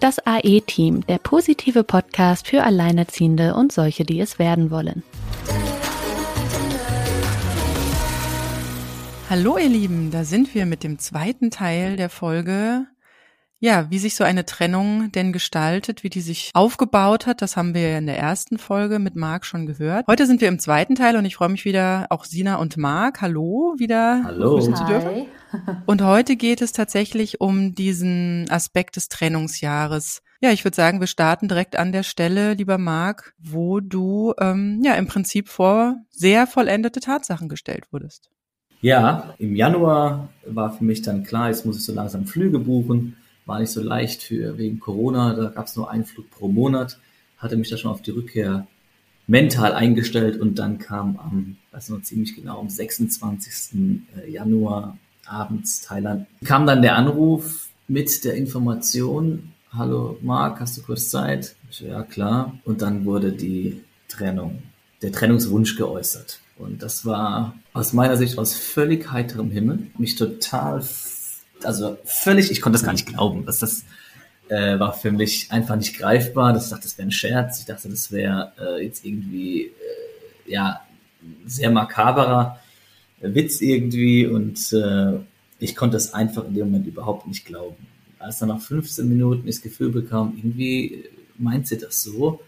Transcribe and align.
Das 0.00 0.24
AE-Team, 0.24 1.04
der 1.08 1.18
positive 1.18 1.82
Podcast 1.82 2.46
für 2.46 2.62
Alleinerziehende 2.62 3.56
und 3.56 3.72
solche, 3.72 4.04
die 4.04 4.20
es 4.20 4.38
werden 4.38 4.70
wollen. 4.70 5.02
Hallo 9.28 9.58
ihr 9.58 9.68
Lieben, 9.68 10.12
da 10.12 10.22
sind 10.22 10.54
wir 10.54 10.66
mit 10.66 10.84
dem 10.84 11.00
zweiten 11.00 11.50
Teil 11.50 11.96
der 11.96 12.10
Folge. 12.10 12.86
Ja, 13.60 13.90
wie 13.90 13.98
sich 13.98 14.14
so 14.14 14.22
eine 14.22 14.46
Trennung 14.46 15.10
denn 15.10 15.32
gestaltet, 15.32 16.04
wie 16.04 16.10
die 16.10 16.20
sich 16.20 16.52
aufgebaut 16.54 17.26
hat, 17.26 17.42
das 17.42 17.56
haben 17.56 17.74
wir 17.74 17.90
ja 17.90 17.98
in 17.98 18.06
der 18.06 18.16
ersten 18.16 18.56
Folge 18.56 19.00
mit 19.00 19.16
Marc 19.16 19.44
schon 19.44 19.66
gehört. 19.66 20.06
Heute 20.06 20.26
sind 20.26 20.40
wir 20.40 20.46
im 20.46 20.60
zweiten 20.60 20.94
Teil 20.94 21.16
und 21.16 21.24
ich 21.24 21.34
freue 21.34 21.48
mich 21.48 21.64
wieder, 21.64 22.06
auch 22.10 22.24
Sina 22.24 22.54
und 22.56 22.76
Marc, 22.76 23.20
hallo, 23.20 23.74
wieder 23.76 24.22
hallo. 24.22 24.60
zu 24.60 24.84
dürfen. 24.84 25.26
Und 25.86 26.02
heute 26.02 26.36
geht 26.36 26.62
es 26.62 26.70
tatsächlich 26.70 27.40
um 27.40 27.74
diesen 27.74 28.46
Aspekt 28.48 28.94
des 28.94 29.08
Trennungsjahres. 29.08 30.22
Ja, 30.40 30.52
ich 30.52 30.64
würde 30.64 30.76
sagen, 30.76 31.00
wir 31.00 31.08
starten 31.08 31.48
direkt 31.48 31.76
an 31.76 31.90
der 31.90 32.04
Stelle, 32.04 32.54
lieber 32.54 32.78
Marc, 32.78 33.34
wo 33.40 33.80
du 33.80 34.34
ähm, 34.38 34.82
ja 34.84 34.94
im 34.94 35.08
Prinzip 35.08 35.48
vor 35.48 35.96
sehr 36.10 36.46
vollendete 36.46 37.00
Tatsachen 37.00 37.48
gestellt 37.48 37.86
wurdest. 37.90 38.30
Ja, 38.82 39.34
im 39.38 39.56
Januar 39.56 40.28
war 40.46 40.72
für 40.72 40.84
mich 40.84 41.02
dann 41.02 41.24
klar, 41.24 41.48
jetzt 41.48 41.66
muss 41.66 41.78
ich 41.78 41.84
so 41.84 41.92
langsam 41.92 42.24
Flüge 42.24 42.60
buchen. 42.60 43.16
War 43.48 43.60
nicht 43.60 43.72
so 43.72 43.82
leicht 43.82 44.22
für 44.22 44.58
wegen 44.58 44.78
Corona, 44.78 45.34
da 45.34 45.48
gab 45.48 45.66
es 45.66 45.74
nur 45.74 45.90
einen 45.90 46.04
Flug 46.04 46.30
pro 46.30 46.48
Monat. 46.48 46.98
Hatte 47.38 47.56
mich 47.56 47.70
da 47.70 47.78
schon 47.78 47.90
auf 47.90 48.02
die 48.02 48.10
Rückkehr 48.10 48.66
mental 49.26 49.72
eingestellt 49.72 50.38
und 50.38 50.58
dann 50.58 50.78
kam 50.78 51.16
am, 51.16 51.56
weiß 51.72 51.88
noch 51.88 52.02
ziemlich 52.02 52.36
genau, 52.36 52.60
am 52.60 52.68
26. 52.68 54.04
Äh, 54.16 54.30
Januar 54.30 54.98
abends 55.26 55.80
Thailand, 55.80 56.26
kam 56.44 56.66
dann 56.66 56.82
der 56.82 56.96
Anruf 56.96 57.68
mit 57.86 58.24
der 58.24 58.34
Information, 58.34 59.54
hallo 59.72 60.18
Marc, 60.20 60.60
hast 60.60 60.76
du 60.76 60.82
kurz 60.82 61.08
Zeit? 61.08 61.56
Ich, 61.70 61.80
ja, 61.80 62.02
klar. 62.02 62.58
Und 62.64 62.82
dann 62.82 63.06
wurde 63.06 63.32
die 63.32 63.82
Trennung, 64.08 64.62
der 65.00 65.12
Trennungswunsch 65.12 65.76
geäußert. 65.76 66.40
Und 66.58 66.82
das 66.82 67.06
war 67.06 67.54
aus 67.72 67.94
meiner 67.94 68.18
Sicht 68.18 68.38
aus 68.38 68.54
völlig 68.54 69.10
heiterem 69.10 69.50
Himmel. 69.50 69.86
Mich 69.96 70.16
total, 70.16 70.82
also 71.64 71.98
völlig, 72.04 72.50
ich 72.50 72.60
konnte 72.60 72.78
das 72.78 72.84
gar 72.84 72.92
nicht 72.92 73.06
glauben, 73.06 73.44
dass 73.44 73.58
das 73.58 73.84
äh, 74.48 74.78
war 74.78 74.92
für 74.92 75.12
mich 75.12 75.50
einfach 75.50 75.76
nicht 75.76 75.96
greifbar. 75.98 76.52
Das, 76.52 76.70
dachte, 76.70 76.84
das 76.84 76.98
wäre 76.98 77.08
ein 77.08 77.12
Scherz. 77.12 77.60
Ich 77.60 77.66
dachte, 77.66 77.88
das 77.88 78.10
wäre 78.12 78.52
äh, 78.60 78.84
jetzt 78.84 79.04
irgendwie, 79.04 79.66
äh, 79.66 79.72
ja, 80.46 80.80
sehr 81.46 81.70
makaberer 81.70 82.60
Witz 83.20 83.60
irgendwie 83.60 84.26
und 84.26 84.72
äh, 84.72 85.18
ich 85.58 85.74
konnte 85.74 85.96
es 85.96 86.14
einfach 86.14 86.46
in 86.46 86.54
dem 86.54 86.66
Moment 86.66 86.86
überhaupt 86.86 87.26
nicht 87.26 87.44
glauben. 87.44 87.86
Als 88.18 88.38
dann 88.38 88.48
nach 88.48 88.60
15 88.60 89.08
Minuten 89.08 89.46
das 89.46 89.60
Gefühl 89.60 89.90
bekam, 89.90 90.34
irgendwie 90.36 91.04
meint 91.36 91.66
sie 91.66 91.78
das 91.78 92.02
so, 92.02 92.40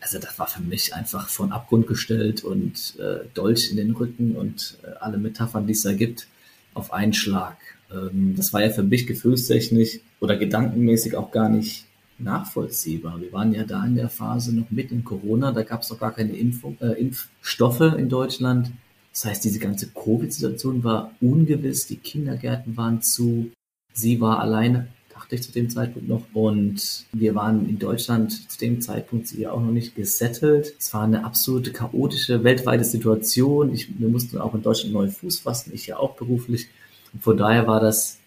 also 0.00 0.18
das 0.18 0.38
war 0.38 0.46
für 0.46 0.62
mich 0.62 0.94
einfach 0.94 1.28
von 1.28 1.52
Abgrund 1.52 1.86
gestellt 1.86 2.42
und 2.42 2.96
äh, 2.98 3.26
Dolch 3.34 3.70
in 3.70 3.76
den 3.76 3.92
Rücken 3.92 4.34
und 4.36 4.78
äh, 4.82 4.88
alle 5.00 5.18
Metaphern, 5.18 5.66
die 5.66 5.72
es 5.72 5.82
da 5.82 5.92
gibt, 5.92 6.26
auf 6.74 6.92
einen 6.92 7.12
Schlag. 7.12 7.56
Ähm, 7.90 8.34
das 8.36 8.52
war 8.52 8.62
ja 8.62 8.70
für 8.70 8.82
mich 8.82 9.06
gefühlstechnisch 9.06 10.00
oder 10.20 10.36
gedankenmäßig 10.36 11.16
auch 11.16 11.30
gar 11.30 11.48
nicht 11.48 11.86
nachvollziehbar. 12.18 13.20
Wir 13.20 13.32
waren 13.32 13.52
ja 13.52 13.64
da 13.64 13.84
in 13.84 13.96
der 13.96 14.08
Phase 14.08 14.54
noch 14.54 14.70
mit 14.70 14.92
in 14.92 15.04
Corona, 15.04 15.52
da 15.52 15.62
gab 15.62 15.82
es 15.82 15.90
noch 15.90 15.98
gar 15.98 16.12
keine 16.12 16.32
Impfung, 16.32 16.76
äh, 16.80 16.92
Impfstoffe 16.92 17.80
in 17.80 18.08
Deutschland. 18.08 18.72
Das 19.12 19.24
heißt, 19.24 19.44
diese 19.44 19.58
ganze 19.58 19.88
Covid-Situation 19.88 20.82
war 20.84 21.12
ungewiss, 21.20 21.86
die 21.86 21.96
Kindergärten 21.96 22.76
waren 22.76 23.00
zu, 23.00 23.50
sie 23.92 24.20
war 24.20 24.40
alleine 24.40 24.88
dachte 25.24 25.36
ich 25.36 25.42
zu 25.42 25.52
dem 25.52 25.70
Zeitpunkt 25.70 26.08
noch. 26.08 26.22
Und 26.34 27.06
wir 27.12 27.34
waren 27.34 27.66
in 27.68 27.78
Deutschland 27.78 28.50
zu 28.50 28.58
dem 28.58 28.80
Zeitpunkt 28.80 29.32
ja 29.32 29.52
auch 29.52 29.60
noch 29.60 29.72
nicht 29.72 29.94
gesettelt. 29.94 30.74
Es 30.78 30.92
war 30.92 31.04
eine 31.04 31.24
absolute 31.24 31.72
chaotische 31.72 32.44
weltweite 32.44 32.84
Situation. 32.84 33.72
Ich, 33.72 33.98
wir 33.98 34.08
mussten 34.08 34.38
auch 34.38 34.54
in 34.54 34.62
Deutschland 34.62 34.92
neu 34.92 35.08
Fuß 35.08 35.40
fassen, 35.40 35.72
ich 35.74 35.86
ja 35.86 35.96
auch 35.96 36.14
beruflich. 36.16 36.68
Und 37.12 37.22
von 37.22 37.36
daher 37.36 37.66
war 37.66 37.80
das 37.80 38.18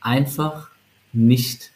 einfach 0.00 0.70
nicht 1.12 1.70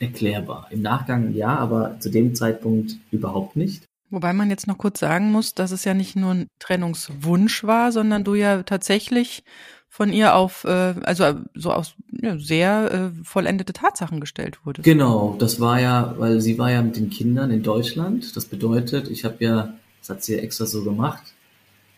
erklärbar. 0.00 0.66
Im 0.70 0.82
Nachgang 0.82 1.32
ja, 1.34 1.56
aber 1.56 2.00
zu 2.00 2.10
dem 2.10 2.34
Zeitpunkt 2.34 2.96
überhaupt 3.10 3.54
nicht. 3.54 3.84
Wobei 4.10 4.32
man 4.32 4.50
jetzt 4.50 4.66
noch 4.66 4.78
kurz 4.78 5.00
sagen 5.00 5.30
muss, 5.30 5.54
dass 5.54 5.70
es 5.70 5.84
ja 5.84 5.94
nicht 5.94 6.16
nur 6.16 6.32
ein 6.32 6.46
Trennungswunsch 6.58 7.62
war, 7.64 7.92
sondern 7.92 8.24
du 8.24 8.34
ja 8.34 8.62
tatsächlich 8.62 9.44
von 9.88 10.12
ihr 10.12 10.34
auf, 10.34 10.64
äh, 10.64 10.94
also 11.02 11.40
so 11.54 11.72
aus 11.72 11.94
ja, 12.20 12.38
sehr 12.38 13.12
äh, 13.14 13.24
vollendete 13.24 13.72
Tatsachen 13.72 14.20
gestellt 14.20 14.58
wurde. 14.64 14.82
Genau, 14.82 15.36
das 15.38 15.60
war 15.60 15.80
ja, 15.80 16.14
weil 16.18 16.40
sie 16.40 16.58
war 16.58 16.70
ja 16.70 16.82
mit 16.82 16.96
den 16.96 17.10
Kindern 17.10 17.50
in 17.50 17.62
Deutschland. 17.62 18.36
Das 18.36 18.46
bedeutet, 18.46 19.08
ich 19.08 19.24
habe 19.24 19.36
ja, 19.40 19.74
das 20.00 20.10
hat 20.10 20.24
sie 20.24 20.34
ja 20.34 20.40
extra 20.40 20.66
so 20.66 20.82
gemacht, 20.82 21.22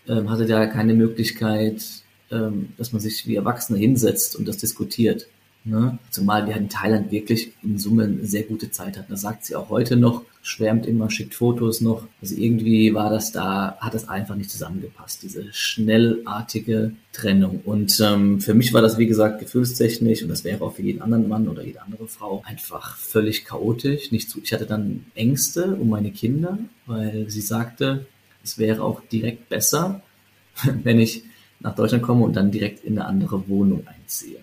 ähm, 0.09 0.31
hatte 0.31 0.45
ja 0.45 0.67
keine 0.67 0.95
Möglichkeit, 0.95 1.83
ähm, 2.31 2.73
dass 2.77 2.93
man 2.93 3.01
sich 3.01 3.27
wie 3.27 3.37
Erwachsene 3.37 3.79
hinsetzt 3.79 4.37
und 4.37 4.47
das 4.47 4.59
diskutiert. 4.59 5.27
Ne? 5.65 5.99
Zumal 6.11 6.47
wir 6.47 6.57
in 6.57 6.71
Thailand 6.71 7.11
wirklich 7.11 7.53
in 7.63 7.79
Summe 7.79 8.05
eine 8.05 8.25
sehr 8.25 8.45
gute 8.45 8.71
Zeit 8.71 8.97
hatten. 8.97 9.11
Das 9.11 9.21
sagt 9.21 9.45
sie 9.45 9.55
auch 9.57 9.69
heute 9.69 9.97
noch, 9.97 10.23
schwärmt 10.41 10.87
immer, 10.87 11.11
schickt 11.11 11.35
Fotos 11.35 11.83
noch. 11.83 12.07
Also 12.23 12.35
irgendwie 12.35 12.95
war 12.95 13.11
das 13.11 13.31
da, 13.33 13.77
hat 13.79 13.93
das 13.93 14.09
einfach 14.09 14.37
nicht 14.37 14.51
zusammengepasst, 14.51 15.23
diese 15.23 15.53
schnellartige 15.53 16.93
Trennung. 17.13 17.61
Und 17.65 18.01
ähm, 18.01 18.41
für 18.41 18.55
mich 18.55 18.73
war 18.73 18.81
das, 18.81 18.97
wie 18.97 19.07
gesagt, 19.07 19.41
gefühlstechnisch 19.41 20.23
und 20.23 20.31
das 20.31 20.45
wäre 20.45 20.65
auch 20.65 20.75
für 20.75 20.83
jeden 20.83 21.03
anderen 21.03 21.29
Mann 21.29 21.47
oder 21.47 21.63
jede 21.63 21.83
andere 21.83 22.09
Frau 22.09 22.43
einfach 22.47 22.97
völlig 22.97 23.45
chaotisch. 23.45 24.13
Nicht 24.13 24.31
zu, 24.31 24.41
ich 24.43 24.55
hatte 24.55 24.67
dann 24.67 25.05
Ängste 25.15 25.75
um 25.75 25.91
meine 25.91 26.11
Kinder, 26.11 26.59
weil 26.87 27.29
sie 27.29 27.43
sagte, 27.43 28.07
es 28.43 28.57
wäre 28.57 28.83
auch 28.83 29.03
direkt 29.13 29.51
besser, 29.51 30.03
wenn 30.83 31.01
ich 31.01 31.25
nach 31.61 31.75
Deutschland 31.75 32.03
komme 32.03 32.25
und 32.25 32.35
dann 32.35 32.51
direkt 32.51 32.83
in 32.83 32.99
eine 32.99 33.07
andere 33.07 33.47
Wohnung 33.47 33.87
einziehe. 33.87 34.39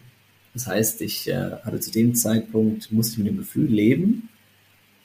Das 0.57 0.65
heißt, 0.65 1.01
ich 1.03 1.27
äh, 1.27 1.51
hatte 1.63 1.79
zu 1.79 1.91
dem 1.91 2.15
Zeitpunkt, 2.15 2.91
musste 2.91 3.13
ich 3.13 3.17
mit 3.19 3.27
dem 3.27 3.37
Gefühl 3.37 3.67
leben. 3.67 4.29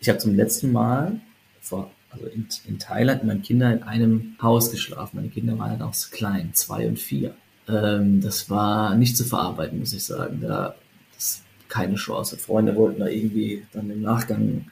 Ich 0.00 0.08
habe 0.08 0.18
zum 0.18 0.34
letzten 0.34 0.72
Mal 0.72 1.20
vor, 1.60 1.90
also 2.08 2.24
in, 2.24 2.46
in 2.66 2.78
Thailand 2.78 3.22
mit 3.22 3.34
meinen 3.34 3.42
Kindern 3.42 3.76
in 3.76 3.82
einem 3.82 4.34
Haus 4.40 4.70
geschlafen. 4.70 5.16
Meine 5.16 5.28
Kinder 5.28 5.58
waren 5.58 5.78
dann 5.78 5.86
auch 5.86 5.92
so 5.92 6.08
klein, 6.10 6.52
zwei 6.54 6.88
und 6.88 6.98
vier. 6.98 7.34
Ähm, 7.68 8.22
das 8.22 8.48
war 8.48 8.94
nicht 8.94 9.14
zu 9.14 9.24
verarbeiten, 9.24 9.78
muss 9.78 9.92
ich 9.92 10.04
sagen. 10.04 10.40
Da 10.40 10.74
das 11.14 11.42
keine 11.68 11.96
Chance. 11.96 12.38
Freunde 12.38 12.74
wollten 12.74 13.00
da 13.00 13.08
irgendwie 13.08 13.66
dann 13.74 13.90
im 13.90 14.00
Nachgang 14.00 14.64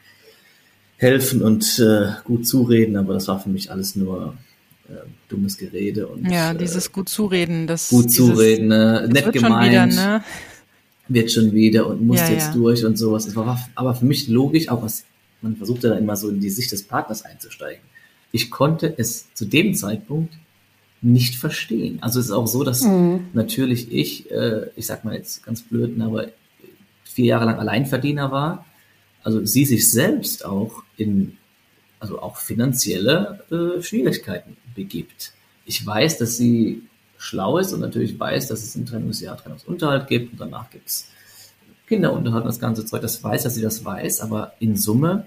helfen 0.97 1.43
und 1.43 1.79
äh, 1.79 2.13
gut 2.25 2.47
zureden, 2.47 2.97
aber 2.97 3.13
das 3.13 3.29
war 3.29 3.39
für 3.39 3.51
mich 3.51 3.71
alles 3.71 3.97
nur 3.97 4.39
äh, 4.89 4.95
dummes 5.29 5.59
Gerede 5.59 6.07
und 6.07 6.31
ja, 6.31 6.55
dieses 6.55 6.87
äh, 6.87 6.91
gut 6.91 7.11
zureden, 7.11 7.67
das 7.67 7.91
gut 7.91 8.11
zureden, 8.11 8.69
ne? 8.69 9.07
nett 9.13 9.31
gemeint. 9.31 9.71
Wieder, 9.71 9.87
ne? 9.87 10.25
Wird 11.11 11.31
schon 11.31 11.53
wieder 11.53 11.87
und 11.89 12.07
muss 12.07 12.19
Ja, 12.19 12.31
jetzt 12.31 12.49
ja. 12.49 12.53
durch 12.55 12.85
und 12.85 12.97
sowas. 12.97 13.27
Es 13.27 13.37
war 13.37 13.59
aber 13.75 13.95
für 13.95 14.05
mich 14.05 14.29
logisch, 14.29 14.69
auch 14.69 14.83
was, 14.83 15.05
man 15.43 15.57
versucht 15.57 15.83
ja 15.83 15.91
dann 15.91 15.99
immer 15.99 16.17
so 16.17 16.29
in 16.31 16.41
die 16.41 16.51
Sicht 16.51 16.71
des 16.73 16.85
Partners 16.85 17.25
einzusteigen. 17.25 17.83
Ich 18.33 18.51
konnte 18.51 18.95
es 18.97 19.27
zu 19.35 19.45
dem 19.45 19.75
Zeitpunkt 19.75 20.35
nicht 21.03 21.35
verstehen. 21.35 21.99
Also 22.01 22.21
es 22.21 22.27
ist 22.27 22.33
auch 22.33 22.47
so, 22.47 22.63
dass 22.63 22.87
natürlich 23.33 23.91
ich, 23.93 24.31
äh, 24.31 24.67
ich 24.77 24.87
sag 24.87 25.05
mal 25.05 25.15
jetzt 25.15 25.43
ganz 25.43 25.63
blöd, 25.63 25.99
ne, 25.99 26.05
aber 26.05 26.29
vier 27.05 27.25
Jahre 27.25 27.47
lang 27.47 27.59
Alleinverdiener 27.59 28.31
war, 28.31 28.67
also 29.25 29.45
sie 29.45 29.65
sich 29.65 29.91
selbst 29.91 30.45
auch 30.45 30.85
in, 30.97 31.37
also 31.99 32.21
auch 32.23 32.37
finanzielle 32.37 33.43
äh, 33.51 33.83
Schwierigkeiten 33.83 34.57
begibt. 34.75 35.33
Ich 35.65 35.85
weiß, 35.85 36.19
dass 36.19 36.37
sie 36.37 36.83
schlau 37.21 37.59
ist 37.59 37.73
und 37.75 37.81
natürlich 37.81 38.19
weiß, 38.19 38.49
dass 38.49 38.63
es 38.63 38.75
ein 38.77 38.87
Trennungsjahr 38.87 39.37
Trennungsunterhalt 39.37 40.07
gibt 40.09 40.33
und 40.33 40.41
danach 40.41 40.71
gibt's 40.71 41.09
Kinderunterhalt 41.87 42.45
und 42.45 42.49
das 42.49 42.61
ganze 42.61 42.87
Zeug. 42.87 43.03
Das 43.03 43.23
weiß, 43.23 43.43
dass 43.43 43.55
sie 43.55 43.63
das 43.63 43.85
weiß, 43.85 44.21
aber 44.23 44.53
in 44.59 44.77
Summe 44.77 45.27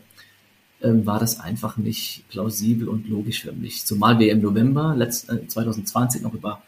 ähm, 0.82 1.06
war 1.06 1.20
das 1.20 1.40
einfach 1.40 1.78
nicht 1.78 2.24
plausibel 2.30 2.90
und 2.90 3.08
logisch 3.08 3.42
für 3.44 3.52
mich. 3.52 3.86
Zumal 3.86 4.18
wir 4.18 4.32
im 4.32 4.42
November 4.42 4.96
letzt, 4.98 5.30
äh, 5.30 5.46
2020 5.48 6.22
noch 6.24 6.34
über 6.34 6.62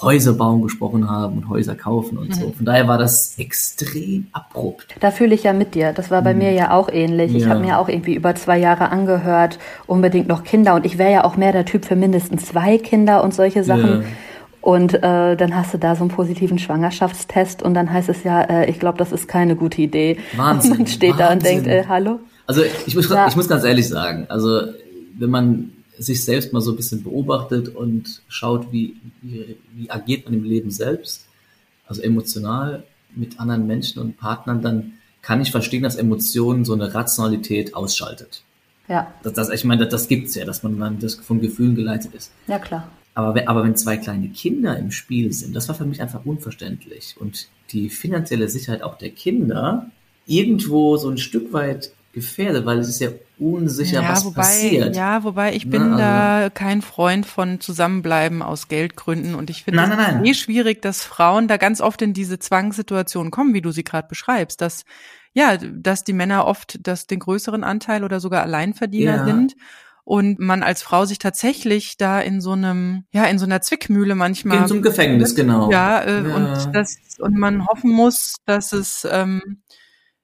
Häuser 0.00 0.32
bauen 0.32 0.62
gesprochen 0.62 1.08
haben 1.08 1.36
und 1.36 1.48
Häuser 1.50 1.74
kaufen 1.74 2.16
und 2.16 2.34
so. 2.34 2.50
Von 2.52 2.64
daher 2.64 2.88
war 2.88 2.96
das 2.96 3.38
extrem 3.38 4.26
abrupt. 4.32 4.96
Da 5.00 5.10
fühle 5.10 5.34
ich 5.34 5.42
ja 5.42 5.52
mit 5.52 5.74
dir. 5.74 5.92
Das 5.92 6.10
war 6.10 6.22
bei 6.22 6.32
mir 6.32 6.50
ja 6.52 6.72
auch 6.72 6.88
ähnlich. 6.88 7.34
Ich 7.34 7.42
Ja. 7.42 7.50
habe 7.50 7.60
mir 7.60 7.78
auch 7.78 7.90
irgendwie 7.90 8.14
über 8.14 8.34
zwei 8.34 8.58
Jahre 8.58 8.88
angehört, 8.88 9.58
unbedingt 9.86 10.28
noch 10.28 10.44
Kinder. 10.44 10.74
Und 10.74 10.86
ich 10.86 10.96
wäre 10.96 11.12
ja 11.12 11.24
auch 11.24 11.36
mehr 11.36 11.52
der 11.52 11.66
Typ 11.66 11.84
für 11.84 11.94
mindestens 11.94 12.46
zwei 12.46 12.78
Kinder 12.78 13.22
und 13.22 13.34
solche 13.34 13.64
Sachen. 13.64 14.02
Ja. 14.02 14.08
Und 14.62 14.94
äh, 14.94 15.36
dann 15.36 15.54
hast 15.56 15.74
du 15.74 15.78
da 15.78 15.96
so 15.96 16.02
einen 16.04 16.10
positiven 16.10 16.58
Schwangerschaftstest 16.58 17.62
und 17.62 17.74
dann 17.74 17.92
heißt 17.92 18.08
es 18.08 18.22
ja, 18.22 18.42
äh, 18.42 18.70
ich 18.70 18.78
glaube, 18.78 18.96
das 18.96 19.10
ist 19.12 19.26
keine 19.26 19.56
gute 19.56 19.82
Idee. 19.82 20.18
Wahnsinn, 20.36 20.70
Und 20.72 20.78
man 20.78 20.86
steht 20.86 21.18
da 21.18 21.32
und 21.32 21.42
Wahnsinn. 21.42 21.64
denkt, 21.64 21.66
äh, 21.66 21.84
hallo? 21.88 22.20
Also 22.46 22.62
ich 22.86 22.94
muss, 22.94 23.08
Ja. 23.10 23.26
ich 23.26 23.34
muss 23.36 23.48
ganz 23.48 23.64
ehrlich 23.64 23.88
sagen, 23.88 24.26
also 24.28 24.62
wenn 25.18 25.30
man 25.30 25.72
sich 25.98 26.24
selbst 26.24 26.52
mal 26.52 26.60
so 26.60 26.70
ein 26.70 26.76
bisschen 26.76 27.02
beobachtet 27.02 27.74
und 27.74 28.22
schaut, 28.28 28.72
wie, 28.72 28.96
wie, 29.20 29.56
wie 29.74 29.90
agiert 29.90 30.24
man 30.26 30.34
im 30.34 30.44
Leben 30.44 30.70
selbst, 30.70 31.26
also 31.88 32.00
emotional 32.02 32.84
mit 33.14 33.40
anderen 33.40 33.66
Menschen 33.66 34.00
und 34.00 34.16
Partnern, 34.16 34.62
dann 34.62 34.92
kann 35.22 35.40
ich 35.40 35.50
verstehen, 35.50 35.82
dass 35.82 35.96
Emotionen 35.96 36.64
so 36.64 36.72
eine 36.72 36.94
Rationalität 36.94 37.74
ausschaltet. 37.74 38.42
Ja. 38.88 39.12
Das, 39.24 39.32
das, 39.34 39.50
ich 39.50 39.64
meine, 39.64 39.82
das, 39.84 39.90
das 39.90 40.08
gibt's 40.08 40.34
ja, 40.34 40.44
dass 40.44 40.62
man 40.62 40.78
dann 40.78 40.98
das 41.00 41.16
von 41.16 41.40
Gefühlen 41.40 41.74
geleitet 41.74 42.14
ist. 42.14 42.30
Ja, 42.46 42.58
klar. 42.58 42.88
Aber 43.14 43.34
wenn, 43.34 43.46
aber 43.48 43.62
wenn 43.64 43.76
zwei 43.76 43.96
kleine 43.98 44.28
Kinder 44.28 44.78
im 44.78 44.90
Spiel 44.90 45.32
sind, 45.32 45.54
das 45.54 45.68
war 45.68 45.74
für 45.74 45.84
mich 45.84 46.00
einfach 46.00 46.24
unverständlich. 46.24 47.16
Und 47.18 47.48
die 47.70 47.90
finanzielle 47.90 48.48
Sicherheit 48.48 48.82
auch 48.82 48.96
der 48.96 49.10
Kinder 49.10 49.86
irgendwo 50.26 50.96
so 50.96 51.10
ein 51.10 51.18
Stück 51.18 51.52
weit 51.52 51.92
gefährdet, 52.12 52.66
weil 52.66 52.78
es 52.78 52.88
ist 52.88 53.00
ja 53.00 53.08
unsicher, 53.38 54.02
ja, 54.02 54.08
was 54.10 54.24
wobei, 54.24 54.42
passiert. 54.42 54.94
Ja, 54.96 55.24
wobei 55.24 55.54
ich 55.54 55.68
bin 55.68 55.82
also- 55.82 55.98
da 55.98 56.50
kein 56.50 56.82
Freund 56.82 57.24
von 57.26 57.60
Zusammenbleiben 57.60 58.42
aus 58.42 58.68
Geldgründen 58.68 59.34
und 59.34 59.48
ich 59.50 59.64
finde 59.64 59.82
es 59.82 60.28
eh 60.28 60.34
schwierig, 60.34 60.82
dass 60.82 61.02
Frauen 61.04 61.48
da 61.48 61.56
ganz 61.56 61.80
oft 61.80 62.02
in 62.02 62.12
diese 62.12 62.38
Zwangssituation 62.38 63.30
kommen, 63.30 63.54
wie 63.54 63.62
du 63.62 63.70
sie 63.72 63.84
gerade 63.84 64.08
beschreibst, 64.08 64.60
dass 64.60 64.84
ja, 65.34 65.56
dass 65.56 66.04
die 66.04 66.12
Männer 66.12 66.46
oft 66.46 66.86
das 66.86 67.06
den 67.06 67.18
größeren 67.18 67.64
Anteil 67.64 68.04
oder 68.04 68.20
sogar 68.20 68.42
Alleinverdiener 68.42 69.16
Ja. 69.16 69.24
sind 69.24 69.56
und 70.04 70.38
man 70.40 70.62
als 70.62 70.82
Frau 70.82 71.04
sich 71.04 71.18
tatsächlich 71.18 71.96
da 71.96 72.20
in 72.20 72.40
so 72.40 72.52
einem 72.52 73.04
ja 73.12 73.24
in 73.26 73.38
so 73.38 73.44
einer 73.44 73.60
Zwickmühle 73.60 74.14
manchmal 74.14 74.62
In 74.62 74.68
so 74.68 74.74
einem 74.74 74.82
Gefängnis, 74.82 75.34
genau. 75.34 75.70
ja, 75.70 76.00
äh, 76.00 76.28
Ja. 76.28 76.34
und 76.36 76.74
das 76.74 76.96
und 77.18 77.38
man 77.38 77.66
hoffen 77.66 77.90
muss, 77.90 78.34
dass 78.46 78.72
es 78.72 79.06
ähm, 79.10 79.62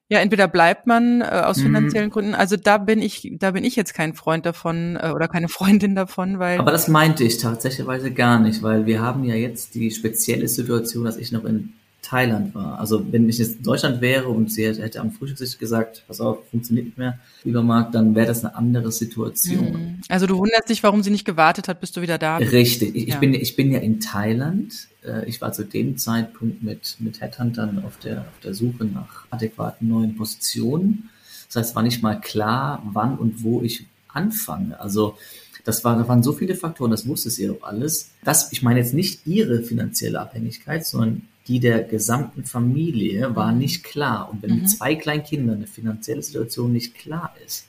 ja 0.08 0.18
entweder 0.20 0.48
bleibt 0.48 0.86
man 0.86 1.20
äh, 1.20 1.24
aus 1.26 1.58
Mhm. 1.58 1.62
finanziellen 1.62 2.10
Gründen. 2.10 2.34
Also 2.34 2.56
da 2.56 2.78
bin 2.78 3.00
ich 3.02 3.30
da 3.38 3.52
bin 3.52 3.62
ich 3.62 3.76
jetzt 3.76 3.94
kein 3.94 4.14
Freund 4.14 4.46
davon 4.46 4.96
äh, 5.00 5.12
oder 5.14 5.28
keine 5.28 5.48
Freundin 5.82 5.94
davon, 5.94 6.38
weil 6.38 6.58
Aber 6.58 6.72
das 6.72 6.88
meinte 6.88 7.22
ich 7.24 7.38
tatsächlich 7.38 7.86
gar 8.14 8.40
nicht, 8.40 8.62
weil 8.62 8.86
wir 8.86 9.00
haben 9.00 9.22
ja 9.24 9.34
jetzt 9.34 9.74
die 9.74 9.90
spezielle 9.90 10.48
Situation, 10.48 11.04
dass 11.04 11.16
ich 11.18 11.30
noch 11.30 11.44
in 11.44 11.74
Thailand 12.08 12.54
war. 12.54 12.78
Also 12.78 13.04
wenn 13.12 13.28
ich 13.28 13.38
jetzt 13.38 13.56
in 13.58 13.62
Deutschland 13.62 14.00
wäre 14.00 14.28
und 14.28 14.50
sie 14.52 14.64
hätte 14.66 15.00
am 15.00 15.12
Frühstückstisch 15.12 15.58
gesagt, 15.58 16.04
pass 16.06 16.20
auf, 16.20 16.38
funktioniert 16.50 16.86
nicht 16.86 16.98
mehr, 16.98 17.18
lieber 17.44 17.62
Marc, 17.62 17.92
dann 17.92 18.14
wäre 18.14 18.26
das 18.26 18.44
eine 18.44 18.54
andere 18.54 18.90
Situation. 18.92 19.72
Mhm. 19.72 20.00
also 20.08 20.26
du 20.26 20.38
wunderst 20.38 20.68
dich, 20.68 20.82
warum 20.82 21.02
sie 21.02 21.10
nicht 21.10 21.24
gewartet 21.24 21.68
hat, 21.68 21.80
bis 21.80 21.92
du 21.92 22.00
wieder 22.00 22.16
da 22.18 22.38
bist. 22.38 22.52
Richtig. 22.52 22.94
Ich, 22.96 23.08
ich, 23.08 23.14
Ja. 23.14 23.18
bin, 23.20 23.34
ich 23.34 23.56
bin 23.56 23.70
ja 23.72 23.78
in 23.80 24.00
Thailand. 24.00 24.72
Äh, 25.04 25.28
Ich 25.28 25.40
war 25.40 25.52
zu 25.52 25.64
dem 25.64 25.96
Zeitpunkt 25.98 26.62
mit, 26.62 26.96
mit 26.98 27.20
Headhuntern 27.20 27.82
auf 27.84 27.98
der, 27.98 28.20
auf 28.20 28.40
der 28.42 28.54
Suche 28.54 28.84
nach 28.86 29.26
adäquaten 29.30 29.88
neuen 29.88 30.16
Positionen. 30.16 31.10
Das 31.48 31.56
heißt, 31.56 31.70
es 31.70 31.76
war 31.76 31.82
nicht 31.82 32.02
mal 32.02 32.16
klar, 32.20 32.82
wann 32.92 33.16
und 33.18 33.42
wo 33.42 33.62
ich 33.62 33.86
anfange. 34.08 34.80
Also, 34.80 35.16
das 35.64 35.84
war, 35.84 35.96
da 35.98 36.08
waren 36.08 36.22
so 36.22 36.32
viele 36.32 36.54
Faktoren, 36.54 36.90
das 36.90 37.06
wusste 37.06 37.28
sie 37.30 37.50
auch 37.50 37.62
alles. 37.62 38.10
Das, 38.24 38.52
ich 38.52 38.62
meine 38.62 38.80
jetzt 38.80 38.94
nicht 38.94 39.26
ihre 39.26 39.62
finanzielle 39.62 40.18
Abhängigkeit, 40.20 40.86
sondern 40.86 41.22
die 41.48 41.60
der 41.60 41.82
gesamten 41.82 42.44
Familie 42.44 43.34
war 43.34 43.52
nicht 43.52 43.82
klar. 43.82 44.28
Und 44.30 44.42
wenn 44.42 44.50
Mhm. 44.50 44.56
mit 44.58 44.70
zwei 44.70 44.94
kleinen 44.94 45.24
Kindern 45.24 45.56
eine 45.56 45.66
finanzielle 45.66 46.22
Situation 46.22 46.72
nicht 46.72 46.94
klar 46.94 47.34
ist, 47.46 47.66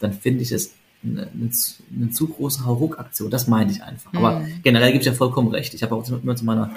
dann 0.00 0.12
finde 0.12 0.42
ich 0.42 0.52
es 0.52 0.72
eine, 1.04 1.28
eine, 1.32 2.10
zu- 2.10 2.28
große 2.28 2.64
Hauruck-Aktion. 2.64 3.30
Das 3.30 3.48
meinte 3.48 3.72
ich 3.74 3.82
einfach. 3.82 4.12
Aber 4.14 4.40
Mhm. 4.40 4.60
generell 4.62 4.92
gebe 4.92 5.00
ich 5.00 5.06
ja 5.06 5.14
vollkommen 5.14 5.48
recht. 5.48 5.74
Ich 5.74 5.82
habe 5.82 5.94
auch 5.94 6.08
immer 6.08 6.36
zu 6.36 6.44
meiner 6.44 6.70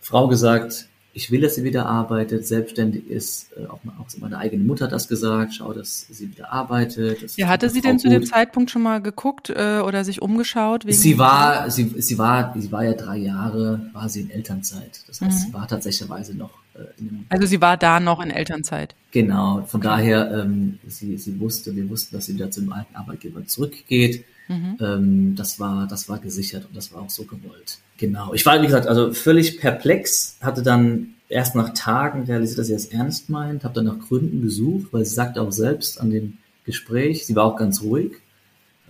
Frau 0.00 0.26
gesagt, 0.28 0.88
ich 1.18 1.32
will, 1.32 1.40
dass 1.40 1.56
sie 1.56 1.64
wieder 1.64 1.86
arbeitet, 1.86 2.46
selbstständig 2.46 3.08
ist. 3.08 3.48
Äh, 3.56 3.66
Auch, 3.66 3.80
auch 3.98 4.06
meine 4.20 4.38
eigene 4.38 4.62
Mutter 4.62 4.84
hat 4.84 4.92
das 4.92 5.08
gesagt. 5.08 5.54
Schau, 5.54 5.72
dass 5.72 6.06
sie 6.08 6.30
wieder 6.30 6.52
arbeitet. 6.52 7.22
Das 7.24 7.36
Ja, 7.36 7.48
hatte 7.48 7.68
sie 7.68 7.80
denn 7.80 7.98
Frau 7.98 8.02
zu 8.04 8.08
dem 8.08 8.20
gut. 8.20 8.28
Zeitpunkt 8.28 8.70
schon 8.70 8.82
mal 8.82 9.00
geguckt 9.02 9.50
äh, 9.50 9.80
oder 9.80 10.04
sich 10.04 10.22
umgeschaut? 10.22 10.84
Sie 10.86 11.18
war, 11.18 11.68
sie, 11.70 11.92
sie 11.98 12.18
war, 12.18 12.54
sie 12.56 12.70
war 12.70 12.84
ja 12.84 12.92
drei 12.92 13.16
Jahre, 13.16 13.90
war 13.92 14.08
sie 14.08 14.20
in 14.20 14.30
Elternzeit. 14.30 15.00
Das 15.08 15.20
heißt, 15.20 15.40
Mhm. 15.40 15.46
sie 15.48 15.52
war 15.52 15.66
tatsächlicherweise 15.66 16.36
noch 16.36 16.50
äh, 16.74 16.82
in 17.00 17.08
einem 17.08 17.26
Also 17.30 17.46
sie 17.46 17.60
war 17.60 17.76
da 17.76 17.98
noch 17.98 18.20
in 18.20 18.30
Elternzeit. 18.30 18.94
Genau, 19.10 19.62
von 19.66 19.80
daher, 19.80 20.30
ähm, 20.42 20.78
sie, 20.86 21.16
sie 21.18 21.40
wusste, 21.40 21.74
wir 21.74 21.88
wussten, 21.90 22.14
dass 22.14 22.26
sie 22.26 22.34
wieder 22.34 22.52
zum 22.52 22.72
alten 22.72 22.94
Arbeitgeber 22.94 23.44
zurückgeht. 23.44 24.24
Mhm. 24.46 24.76
Ähm, 24.80 25.34
das 25.36 25.58
war, 25.58 25.88
das 25.88 26.08
war 26.08 26.18
gesichert 26.20 26.64
und 26.66 26.76
das 26.76 26.92
war 26.92 27.02
auch 27.02 27.10
so 27.10 27.24
gewollt. 27.24 27.78
Genau. 27.98 28.32
Ich 28.32 28.46
war, 28.46 28.60
wie 28.62 28.66
gesagt, 28.66 28.86
also 28.86 29.12
völlig 29.12 29.60
perplex, 29.60 30.38
hatte 30.40 30.62
dann 30.62 31.14
erst 31.28 31.54
nach 31.54 31.74
Tagen 31.74 32.24
realisiert, 32.24 32.60
dass 32.60 32.68
sie 32.68 32.72
das 32.72 32.86
ernst 32.86 33.28
meint, 33.28 33.64
habe 33.64 33.74
dann 33.74 33.84
nach 33.84 33.98
Gründen 33.98 34.40
gesucht, 34.40 34.88
weil 34.92 35.04
sie 35.04 35.14
sagte 35.14 35.42
auch 35.42 35.52
selbst 35.52 36.00
an 36.00 36.10
dem 36.10 36.38
Gespräch, 36.64 37.26
sie 37.26 37.36
war 37.36 37.44
auch 37.44 37.56
ganz 37.56 37.82
ruhig, 37.82 38.12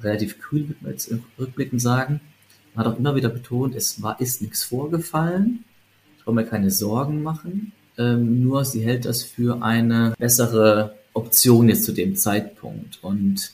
relativ 0.00 0.38
kühl, 0.38 0.69
würde 0.69 0.81
man 0.82 0.93
jetzt 0.93 1.12
rückblickend 1.38 1.81
sagen, 1.81 2.20
hat 2.76 2.87
auch 2.87 2.99
immer 2.99 3.16
wieder 3.16 3.28
betont, 3.28 3.75
es 3.75 4.00
war, 4.02 4.20
ist 4.20 4.40
nichts 4.40 4.62
vorgefallen, 4.62 5.64
ich 6.16 6.25
brauche 6.25 6.37
mir 6.37 6.44
keine 6.44 6.70
Sorgen 6.70 7.22
machen, 7.22 7.72
ähm, 7.96 8.43
nur 8.43 8.64
sie 8.64 8.82
hält 8.82 9.05
das 9.05 9.25
für 9.25 9.62
eine 9.62 10.14
bessere 10.19 10.94
Option 11.12 11.69
jetzt 11.69 11.84
zu 11.84 11.93
dem 11.93 12.14
Zeitpunkt. 12.14 12.99
Und 13.02 13.52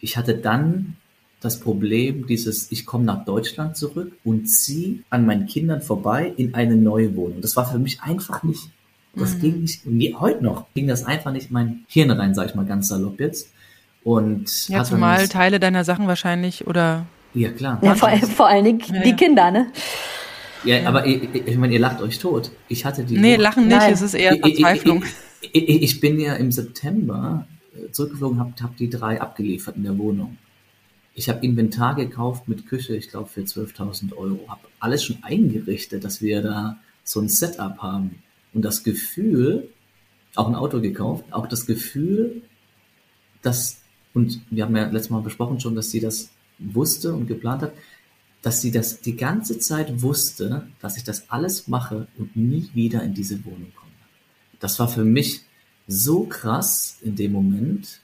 ich 0.00 0.16
hatte 0.16 0.34
dann 0.34 0.96
das 1.42 1.58
Problem, 1.60 2.26
dieses, 2.26 2.70
ich 2.70 2.86
komme 2.86 3.04
nach 3.04 3.24
Deutschland 3.24 3.76
zurück 3.76 4.12
und 4.24 4.46
ziehe 4.46 5.00
an 5.10 5.26
meinen 5.26 5.46
Kindern 5.46 5.82
vorbei 5.82 6.32
in 6.36 6.54
eine 6.54 6.76
neue 6.76 7.14
Wohnung. 7.16 7.40
Das 7.40 7.56
war 7.56 7.70
für 7.70 7.78
mich 7.78 8.00
einfach 8.00 8.42
nicht, 8.42 8.70
das 9.14 9.34
Mhm. 9.36 9.40
ging 9.40 9.60
nicht, 9.62 9.86
nie, 9.86 10.14
heute 10.18 10.42
noch 10.42 10.66
ging 10.74 10.86
das 10.86 11.04
einfach 11.04 11.32
nicht 11.32 11.48
in 11.48 11.52
mein 11.52 11.84
Hirn 11.88 12.10
rein, 12.12 12.34
sag 12.34 12.46
ich 12.48 12.54
mal 12.54 12.64
ganz 12.64 12.88
salopp 12.88 13.20
jetzt. 13.20 13.50
Und 14.04 14.68
Ja, 14.68 14.82
zumal 14.84 15.28
Teile 15.28 15.60
deiner 15.60 15.84
Sachen 15.84 16.06
wahrscheinlich 16.06 16.66
oder 16.66 17.06
ja 17.34 17.50
klar. 17.50 17.78
Ja, 17.82 17.94
vor, 17.94 18.10
vor 18.10 18.48
allen 18.48 18.64
Dingen 18.64 18.80
Ja, 18.92 19.02
die 19.02 19.10
ja. 19.10 19.16
Kinder, 19.16 19.50
ne? 19.50 19.66
Ja, 20.64 20.86
aber 20.86 21.06
ich, 21.06 21.22
ich, 21.34 21.56
meine, 21.56 21.72
ihr 21.74 21.80
lacht 21.80 22.00
euch 22.02 22.18
tot. 22.20 22.50
Ich 22.68 22.84
hatte 22.84 23.04
die 23.04 23.16
Nee, 23.18 23.36
lachen 23.36 23.66
nicht, 23.66 23.76
Nein. 23.76 23.92
es 23.92 24.00
ist 24.02 24.14
eher 24.14 24.36
Verzweiflung. 24.36 25.02
Ich, 25.40 25.54
ich, 25.68 25.82
ich 25.82 26.00
bin 26.00 26.20
ja 26.20 26.34
im 26.34 26.52
September 26.52 27.46
äh, 27.74 27.90
zurückgeflogen, 27.90 28.38
habe 28.38 28.52
hab 28.62 28.76
die 28.76 28.88
drei 28.88 29.20
abgeliefert 29.20 29.76
in 29.76 29.82
der 29.84 29.98
Wohnung. 29.98 30.36
Ich 31.14 31.28
habe 31.28 31.44
Inventar 31.44 31.94
gekauft 31.94 32.48
mit 32.48 32.66
Küche, 32.66 32.96
ich 32.96 33.08
glaube 33.08 33.28
für 33.28 33.42
12.000 33.42 34.16
Euro. 34.16 34.40
Habe 34.48 34.68
alles 34.80 35.04
schon 35.04 35.22
eingerichtet, 35.22 36.04
dass 36.04 36.22
wir 36.22 36.42
da 36.42 36.78
so 37.04 37.20
ein 37.20 37.28
Setup 37.28 37.78
haben. 37.78 38.22
Und 38.54 38.62
das 38.64 38.82
Gefühl, 38.82 39.68
auch 40.34 40.48
ein 40.48 40.54
Auto 40.54 40.80
gekauft, 40.80 41.24
auch 41.30 41.46
das 41.46 41.66
Gefühl, 41.66 42.42
dass, 43.42 43.82
und 44.14 44.40
wir 44.50 44.64
haben 44.64 44.76
ja 44.76 44.84
letztes 44.84 45.10
Mal 45.10 45.22
besprochen 45.22 45.60
schon, 45.60 45.74
dass 45.74 45.90
sie 45.90 46.00
das 46.00 46.30
wusste 46.58 47.12
und 47.12 47.26
geplant 47.26 47.62
hat, 47.62 47.72
dass 48.40 48.60
sie 48.60 48.70
das 48.70 49.00
die 49.00 49.16
ganze 49.16 49.58
Zeit 49.58 50.02
wusste, 50.02 50.66
dass 50.80 50.96
ich 50.96 51.04
das 51.04 51.30
alles 51.30 51.68
mache 51.68 52.08
und 52.18 52.36
nie 52.36 52.68
wieder 52.74 53.02
in 53.02 53.14
diese 53.14 53.44
Wohnung 53.44 53.72
komme. 53.74 53.92
Das 54.60 54.78
war 54.78 54.88
für 54.88 55.04
mich 55.04 55.42
so 55.86 56.24
krass 56.24 56.98
in 57.02 57.16
dem 57.16 57.32
Moment. 57.32 58.00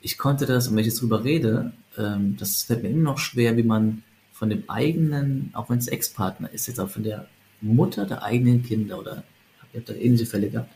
Ich 0.00 0.18
konnte 0.18 0.46
das, 0.46 0.68
und 0.68 0.74
wenn 0.74 0.80
ich 0.80 0.88
jetzt 0.88 1.00
drüber 1.00 1.24
rede, 1.24 1.72
ähm, 1.96 2.36
das 2.38 2.62
fällt 2.62 2.82
mir 2.82 2.90
immer 2.90 3.10
noch 3.10 3.18
schwer, 3.18 3.56
wie 3.56 3.62
man 3.62 4.02
von 4.32 4.50
dem 4.50 4.68
eigenen, 4.68 5.50
auch 5.54 5.68
wenn 5.68 5.78
es 5.78 5.88
Ex-Partner 5.88 6.50
ist, 6.52 6.68
jetzt 6.68 6.78
auch 6.78 6.88
von 6.88 7.02
der 7.02 7.26
Mutter 7.60 8.06
der 8.06 8.22
eigenen 8.22 8.62
Kinder 8.62 8.98
oder 8.98 9.24
ich 9.72 9.80
habe 9.80 9.92
da 9.92 9.94
ähnliche 9.94 10.26
Fälle 10.26 10.48
gehabt, 10.48 10.70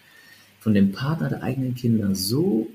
von 0.58 0.74
dem 0.74 0.92
Partner 0.92 1.28
der 1.28 1.42
eigenen 1.42 1.74
Kinder 1.74 2.14
so 2.14 2.68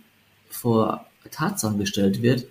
vor 0.49 1.05
Tatsachen 1.29 1.77
gestellt 1.77 2.21
wird, 2.21 2.47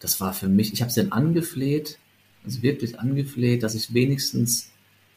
das 0.00 0.20
war 0.20 0.34
für 0.34 0.48
mich, 0.48 0.72
ich 0.72 0.82
habe 0.82 0.90
sie 0.90 1.00
dann 1.00 1.12
angefleht, 1.12 1.98
also 2.44 2.62
wirklich 2.62 2.98
angefleht, 2.98 3.62
dass 3.62 3.74
ich 3.74 3.94
wenigstens 3.94 4.70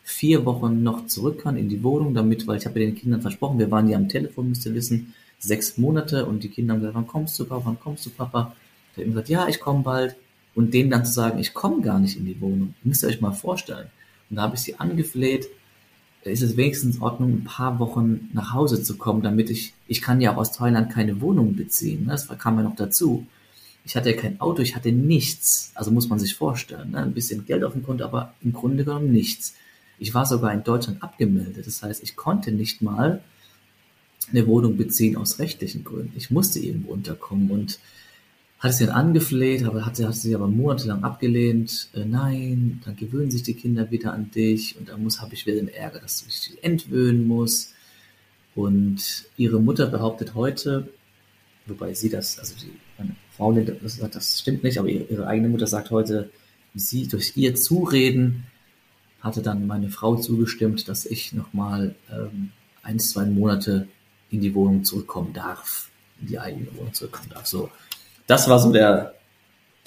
vier 0.04 0.46
Wochen 0.46 0.84
noch 0.84 1.08
zurück 1.08 1.42
kann 1.42 1.58
in 1.58 1.68
die 1.68 1.84
Wohnung, 1.84 2.14
damit, 2.14 2.46
weil 2.48 2.58
ich 2.58 2.66
habe 2.66 2.80
den 2.80 2.96
Kindern 2.96 3.22
versprochen, 3.22 3.60
wir 3.60 3.72
waren 3.72 3.90
ja 3.90 3.98
am 3.98 4.08
Telefon, 4.08 4.50
müsst 4.50 4.66
ihr 4.66 4.76
wissen, 4.76 5.14
sechs 5.46 5.78
Monate 5.78 6.26
und 6.26 6.44
die 6.44 6.50
Kinder 6.50 6.74
haben 6.74 6.82
gesagt, 6.82 6.96
wann 6.96 7.08
kommst 7.08 7.40
du, 7.40 7.46
Papa, 7.46 7.62
wann 7.66 7.80
kommst 7.80 8.06
du, 8.06 8.10
Papa? 8.10 8.56
Ich 8.92 8.98
habe 8.98 9.06
ihm 9.06 9.12
gesagt, 9.12 9.30
ja, 9.30 9.48
ich 9.48 9.60
komme 9.60 9.84
bald. 9.84 10.16
Und 10.54 10.74
denen 10.74 10.90
dann 10.90 11.06
zu 11.06 11.12
sagen, 11.12 11.40
ich 11.40 11.54
komme 11.54 11.82
gar 11.82 12.00
nicht 12.00 12.18
in 12.18 12.26
die 12.26 12.40
Wohnung, 12.40 12.76
müsst 12.84 13.04
ihr 13.04 13.10
euch 13.10 13.20
mal 13.20 13.34
vorstellen. 13.34 13.88
Und 14.30 14.38
da 14.38 14.44
habe 14.44 14.56
ich 14.56 14.62
sie 14.62 14.80
angefleht, 14.80 15.50
da 16.26 16.32
ist 16.32 16.42
es 16.42 16.58
wenigstens 16.58 16.96
in 16.96 17.02
Ordnung, 17.04 17.34
ein 17.34 17.44
paar 17.44 17.78
Wochen 17.80 18.32
nach 18.34 18.52
Hause 18.54 18.82
zu 18.82 18.98
kommen, 18.98 19.22
damit 19.22 19.52
ich, 19.52 19.74
ich 19.88 20.02
kann 20.02 20.22
ja 20.22 20.34
auch 20.34 20.38
aus 20.38 20.54
Thailand 20.54 20.92
keine 20.92 21.22
Wohnung 21.22 21.56
beziehen, 21.56 22.06
ne? 22.06 22.12
das 22.14 22.28
kam 22.40 22.58
ja 22.58 22.64
noch 22.64 22.76
dazu. 22.76 23.28
Ich 23.86 23.96
hatte 23.96 24.10
ja 24.10 24.20
kein 24.20 24.42
Auto, 24.42 24.64
ich 24.64 24.76
hatte 24.76 24.92
nichts, 24.92 25.72
also 25.76 25.92
muss 25.92 26.10
man 26.10 26.18
sich 26.18 26.34
vorstellen, 26.34 26.92
ne? 26.92 27.04
ein 27.04 27.14
bisschen 27.14 27.46
Geld 27.46 27.64
auf 27.64 27.74
dem 27.74 27.84
Konto, 27.84 28.04
aber 28.04 28.34
im 28.42 28.54
Grunde 28.54 28.84
genommen 28.84 29.12
nichts. 29.12 29.54
Ich 30.00 30.16
war 30.16 30.26
sogar 30.26 30.52
in 30.52 30.64
Deutschland 30.64 31.04
abgemeldet, 31.04 31.68
das 31.68 31.84
heißt, 31.84 32.02
ich 32.02 32.16
konnte 32.16 32.52
nicht 32.52 32.82
mal 32.82 33.22
eine 34.32 34.48
Wohnung 34.48 34.78
beziehen 34.78 35.18
aus 35.18 35.40
rechtlichen 35.40 35.84
Gründen. 35.84 36.14
Ich 36.16 36.32
musste 36.32 36.60
irgendwo 36.60 36.92
unterkommen 36.92 37.52
und 37.52 37.80
hatte 38.60 38.74
sie 38.74 38.86
dann 38.86 38.96
angefleht, 38.96 39.64
aber 39.64 39.86
hatte, 39.86 40.08
hatte 40.08 40.18
sie 40.18 40.36
aber 40.36 40.48
monatelang 40.48 41.04
abgelehnt. 41.04 41.90
Äh, 41.94 42.06
nein, 42.06 42.82
dann 42.86 42.96
gewöhnen 42.96 43.32
sich 43.32 43.44
die 43.44 43.54
Kinder 43.54 43.92
wieder 43.92 44.14
an 44.14 44.32
dich 44.32 44.78
und 44.78 44.90
dann 44.90 45.04
muss, 45.04 45.22
habe 45.22 45.34
ich 45.34 45.46
wieder 45.46 45.58
den 45.58 45.68
Ärger, 45.68 46.00
dass 46.00 46.26
ich 46.28 46.36
sie 46.36 46.58
entwöhnen 46.62 47.28
muss. 47.28 47.74
Und 48.56 49.26
ihre 49.38 49.60
Mutter 49.60 49.88
behauptet 49.88 50.34
heute, 50.34 50.90
wobei 51.68 51.94
sie 51.94 52.10
das, 52.10 52.40
also 52.40 52.56
die, 52.56 52.72
meine 52.98 53.16
Frau, 53.36 53.52
das, 53.52 54.00
das 54.00 54.40
stimmt 54.40 54.64
nicht, 54.64 54.80
aber 54.80 54.88
ihre, 54.88 55.04
ihre 55.06 55.28
eigene 55.28 55.50
Mutter 55.50 55.68
sagt 55.68 55.92
heute, 55.92 56.32
sie 56.74 57.08
durch 57.08 57.34
ihr 57.36 57.56
Zureden 57.56 58.46
hatte 59.20 59.42
dann 59.42 59.68
meine 59.68 59.90
Frau 59.90 60.16
zugestimmt, 60.16 60.88
dass 60.88 61.06
ich 61.06 61.34
nochmal 61.34 61.96
ähm, 62.12 62.52
ein, 62.84 63.00
zwei 63.00 63.26
Monate 63.26 63.88
in 64.30 64.42
die 64.42 64.54
Wohnung 64.54 64.84
zurückkommen 64.84 65.34
darf, 65.34 65.90
in 66.22 66.28
die 66.28 66.40
eigene 66.40 66.68
Wohnung 66.76 66.94
zurückkommen 66.94 67.30
darf. 67.30 67.46
So, 67.46 67.70
das 68.28 68.50
war 68.50 68.60
so 68.60 68.72
der, 68.72 69.14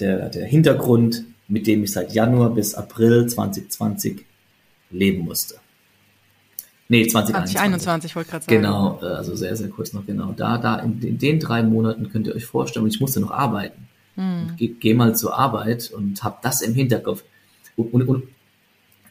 der, 0.00 0.28
der 0.28 0.46
Hintergrund, 0.46 1.24
mit 1.48 1.66
dem 1.66 1.84
ich 1.84 1.92
seit 1.92 2.12
Januar 2.12 2.50
bis 2.50 2.74
April 2.74 3.26
2020 3.26 4.24
leben 4.90 5.24
musste. 5.24 5.56
Nee, 6.90 7.06
2021. 7.06 7.56
2021 7.56 8.16
wollte 8.16 8.26
ich 8.26 8.30
gerade 8.30 8.44
sagen. 8.44 8.56
Genau, 8.56 8.98
äh, 9.02 9.16
also 9.16 9.36
sehr, 9.36 9.54
sehr 9.56 9.68
kurz 9.68 9.92
noch 9.92 10.06
genau. 10.06 10.32
Da, 10.32 10.56
da 10.56 10.78
in, 10.78 11.00
in 11.02 11.18
den 11.18 11.38
drei 11.38 11.62
Monaten 11.62 12.10
könnt 12.10 12.26
ihr 12.26 12.34
euch 12.34 12.46
vorstellen, 12.46 12.86
ich 12.86 13.00
musste 13.00 13.20
noch 13.20 13.30
arbeiten. 13.30 13.88
Hm. 14.14 14.54
Gehe 14.56 14.70
geh 14.70 14.94
mal 14.94 15.14
zur 15.14 15.38
Arbeit 15.38 15.90
und 15.90 16.22
habe 16.24 16.38
das 16.42 16.62
im 16.62 16.74
Hinterkopf. 16.74 17.24
Und, 17.76 17.92
und, 17.92 18.08
und, 18.08 18.22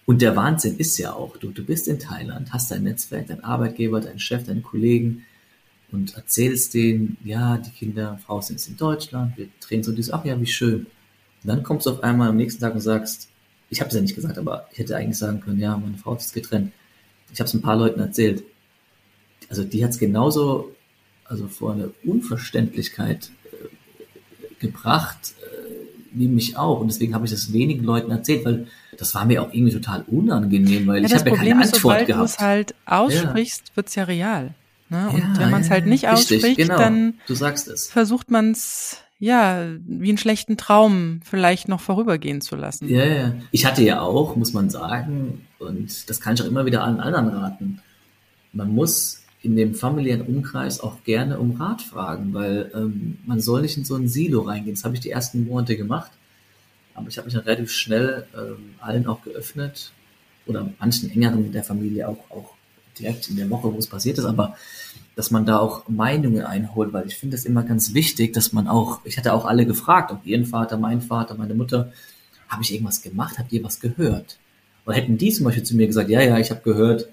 und 0.07 0.21
der 0.21 0.37
Wahnsinn 0.37 0.77
ist 0.77 0.97
ja 0.97 1.11
auch, 1.11 1.35
du, 1.35 1.51
du 1.51 1.65
bist 1.65 1.89
in 1.89 1.99
Thailand, 1.99 2.53
hast 2.53 2.71
dein 2.71 2.83
Netzwerk, 2.83 3.27
dein 3.27 3.43
Arbeitgeber, 3.43 3.99
deinen 3.99 4.19
Chef, 4.19 4.45
deine 4.45 4.61
Kollegen 4.61 5.25
und 5.91 6.15
erzählst 6.15 6.73
denen, 6.73 7.17
ja, 7.25 7.57
die 7.57 7.71
Kinder, 7.71 8.17
Frau 8.25 8.39
sind 8.39 8.55
jetzt 8.55 8.69
in 8.69 8.77
Deutschland, 8.77 9.37
wir 9.37 9.49
drehen 9.59 9.83
so 9.83 9.91
dieses, 9.91 10.13
ach 10.13 10.23
ja, 10.23 10.39
wie 10.39 10.45
schön. 10.45 10.87
Und 11.43 11.47
dann 11.49 11.61
kommst 11.61 11.85
du 11.85 11.91
auf 11.91 12.03
einmal 12.03 12.29
am 12.29 12.37
nächsten 12.37 12.61
Tag 12.61 12.73
und 12.73 12.79
sagst, 12.79 13.27
ich 13.69 13.81
habe 13.81 13.89
es 13.89 13.95
ja 13.95 14.01
nicht 14.01 14.15
gesagt, 14.15 14.37
aber 14.37 14.69
ich 14.71 14.79
hätte 14.79 14.95
eigentlich 14.95 15.17
sagen 15.17 15.41
können, 15.41 15.59
ja, 15.59 15.75
meine 15.75 15.97
Frau 15.97 16.15
ist 16.15 16.33
getrennt. 16.33 16.71
Ich 17.33 17.41
habe 17.41 17.49
es 17.49 17.53
ein 17.53 17.61
paar 17.61 17.75
Leuten 17.75 17.99
erzählt. 17.99 18.43
Also 19.49 19.65
die 19.65 19.83
hat 19.83 19.91
es 19.91 19.99
genauso, 19.99 20.73
also 21.25 21.49
vor 21.49 21.73
eine 21.73 21.91
Unverständlichkeit 22.05 23.29
äh, 23.51 24.55
gebracht, 24.59 25.33
wie 26.17 26.27
mich 26.27 26.57
auch. 26.57 26.79
Und 26.79 26.87
deswegen 26.87 27.13
habe 27.13 27.25
ich 27.25 27.31
das 27.31 27.53
wenigen 27.53 27.83
Leuten 27.83 28.11
erzählt, 28.11 28.45
weil 28.45 28.67
das 28.97 29.13
war 29.15 29.25
mir 29.25 29.41
auch 29.41 29.53
irgendwie 29.53 29.73
total 29.73 30.03
unangenehm, 30.07 30.87
weil 30.87 31.01
ja, 31.01 31.07
ich 31.07 31.15
habe 31.15 31.29
ja 31.29 31.35
keine 31.35 31.51
Antwort 31.51 31.73
ist, 31.73 31.81
sobald 31.81 32.07
gehabt. 32.07 32.19
Wenn 32.19 32.25
du 32.25 32.31
es 32.31 32.39
halt 32.39 32.75
aussprichst, 32.85 33.69
ja. 33.69 33.75
wird's 33.75 33.95
ja 33.95 34.03
real. 34.03 34.53
Ne? 34.89 35.09
Und 35.09 35.19
ja, 35.19 35.39
wenn 35.39 35.49
man 35.51 35.61
es 35.61 35.69
halt 35.69 35.85
nicht 35.85 36.05
richtig, 36.05 36.37
ausspricht, 36.37 36.57
genau. 36.57 36.77
dann 36.77 37.15
du 37.27 37.35
sagst 37.35 37.67
es. 37.67 37.89
versucht 37.89 38.31
man 38.31 38.51
es 38.51 39.01
ja 39.19 39.65
wie 39.85 40.09
einen 40.09 40.17
schlechten 40.17 40.57
Traum 40.57 41.21
vielleicht 41.23 41.67
noch 41.67 41.81
vorübergehen 41.81 42.41
zu 42.41 42.55
lassen. 42.55 42.87
Ja, 42.87 43.05
ja. 43.05 43.33
Ich 43.51 43.65
hatte 43.65 43.83
ja 43.83 44.01
auch, 44.01 44.35
muss 44.35 44.53
man 44.53 44.69
sagen, 44.69 45.45
und 45.59 46.09
das 46.09 46.21
kann 46.21 46.35
ich 46.35 46.41
auch 46.41 46.45
immer 46.45 46.65
wieder 46.65 46.83
allen 46.83 46.99
anderen 46.99 47.29
raten. 47.29 47.81
Man 48.53 48.73
muss 48.73 49.23
in 49.41 49.55
dem 49.55 49.75
familiären 49.75 50.21
Umkreis 50.21 50.79
auch 50.79 51.03
gerne 51.03 51.39
um 51.39 51.51
Rat 51.51 51.81
fragen, 51.81 52.33
weil 52.33 52.71
ähm, 52.73 53.19
man 53.25 53.39
soll 53.39 53.61
nicht 53.61 53.77
in 53.77 53.85
so 53.85 53.95
ein 53.95 54.07
Silo 54.07 54.41
reingehen. 54.41 54.75
Das 54.75 54.83
habe 54.83 54.95
ich 54.95 55.01
die 55.01 55.11
ersten 55.11 55.45
Monate 55.45 55.77
gemacht, 55.77 56.11
aber 56.95 57.07
ich 57.07 57.17
habe 57.17 57.25
mich 57.25 57.35
dann 57.35 57.43
relativ 57.43 57.71
schnell 57.71 58.25
ähm, 58.35 58.75
allen 58.79 59.05
auch 59.05 59.21
geöffnet 59.21 59.91
oder 60.47 60.69
manchen 60.79 61.11
engeren 61.11 61.51
der 61.51 61.63
Familie 61.63 62.07
auch, 62.07 62.31
auch 62.31 62.53
direkt 62.97 63.29
in 63.29 63.35
der 63.35 63.49
Woche, 63.49 63.71
wo 63.71 63.77
es 63.77 63.87
passiert 63.87 64.17
ist, 64.17 64.25
aber 64.25 64.55
dass 65.15 65.31
man 65.31 65.45
da 65.45 65.59
auch 65.59 65.87
Meinungen 65.87 66.43
einholt, 66.43 66.93
weil 66.93 67.07
ich 67.07 67.15
finde 67.15 67.35
es 67.35 67.45
immer 67.45 67.63
ganz 67.63 67.93
wichtig, 67.93 68.33
dass 68.33 68.53
man 68.53 68.67
auch, 68.67 69.01
ich 69.03 69.17
hatte 69.17 69.33
auch 69.33 69.45
alle 69.45 69.65
gefragt, 69.65 70.11
ob 70.11 70.25
ihren 70.25 70.45
Vater, 70.45 70.77
mein 70.77 71.01
Vater, 71.01 71.35
meine 71.35 71.53
Mutter, 71.53 71.91
habe 72.49 72.63
ich 72.63 72.73
irgendwas 72.73 73.01
gemacht, 73.01 73.37
habt 73.37 73.51
ihr 73.51 73.63
was 73.63 73.79
gehört? 73.79 74.37
Oder 74.85 74.95
hätten 74.95 75.17
die 75.17 75.31
zum 75.31 75.45
Beispiel 75.45 75.63
zu 75.63 75.75
mir 75.75 75.87
gesagt, 75.87 76.09
ja, 76.09 76.21
ja, 76.21 76.37
ich 76.37 76.49
habe 76.49 76.61
gehört, 76.61 77.09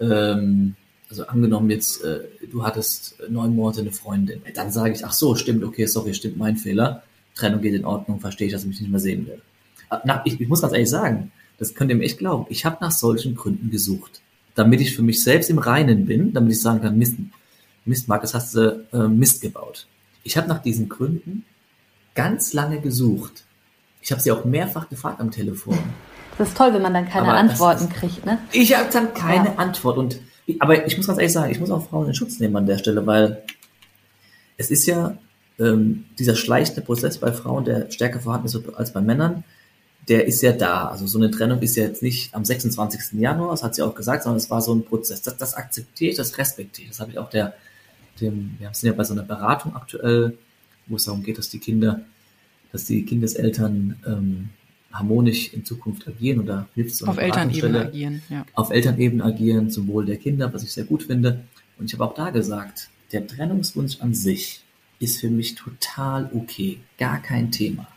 ähm, 0.00 0.74
also 1.14 1.26
angenommen 1.28 1.70
jetzt, 1.70 2.02
äh, 2.02 2.20
du 2.50 2.64
hattest 2.64 3.16
neun 3.28 3.54
Monate 3.54 3.80
eine 3.80 3.92
Freundin, 3.92 4.42
dann 4.54 4.72
sage 4.72 4.94
ich, 4.94 5.06
ach 5.06 5.12
so, 5.12 5.36
stimmt, 5.36 5.62
okay, 5.62 5.86
sorry, 5.86 6.12
stimmt, 6.12 6.36
mein 6.36 6.56
Fehler. 6.56 7.04
Trennung 7.36 7.60
geht 7.60 7.74
in 7.74 7.84
Ordnung, 7.84 8.20
verstehe 8.20 8.48
ich, 8.48 8.52
dass 8.52 8.62
ich 8.62 8.68
mich 8.68 8.80
nicht 8.80 8.90
mehr 8.90 9.00
sehen 9.00 9.26
will. 9.26 9.40
Äh, 9.90 9.98
nach, 10.04 10.26
ich, 10.26 10.40
ich 10.40 10.48
muss 10.48 10.60
ganz 10.60 10.72
ehrlich 10.72 10.90
sagen, 10.90 11.30
das 11.58 11.74
könnt 11.74 11.90
ihr 11.90 11.96
mir 11.96 12.04
echt 12.04 12.18
glauben. 12.18 12.46
Ich 12.48 12.64
habe 12.64 12.78
nach 12.80 12.90
solchen 12.90 13.36
Gründen 13.36 13.70
gesucht, 13.70 14.22
damit 14.56 14.80
ich 14.80 14.94
für 14.94 15.02
mich 15.02 15.22
selbst 15.22 15.50
im 15.50 15.58
Reinen 15.58 16.06
bin, 16.06 16.32
damit 16.32 16.52
ich 16.52 16.60
sagen 16.60 16.80
kann, 16.80 16.98
Mist, 16.98 17.14
Mist, 17.84 18.08
Markus, 18.08 18.34
hast 18.34 18.54
du 18.56 18.84
äh, 18.92 19.08
Mist 19.08 19.40
gebaut. 19.40 19.86
Ich 20.24 20.36
habe 20.36 20.48
nach 20.48 20.62
diesen 20.62 20.88
Gründen 20.88 21.44
ganz 22.14 22.52
lange 22.52 22.80
gesucht. 22.80 23.44
Ich 24.00 24.10
habe 24.10 24.20
sie 24.20 24.32
auch 24.32 24.44
mehrfach 24.44 24.88
gefragt 24.88 25.20
am 25.20 25.30
Telefon. 25.30 25.78
Das 26.38 26.48
ist 26.48 26.56
toll, 26.56 26.74
wenn 26.74 26.82
man 26.82 26.92
dann 26.92 27.08
keine 27.08 27.28
Aber 27.28 27.38
Antworten 27.38 27.88
das, 27.88 27.98
kriegt, 27.98 28.26
ne? 28.26 28.38
Ich 28.50 28.76
habe 28.76 28.88
dann 28.92 29.14
keine 29.14 29.50
ja. 29.50 29.54
Antwort 29.56 29.98
und 29.98 30.18
aber 30.58 30.86
ich 30.86 30.96
muss 30.96 31.06
ganz 31.06 31.18
ehrlich 31.18 31.32
sagen, 31.32 31.52
ich 31.52 31.60
muss 31.60 31.70
auch 31.70 31.88
Frauen 31.88 32.08
in 32.08 32.14
Schutz 32.14 32.38
nehmen 32.38 32.56
an 32.56 32.66
der 32.66 32.78
Stelle, 32.78 33.06
weil 33.06 33.42
es 34.56 34.70
ist 34.70 34.86
ja 34.86 35.16
ähm, 35.58 36.04
dieser 36.18 36.36
schleichende 36.36 36.82
Prozess 36.82 37.18
bei 37.18 37.32
Frauen, 37.32 37.64
der 37.64 37.90
stärker 37.90 38.20
vorhanden 38.20 38.46
ist 38.46 38.58
als 38.76 38.92
bei 38.92 39.00
Männern, 39.00 39.44
der 40.08 40.26
ist 40.26 40.42
ja 40.42 40.52
da. 40.52 40.88
Also 40.88 41.06
so 41.06 41.18
eine 41.18 41.30
Trennung 41.30 41.60
ist 41.60 41.76
ja 41.76 41.84
jetzt 41.84 42.02
nicht 42.02 42.34
am 42.34 42.44
26. 42.44 43.18
Januar, 43.20 43.52
das 43.52 43.62
hat 43.62 43.74
sie 43.74 43.82
auch 43.82 43.94
gesagt, 43.94 44.24
sondern 44.24 44.36
es 44.36 44.50
war 44.50 44.60
so 44.60 44.74
ein 44.74 44.84
Prozess. 44.84 45.22
Das, 45.22 45.36
das 45.36 45.54
akzeptiere 45.54 46.10
ich, 46.10 46.16
das 46.16 46.36
respektiere 46.36 46.84
ich. 46.84 46.90
Das 46.90 47.00
habe 47.00 47.12
ich 47.12 47.18
auch 47.18 47.30
der, 47.30 47.54
dem, 48.20 48.56
wir 48.58 48.70
sind 48.72 48.88
ja 48.88 48.96
bei 48.96 49.04
so 49.04 49.14
einer 49.14 49.22
Beratung 49.22 49.74
aktuell, 49.74 50.36
wo 50.86 50.96
es 50.96 51.04
darum 51.04 51.22
geht, 51.22 51.38
dass 51.38 51.48
die 51.48 51.58
Kinder, 51.58 52.02
dass 52.72 52.84
die 52.84 53.04
Kindeseltern 53.04 53.96
ähm, 54.06 54.50
harmonisch 54.94 55.52
in 55.52 55.64
Zukunft 55.64 56.06
agieren 56.06 56.40
oder 56.40 56.68
hilft 56.74 56.94
so 56.94 57.06
auf 57.06 57.18
Elternebene 57.18 57.86
agieren, 57.86 58.22
ja. 58.30 58.46
auf 58.54 58.70
Elternebene 58.70 59.24
agieren 59.24 59.70
zum 59.70 59.88
Wohl 59.88 60.06
der 60.06 60.16
Kinder, 60.16 60.52
was 60.54 60.62
ich 60.62 60.72
sehr 60.72 60.84
gut 60.84 61.02
finde. 61.02 61.44
Und 61.78 61.86
ich 61.86 61.94
habe 61.94 62.04
auch 62.04 62.14
da 62.14 62.30
gesagt, 62.30 62.88
der 63.12 63.26
Trennungswunsch 63.26 64.00
an 64.00 64.14
sich 64.14 64.62
ist 65.00 65.20
für 65.20 65.30
mich 65.30 65.56
total 65.56 66.30
okay, 66.32 66.78
gar 66.96 67.20
kein 67.20 67.50
Thema. 67.50 67.88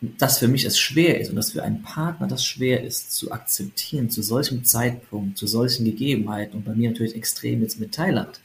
Dass 0.00 0.38
für 0.38 0.48
mich 0.48 0.64
es 0.64 0.78
schwer 0.78 1.20
ist 1.20 1.28
und 1.28 1.36
dass 1.36 1.52
für 1.52 1.62
einen 1.62 1.82
Partner 1.82 2.26
das 2.26 2.44
schwer 2.44 2.82
ist 2.82 3.12
zu 3.12 3.30
akzeptieren 3.32 4.08
zu 4.08 4.22
solchem 4.22 4.64
Zeitpunkt, 4.64 5.36
zu 5.36 5.46
solchen 5.46 5.84
Gegebenheiten 5.84 6.56
und 6.56 6.64
bei 6.64 6.74
mir 6.74 6.90
natürlich 6.90 7.14
extrem 7.14 7.60
jetzt 7.60 7.78
mit 7.78 7.92
Thailand, 7.92 8.40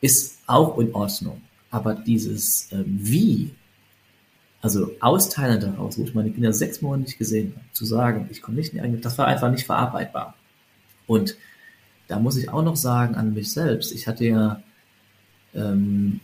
ist 0.00 0.38
auch 0.46 0.76
in 0.78 0.92
Ordnung. 0.92 1.40
Aber 1.70 1.94
dieses 1.94 2.72
äh, 2.72 2.82
Wie 2.84 3.52
also 4.66 4.90
aus 4.98 5.28
Thailand 5.28 5.64
heraus, 5.64 5.96
wo 5.96 6.02
ich 6.02 6.14
meine 6.14 6.32
Kinder 6.32 6.52
sechs 6.52 6.82
Monate 6.82 7.02
nicht 7.04 7.18
gesehen 7.18 7.52
habe, 7.54 7.66
zu 7.72 7.84
sagen, 7.84 8.28
ich 8.32 8.42
komme 8.42 8.56
nicht 8.56 8.72
in 8.72 8.78
die 8.78 8.82
eigene, 8.82 8.98
das 8.98 9.16
war 9.16 9.28
einfach 9.28 9.48
nicht 9.48 9.64
verarbeitbar. 9.64 10.34
Und 11.06 11.36
da 12.08 12.18
muss 12.18 12.36
ich 12.36 12.48
auch 12.48 12.64
noch 12.64 12.74
sagen 12.74 13.14
an 13.14 13.32
mich 13.32 13.52
selbst, 13.52 13.92
ich 13.92 14.08
hatte 14.08 14.24
ja 14.24 14.60
ähm, 15.54 16.18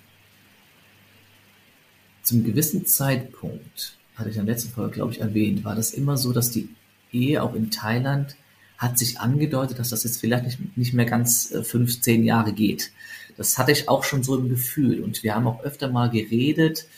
zum 2.24 2.42
gewissen 2.42 2.84
Zeitpunkt, 2.84 3.96
hatte 4.16 4.30
ich 4.30 4.36
in 4.36 4.44
der 4.44 4.54
letzten 4.54 4.72
Folge, 4.72 4.94
glaube 4.94 5.12
ich, 5.12 5.20
erwähnt, 5.20 5.64
war 5.64 5.76
das 5.76 5.92
immer 5.92 6.16
so, 6.16 6.32
dass 6.32 6.50
die 6.50 6.68
Ehe 7.12 7.44
auch 7.44 7.54
in 7.54 7.70
Thailand 7.70 8.34
hat 8.76 8.98
sich 8.98 9.20
angedeutet, 9.20 9.78
dass 9.78 9.90
das 9.90 10.02
jetzt 10.02 10.18
vielleicht 10.18 10.44
nicht, 10.46 10.76
nicht 10.76 10.94
mehr 10.94 11.06
ganz 11.06 11.52
äh, 11.52 11.62
fünf, 11.62 12.00
zehn 12.00 12.24
Jahre 12.24 12.52
geht. 12.52 12.90
Das 13.36 13.56
hatte 13.56 13.70
ich 13.70 13.88
auch 13.88 14.02
schon 14.02 14.24
so 14.24 14.36
im 14.36 14.48
Gefühl. 14.48 15.00
Und 15.00 15.22
wir 15.22 15.36
haben 15.36 15.46
auch 15.46 15.62
öfter 15.62 15.88
mal 15.88 16.10
geredet, 16.10 16.88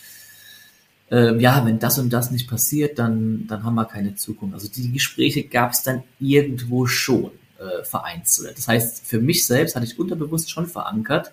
äh, 1.14 1.40
ja, 1.40 1.64
wenn 1.64 1.78
das 1.78 1.99
und 1.99 2.12
das 2.12 2.33
nicht 2.33 2.49
passiert, 2.49 2.99
dann, 2.99 3.47
dann 3.47 3.62
haben 3.62 3.76
wir 3.76 3.85
keine 3.85 4.16
Zukunft. 4.16 4.54
Also 4.54 4.68
die 4.68 4.92
Gespräche 4.92 5.44
gab 5.44 5.71
es 5.73 5.85
dann 5.85 6.02
irgendwo 6.18 6.87
schon 6.87 7.30
äh, 7.59 7.85
vereinzelt. 7.85 8.59
Das 8.59 8.66
heißt, 8.66 9.06
für 9.06 9.21
mich 9.21 9.47
selbst 9.47 9.76
hatte 9.76 9.87
ich 9.87 9.99
unterbewusst 9.99 10.50
schon 10.50 10.66
verankert 10.66 11.33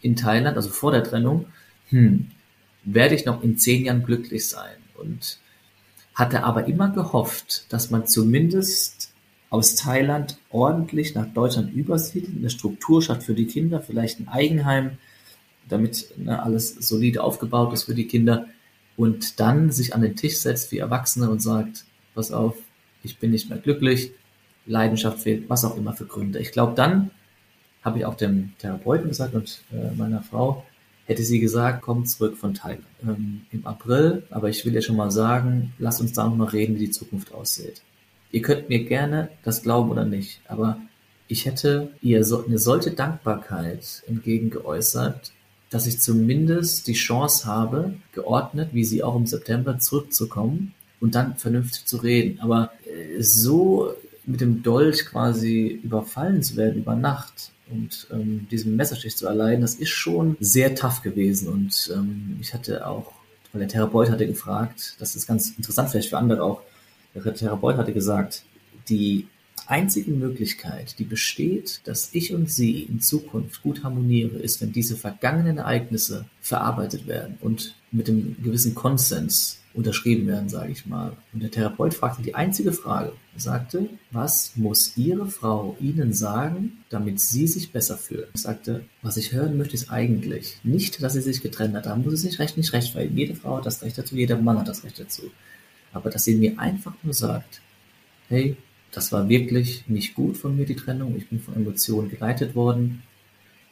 in 0.00 0.14
Thailand, 0.14 0.56
also 0.56 0.70
vor 0.70 0.92
der 0.92 1.02
Trennung, 1.02 1.46
hm, 1.88 2.28
werde 2.84 3.16
ich 3.16 3.24
noch 3.24 3.42
in 3.42 3.58
zehn 3.58 3.84
Jahren 3.84 4.04
glücklich 4.04 4.48
sein. 4.48 4.76
Und 4.94 5.40
hatte 6.14 6.44
aber 6.44 6.66
immer 6.66 6.90
gehofft, 6.90 7.66
dass 7.68 7.90
man 7.90 8.06
zumindest 8.06 9.12
aus 9.50 9.74
Thailand 9.74 10.38
ordentlich 10.50 11.14
nach 11.14 11.26
Deutschland 11.26 11.74
übersieht, 11.74 12.28
eine 12.34 12.48
Struktur 12.48 13.02
schafft 13.02 13.24
für 13.24 13.34
die 13.34 13.46
Kinder, 13.46 13.80
vielleicht 13.80 14.20
ein 14.20 14.28
Eigenheim, 14.28 14.98
damit 15.68 16.16
ne, 16.16 16.42
alles 16.42 16.74
solide 16.76 17.22
aufgebaut 17.22 17.72
ist 17.72 17.84
für 17.84 17.94
die 17.94 18.06
Kinder 18.06 18.46
und 18.96 19.40
dann 19.40 19.70
sich 19.70 19.94
an 19.94 20.02
den 20.02 20.16
Tisch 20.16 20.38
setzt 20.38 20.72
wie 20.72 20.78
Erwachsene 20.78 21.30
und 21.30 21.40
sagt, 21.40 21.84
pass 22.14 22.32
auf, 22.32 22.56
ich 23.02 23.18
bin 23.18 23.30
nicht 23.30 23.48
mehr 23.48 23.58
glücklich, 23.58 24.12
Leidenschaft 24.66 25.20
fehlt, 25.20 25.48
was 25.48 25.64
auch 25.64 25.76
immer 25.76 25.92
für 25.92 26.06
Gründe. 26.06 26.38
Ich 26.38 26.52
glaube, 26.52 26.74
dann 26.74 27.10
habe 27.82 27.98
ich 27.98 28.04
auch 28.04 28.16
dem 28.16 28.52
Therapeuten 28.58 29.08
gesagt 29.08 29.34
und 29.34 29.62
äh, 29.72 29.94
meiner 29.94 30.22
Frau, 30.22 30.64
hätte 31.06 31.22
sie 31.22 31.38
gesagt, 31.38 31.82
komm 31.82 32.04
zurück 32.04 32.36
von 32.36 32.52
Thailand 32.52 32.84
ähm, 33.02 33.42
im 33.52 33.64
April, 33.66 34.24
aber 34.30 34.48
ich 34.48 34.64
will 34.64 34.72
dir 34.72 34.82
schon 34.82 34.96
mal 34.96 35.10
sagen, 35.10 35.72
lass 35.78 36.00
uns 36.00 36.12
da 36.12 36.24
nochmal 36.24 36.48
reden, 36.48 36.74
wie 36.74 36.86
die 36.86 36.90
Zukunft 36.90 37.32
aussieht. 37.32 37.82
Ihr 38.32 38.42
könnt 38.42 38.68
mir 38.68 38.84
gerne 38.84 39.30
das 39.44 39.62
glauben 39.62 39.90
oder 39.90 40.04
nicht, 40.04 40.40
aber 40.48 40.80
ich 41.28 41.46
hätte 41.46 41.90
ihr 42.02 42.24
so, 42.24 42.44
eine 42.44 42.58
solche 42.58 42.90
Dankbarkeit 42.90 44.02
entgegengeäußert, 44.08 45.32
dass 45.70 45.86
ich 45.86 46.00
zumindest 46.00 46.86
die 46.86 46.94
Chance 46.94 47.46
habe, 47.46 47.94
geordnet, 48.12 48.70
wie 48.72 48.84
sie 48.84 49.02
auch 49.02 49.16
im 49.16 49.26
September 49.26 49.78
zurückzukommen 49.78 50.74
und 51.00 51.14
dann 51.14 51.36
vernünftig 51.36 51.84
zu 51.86 51.98
reden. 51.98 52.40
Aber 52.40 52.72
äh, 52.84 53.22
so 53.22 53.92
mit 54.24 54.40
dem 54.40 54.62
Dolch 54.62 55.06
quasi 55.06 55.80
überfallen 55.82 56.42
zu 56.42 56.56
werden 56.56 56.78
über 56.78 56.94
Nacht 56.94 57.52
und 57.70 58.06
ähm, 58.12 58.46
diesen 58.50 58.76
Messerstich 58.76 59.16
zu 59.16 59.26
erleiden, 59.26 59.62
das 59.62 59.74
ist 59.74 59.90
schon 59.90 60.36
sehr 60.40 60.74
tough 60.74 61.02
gewesen. 61.02 61.48
Und 61.48 61.90
ähm, 61.94 62.38
ich 62.40 62.54
hatte 62.54 62.86
auch, 62.86 63.12
weil 63.52 63.60
der 63.60 63.68
Therapeut 63.68 64.10
hatte 64.10 64.26
gefragt, 64.26 64.94
das 64.98 65.16
ist 65.16 65.26
ganz 65.26 65.50
interessant 65.50 65.90
vielleicht 65.90 66.10
für 66.10 66.18
andere 66.18 66.42
auch, 66.42 66.62
der 67.14 67.34
Therapeut 67.34 67.76
hatte 67.76 67.92
gesagt, 67.92 68.44
die 68.88 69.26
einzige 69.66 70.10
Möglichkeit, 70.10 70.98
die 70.98 71.04
besteht, 71.04 71.80
dass 71.84 72.10
ich 72.12 72.32
und 72.34 72.50
sie 72.50 72.82
in 72.82 73.00
Zukunft 73.00 73.62
gut 73.62 73.84
harmoniere, 73.84 74.38
ist, 74.38 74.60
wenn 74.60 74.72
diese 74.72 74.96
vergangenen 74.96 75.58
Ereignisse 75.58 76.26
verarbeitet 76.40 77.06
werden 77.06 77.38
und 77.40 77.74
mit 77.90 78.08
einem 78.08 78.36
gewissen 78.42 78.74
Konsens 78.74 79.60
unterschrieben 79.76 80.26
werden, 80.26 80.48
sage 80.48 80.72
ich 80.72 80.86
mal. 80.86 81.12
Und 81.32 81.42
der 81.42 81.50
Therapeut 81.50 81.94
fragte 81.94 82.22
die 82.22 82.34
einzige 82.34 82.72
Frage, 82.72 83.12
er 83.34 83.40
sagte, 83.40 83.90
was 84.10 84.52
muss 84.56 84.96
Ihre 84.96 85.26
Frau 85.26 85.76
Ihnen 85.80 86.14
sagen, 86.14 86.78
damit 86.88 87.20
Sie 87.20 87.46
sich 87.46 87.72
besser 87.72 87.98
fühlen? 87.98 88.28
Ich 88.34 88.42
sagte, 88.42 88.86
was 89.02 89.18
ich 89.18 89.32
hören 89.32 89.58
möchte, 89.58 89.74
ist 89.74 89.90
eigentlich 89.90 90.58
nicht, 90.64 91.02
dass 91.02 91.12
sie 91.12 91.20
sich 91.20 91.42
getrennt 91.42 91.74
hat. 91.74 91.86
Da 91.86 91.94
muss 91.94 92.14
es 92.14 92.24
nicht 92.24 92.38
recht, 92.38 92.56
nicht 92.56 92.72
rechtfertigen. 92.72 93.16
Jede 93.16 93.34
Frau 93.34 93.58
hat 93.58 93.66
das 93.66 93.82
Recht 93.82 93.98
dazu, 93.98 94.16
jeder 94.16 94.38
Mann 94.38 94.58
hat 94.58 94.68
das 94.68 94.82
Recht 94.82 94.98
dazu. 94.98 95.30
Aber 95.92 96.10
dass 96.10 96.24
sie 96.24 96.36
mir 96.36 96.58
einfach 96.58 96.94
nur 97.02 97.14
sagt, 97.14 97.60
hey, 98.28 98.56
das 98.92 99.12
war 99.12 99.28
wirklich 99.28 99.88
nicht 99.88 100.14
gut 100.14 100.36
von 100.36 100.56
mir, 100.56 100.66
die 100.66 100.76
Trennung. 100.76 101.16
Ich 101.16 101.28
bin 101.28 101.40
von 101.40 101.54
Emotionen 101.54 102.08
geleitet 102.08 102.54
worden. 102.54 103.02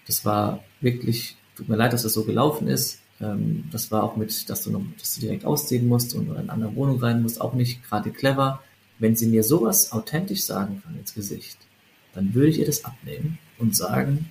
Das 0.06 0.25
war 0.25 0.62
wirklich, 0.80 1.37
tut 1.56 1.68
mir 1.68 1.76
leid, 1.76 1.92
dass 1.92 2.02
das 2.02 2.12
so 2.12 2.25
gelaufen 2.25 2.68
ist. 2.68 3.00
Ähm, 3.21 3.64
das 3.71 3.90
war 3.90 4.02
auch 4.02 4.16
mit, 4.16 4.49
dass 4.50 4.62
du, 4.62 4.71
noch, 4.71 4.83
dass 4.99 5.14
du 5.14 5.23
direkt 5.23 5.44
ausziehen 5.44 5.87
musst 5.87 6.14
und 6.14 6.28
in 6.28 6.37
eine 6.37 6.50
andere 6.50 6.76
Wohnung 6.76 6.99
rein 7.00 7.23
musst, 7.23 7.40
auch 7.40 7.54
nicht 7.54 7.83
gerade 7.85 8.11
clever. 8.11 8.62
Wenn 8.99 9.16
sie 9.16 9.26
mir 9.26 9.42
sowas 9.42 9.92
authentisch 9.92 10.44
sagen 10.44 10.83
kann 10.85 10.97
ins 10.99 11.14
Gesicht, 11.14 11.59
dann 12.12 12.35
würde 12.35 12.49
ich 12.49 12.59
ihr 12.59 12.66
das 12.66 12.85
abnehmen 12.85 13.38
und 13.59 13.75
sagen, 13.75 14.30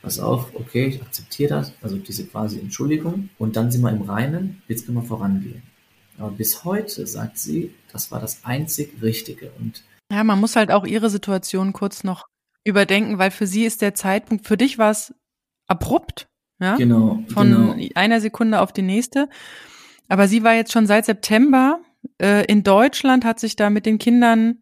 pass 0.00 0.18
auf, 0.18 0.54
okay, 0.54 0.86
ich 0.86 1.02
akzeptiere 1.02 1.50
das, 1.50 1.72
also 1.82 1.98
diese 1.98 2.24
quasi 2.24 2.58
Entschuldigung, 2.58 3.28
und 3.38 3.56
dann 3.56 3.70
sind 3.70 3.82
wir 3.82 3.90
im 3.90 4.02
Reinen, 4.02 4.62
jetzt 4.68 4.86
können 4.86 4.96
wir 4.96 5.04
vorangehen. 5.04 5.62
Aber 6.18 6.30
bis 6.30 6.64
heute 6.64 7.06
sagt 7.06 7.38
sie, 7.38 7.72
das 7.92 8.10
war 8.10 8.20
das 8.20 8.44
einzig 8.44 9.02
Richtige. 9.02 9.50
Und 9.58 9.82
ja, 10.10 10.24
man 10.24 10.40
muss 10.40 10.56
halt 10.56 10.70
auch 10.70 10.84
ihre 10.84 11.10
Situation 11.10 11.72
kurz 11.72 12.04
noch 12.04 12.26
überdenken, 12.64 13.18
weil 13.18 13.30
für 13.30 13.46
sie 13.46 13.64
ist 13.64 13.82
der 13.82 13.94
Zeitpunkt, 13.94 14.46
für 14.46 14.56
dich 14.56 14.78
war 14.78 14.90
es 14.90 15.14
abrupt, 15.66 16.28
ja? 16.60 16.76
Genau. 16.76 17.22
Von 17.32 17.50
genau. 17.50 17.88
einer 17.94 18.20
Sekunde 18.20 18.60
auf 18.60 18.72
die 18.72 18.82
nächste. 18.82 19.28
Aber 20.08 20.28
sie 20.28 20.44
war 20.44 20.54
jetzt 20.54 20.72
schon 20.72 20.86
seit 20.86 21.06
September 21.06 21.80
äh, 22.20 22.44
in 22.46 22.62
Deutschland, 22.62 23.24
hat 23.24 23.40
sich 23.40 23.56
da 23.56 23.70
mit 23.70 23.86
den 23.86 23.98
Kindern 23.98 24.58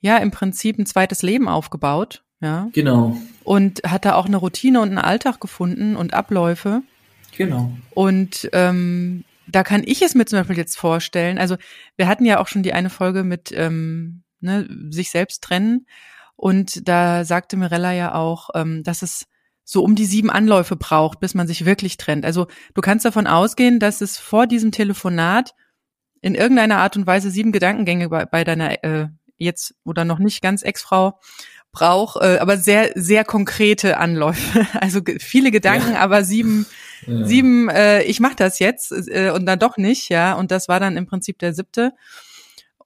ja 0.00 0.16
im 0.18 0.30
Prinzip 0.30 0.78
ein 0.78 0.86
zweites 0.86 1.22
Leben 1.22 1.48
aufgebaut. 1.48 2.24
Ja. 2.40 2.68
Genau. 2.72 3.16
Und 3.44 3.82
hat 3.86 4.04
da 4.04 4.14
auch 4.14 4.26
eine 4.26 4.36
Routine 4.36 4.80
und 4.80 4.88
einen 4.88 4.98
Alltag 4.98 5.40
gefunden 5.40 5.96
und 5.96 6.14
Abläufe. 6.14 6.82
Genau. 7.36 7.72
Und 7.90 8.48
ähm, 8.52 9.24
da 9.46 9.62
kann 9.62 9.82
ich 9.84 10.02
es 10.02 10.14
mir 10.14 10.26
zum 10.26 10.40
Beispiel 10.40 10.56
jetzt 10.56 10.76
vorstellen. 10.76 11.38
Also 11.38 11.56
wir 11.96 12.08
hatten 12.08 12.24
ja 12.24 12.40
auch 12.40 12.48
schon 12.48 12.62
die 12.62 12.72
eine 12.72 12.90
Folge 12.90 13.24
mit 13.24 13.52
ähm, 13.54 14.22
ne, 14.40 14.68
sich 14.90 15.10
selbst 15.10 15.42
trennen. 15.42 15.86
Und 16.36 16.88
da 16.88 17.24
sagte 17.24 17.56
Mirella 17.56 17.92
ja 17.92 18.14
auch, 18.14 18.50
ähm, 18.54 18.82
dass 18.84 19.02
es 19.02 19.26
so 19.64 19.82
um 19.82 19.94
die 19.94 20.06
sieben 20.06 20.30
Anläufe 20.30 20.76
braucht, 20.76 21.20
bis 21.20 21.34
man 21.34 21.46
sich 21.46 21.66
wirklich 21.66 21.96
trennt. 21.98 22.24
Also 22.24 22.46
du 22.74 22.80
kannst 22.80 23.04
davon 23.04 23.26
ausgehen, 23.26 23.78
dass 23.78 24.00
es 24.00 24.16
vor 24.16 24.46
diesem 24.46 24.72
Telefonat 24.72 25.54
in 26.22 26.34
irgendeiner 26.34 26.78
Art 26.78 26.96
und 26.96 27.06
Weise 27.06 27.30
sieben 27.30 27.52
Gedankengänge 27.52 28.08
bei, 28.08 28.24
bei 28.24 28.44
deiner 28.44 28.82
äh, 28.82 29.08
jetzt 29.36 29.74
oder 29.84 30.04
noch 30.04 30.18
nicht 30.18 30.42
ganz 30.42 30.62
Ex-Frau 30.62 31.18
braucht, 31.70 32.22
äh, 32.22 32.38
aber 32.38 32.56
sehr, 32.56 32.92
sehr 32.94 33.24
konkrete 33.24 33.98
Anläufe. 33.98 34.66
Also 34.80 35.00
viele 35.18 35.50
Gedanken, 35.50 35.92
ja. 35.92 36.00
aber 36.00 36.24
sieben, 36.24 36.66
ja. 37.06 37.24
sieben, 37.24 37.68
äh, 37.68 38.02
ich 38.02 38.20
mach 38.20 38.34
das 38.34 38.58
jetzt 38.58 38.92
äh, 38.92 39.30
und 39.34 39.46
dann 39.46 39.58
doch 39.58 39.76
nicht, 39.76 40.08
ja. 40.08 40.34
Und 40.34 40.50
das 40.50 40.68
war 40.68 40.80
dann 40.80 40.96
im 40.96 41.06
Prinzip 41.06 41.38
der 41.38 41.52
siebte. 41.52 41.92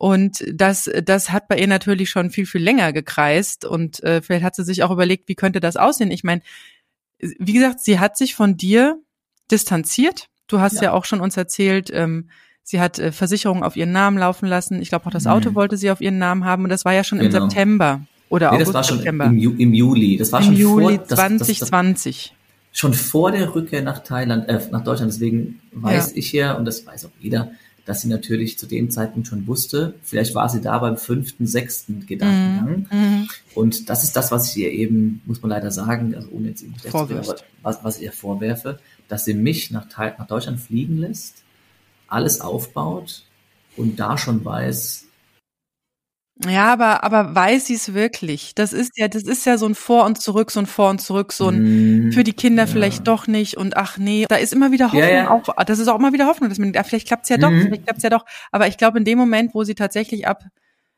Und 0.03 0.43
das, 0.53 0.91
das 1.05 1.31
hat 1.31 1.47
bei 1.47 1.57
ihr 1.57 1.69
natürlich 1.69 2.11
schon 2.11 2.31
viel, 2.31 2.45
viel 2.45 2.61
länger 2.61 2.93
gekreist. 2.93 3.65
Und 3.65 4.03
äh, 4.03 4.21
vielleicht 4.21 4.43
hat 4.43 4.57
sie 4.57 4.65
sich 4.65 4.83
auch 4.83 4.91
überlegt, 4.91 5.29
wie 5.29 5.37
könnte 5.37 5.61
das 5.61 5.77
aussehen. 5.77 6.11
Ich 6.11 6.25
meine, 6.25 6.43
wie 7.21 7.53
gesagt, 7.53 7.79
sie 7.79 8.01
hat 8.01 8.17
sich 8.17 8.35
von 8.35 8.57
dir 8.57 9.01
distanziert. 9.49 10.27
Du 10.49 10.59
hast 10.59 10.75
ja, 10.75 10.83
ja 10.83 10.93
auch 10.93 11.05
schon 11.05 11.21
uns 11.21 11.37
erzählt, 11.37 11.89
ähm, 11.95 12.31
sie 12.65 12.81
hat 12.81 12.99
äh, 12.99 13.13
Versicherungen 13.13 13.63
auf 13.63 13.77
ihren 13.77 13.93
Namen 13.93 14.19
laufen 14.19 14.49
lassen. 14.49 14.83
Ich 14.83 14.89
glaube 14.89 15.07
auch 15.07 15.13
das 15.13 15.29
Auto 15.29 15.51
mhm. 15.51 15.55
wollte 15.55 15.77
sie 15.77 15.89
auf 15.93 16.01
ihren 16.01 16.19
Namen 16.19 16.45
haben 16.45 16.65
und 16.65 16.71
das 16.71 16.85
war 16.85 16.93
ja 16.93 17.05
schon 17.05 17.21
genau. 17.21 17.45
im 17.45 17.51
September 17.51 18.01
oder 18.29 18.51
nee, 18.51 18.57
August, 18.57 18.69
das 18.71 18.75
war 18.75 18.83
schon 18.83 18.97
September. 18.97 19.27
Im, 19.27 19.39
Ju 19.39 19.55
im 19.57 19.73
Juli. 19.73 20.17
Das 20.17 20.33
war 20.33 20.41
Im 20.41 20.47
schon 20.47 20.57
Juli 20.57 20.97
vor, 20.97 21.07
2020. 21.07 22.17
Das, 22.17 22.31
das, 22.73 22.81
schon 22.81 22.93
vor 22.93 23.31
der 23.31 23.55
Rückkehr 23.55 23.83
nach 23.83 24.01
Thailand, 24.01 24.49
äh, 24.49 24.61
nach 24.73 24.83
Deutschland. 24.83 25.13
Deswegen 25.13 25.61
weiß 25.71 26.11
ja. 26.11 26.17
ich 26.17 26.33
ja 26.33 26.53
und 26.55 26.65
das 26.65 26.85
weiß 26.85 27.05
auch 27.05 27.11
jeder, 27.21 27.53
dass 27.85 28.01
sie 28.01 28.09
natürlich 28.09 28.59
zu 28.59 28.67
dem 28.67 28.91
Zeitpunkt 28.91 29.29
schon 29.29 29.47
wusste, 29.47 29.95
vielleicht 30.03 30.35
war 30.35 30.49
sie 30.49 30.61
da 30.61 30.79
beim 30.79 30.97
fünften, 30.97 31.47
sechsten 31.47 32.07
Gedankengang. 32.07 32.87
Mhm. 32.91 32.99
mhm. 32.99 33.29
Und 33.55 33.91
das 33.91 34.05
ist 34.05 34.17
das, 34.17 34.31
was 34.31 34.51
ich 34.51 34.63
ihr 34.63 34.71
eben, 34.71 35.21
muss 35.27 35.43
man 35.43 35.51
leider 35.51 35.71
sagen, 35.71 36.15
also 36.15 36.29
ohne 36.31 36.49
jetzt 36.49 36.63
irgendwie 36.63 36.89
was, 37.63 37.79
was 37.83 37.97
ich 37.99 38.05
ihr 38.05 38.13
vorwerfe, 38.13 38.79
dass 39.09 39.25
sie 39.25 39.35
mich 39.35 39.71
nach, 39.71 39.87
nach 39.99 40.27
Deutschland 40.27 40.61
fliegen 40.61 40.99
lässt, 40.99 41.43
alles 42.09 42.41
aufbaut 42.41 43.25
und 43.77 43.99
da 43.99 44.17
schon 44.17 44.45
weiß, 44.45 45.07
ja, 46.49 46.73
aber, 46.73 47.05
aber 47.05 47.35
weiß 47.35 47.67
sie 47.67 47.75
es 47.75 47.95
wirklich? 47.95 48.55
Das 48.55 48.73
ist 48.73 48.93
ja, 48.97 49.09
das 49.09 49.23
ist 49.23 49.47
ja 49.47 49.59
so 49.59 49.67
ein 49.67 49.75
Vor 49.75 50.05
und 50.05 50.21
Zurück, 50.21 50.51
so 50.51 50.61
ein 50.61 50.67
Vor 50.67 50.91
und 50.91 51.01
Zurück, 51.01 51.33
so 51.33 51.49
ein 51.49 52.09
mm, 52.09 52.13
für 52.13 52.25
die 52.25 52.33
Kinder 52.33 52.65
ja. 52.65 52.67
vielleicht 52.67 53.07
doch 53.07 53.27
nicht 53.27 53.57
und 53.57 53.77
ach 53.77 53.99
nee, 53.99 54.27
da 54.29 54.37
ist 54.37 54.53
immer 54.53 54.73
wieder 54.73 54.87
Hoffnung 54.87 55.03
ja, 55.03 55.09
ja. 55.09 55.31
auch, 55.31 55.45
das 55.65 55.79
ist 55.79 55.89
auch 55.89 55.99
immer 55.99 56.13
wieder 56.13 56.27
Hoffnung, 56.27 56.49
dass 56.49 56.59
man, 56.59 56.73
ja, 56.73 56.83
vielleicht 56.83 57.07
klappt's 57.07 57.29
ja 57.29 57.37
doch, 57.37 57.51
mhm. 57.51 57.63
vielleicht 57.63 57.85
klappt's 57.85 58.03
ja 58.03 58.11
doch. 58.11 58.25
Aber 58.51 58.67
ich 58.67 58.77
glaube, 58.77 58.99
in 58.99 59.05
dem 59.05 59.19
Moment, 59.19 59.55
wo 59.55 59.65
sie 59.65 59.75
tatsächlich 59.75 60.27
ab, 60.27 60.45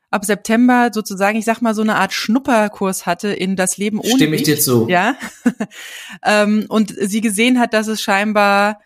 ab 0.09 0.25
September 0.25 0.89
sozusagen, 0.91 1.37
ich 1.37 1.45
sag 1.45 1.61
mal, 1.61 1.75
so 1.75 1.81
eine 1.81 1.95
Art 1.95 2.13
Schnupperkurs 2.13 3.05
hatte 3.05 3.29
in 3.29 3.55
das 3.55 3.77
Leben 3.77 3.99
ohne 3.99 4.09
Stimme 4.09 4.35
ich 4.35 4.43
dich, 4.43 4.55
dir 4.55 4.61
zu. 4.61 4.87
Ja. 4.89 5.15
ähm, 6.23 6.65
und 6.69 6.93
sie 6.97 7.21
gesehen 7.21 7.59
hat, 7.59 7.73
dass 7.73 7.87
es 7.87 8.01
scheinbar 8.01 8.79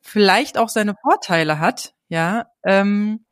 vielleicht 0.00 0.56
auch 0.56 0.68
seine 0.68 0.94
Vorteile 0.94 1.58
hat, 1.58 1.94
ja. 2.08 2.46
Ähm, 2.64 3.24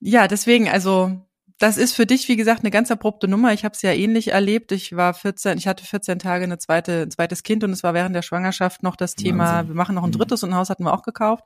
ja, 0.00 0.28
deswegen, 0.28 0.68
also 0.68 1.25
das 1.58 1.78
ist 1.78 1.94
für 1.94 2.04
dich, 2.04 2.28
wie 2.28 2.36
gesagt, 2.36 2.60
eine 2.60 2.70
ganz 2.70 2.90
abrupte 2.90 3.28
Nummer. 3.28 3.52
Ich 3.52 3.64
habe 3.64 3.74
es 3.74 3.82
ja 3.82 3.92
ähnlich 3.92 4.28
erlebt. 4.28 4.72
Ich 4.72 4.94
war 4.94 5.14
14, 5.14 5.56
ich 5.56 5.66
hatte 5.66 5.84
14 5.84 6.18
Tage 6.18 6.44
eine 6.44 6.58
zweite, 6.58 7.02
ein 7.02 7.10
zweites 7.10 7.42
Kind 7.42 7.64
und 7.64 7.70
es 7.72 7.82
war 7.82 7.94
während 7.94 8.14
der 8.14 8.22
Schwangerschaft 8.22 8.82
noch 8.82 8.96
das 8.96 9.14
Thema, 9.14 9.44
Wahnsinn. 9.44 9.68
wir 9.68 9.74
machen 9.76 9.94
noch 9.94 10.04
ein 10.04 10.10
mhm. 10.10 10.18
drittes 10.18 10.42
und 10.42 10.50
ein 10.50 10.56
Haus 10.56 10.68
hatten 10.68 10.84
wir 10.84 10.92
auch 10.92 11.02
gekauft. 11.02 11.44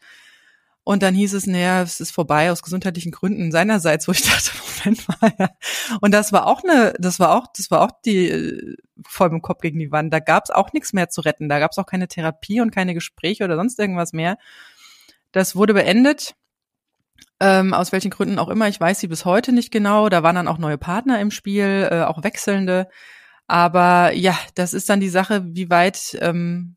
Und 0.82 1.02
dann 1.02 1.14
hieß 1.14 1.34
es, 1.34 1.46
naja, 1.46 1.82
es 1.82 2.00
ist 2.00 2.10
vorbei 2.10 2.50
aus 2.50 2.62
gesundheitlichen 2.62 3.12
Gründen 3.12 3.52
seinerseits, 3.52 4.08
wo 4.08 4.12
ich 4.12 4.22
dachte, 4.28 4.50
Moment 4.84 5.06
mal. 5.08 5.32
Ja. 5.38 5.50
Und 6.00 6.12
das 6.12 6.32
war 6.32 6.46
auch 6.46 6.64
eine, 6.64 6.94
das 6.98 7.20
war 7.20 7.36
auch, 7.36 7.46
das 7.56 7.70
war 7.70 7.82
auch 7.82 7.92
die 8.04 8.28
äh, 8.28 8.76
voll 9.06 9.28
im 9.28 9.42
Kopf 9.42 9.60
gegen 9.60 9.78
die 9.78 9.92
Wand. 9.92 10.12
Da 10.12 10.18
gab 10.18 10.44
es 10.44 10.50
auch 10.50 10.72
nichts 10.72 10.92
mehr 10.92 11.08
zu 11.08 11.20
retten. 11.20 11.48
Da 11.48 11.60
gab 11.60 11.70
es 11.70 11.78
auch 11.78 11.86
keine 11.86 12.08
Therapie 12.08 12.60
und 12.60 12.72
keine 12.72 12.94
Gespräche 12.94 13.44
oder 13.44 13.54
sonst 13.56 13.78
irgendwas 13.78 14.12
mehr. 14.12 14.38
Das 15.30 15.54
wurde 15.54 15.74
beendet 15.74 16.34
ähm, 17.40 17.74
aus 17.74 17.92
welchen 17.92 18.10
Gründen 18.10 18.38
auch 18.38 18.48
immer, 18.48 18.68
ich 18.68 18.80
weiß 18.80 19.00
sie 19.00 19.08
bis 19.08 19.24
heute 19.24 19.52
nicht 19.52 19.70
genau. 19.70 20.08
Da 20.08 20.22
waren 20.22 20.36
dann 20.36 20.48
auch 20.48 20.58
neue 20.58 20.78
Partner 20.78 21.20
im 21.20 21.30
Spiel, 21.30 21.88
äh, 21.90 22.02
auch 22.02 22.22
wechselnde. 22.22 22.88
Aber 23.46 24.12
ja, 24.12 24.38
das 24.54 24.74
ist 24.74 24.88
dann 24.88 25.00
die 25.00 25.08
Sache, 25.08 25.44
wie 25.46 25.70
weit 25.70 26.16
ähm, 26.20 26.76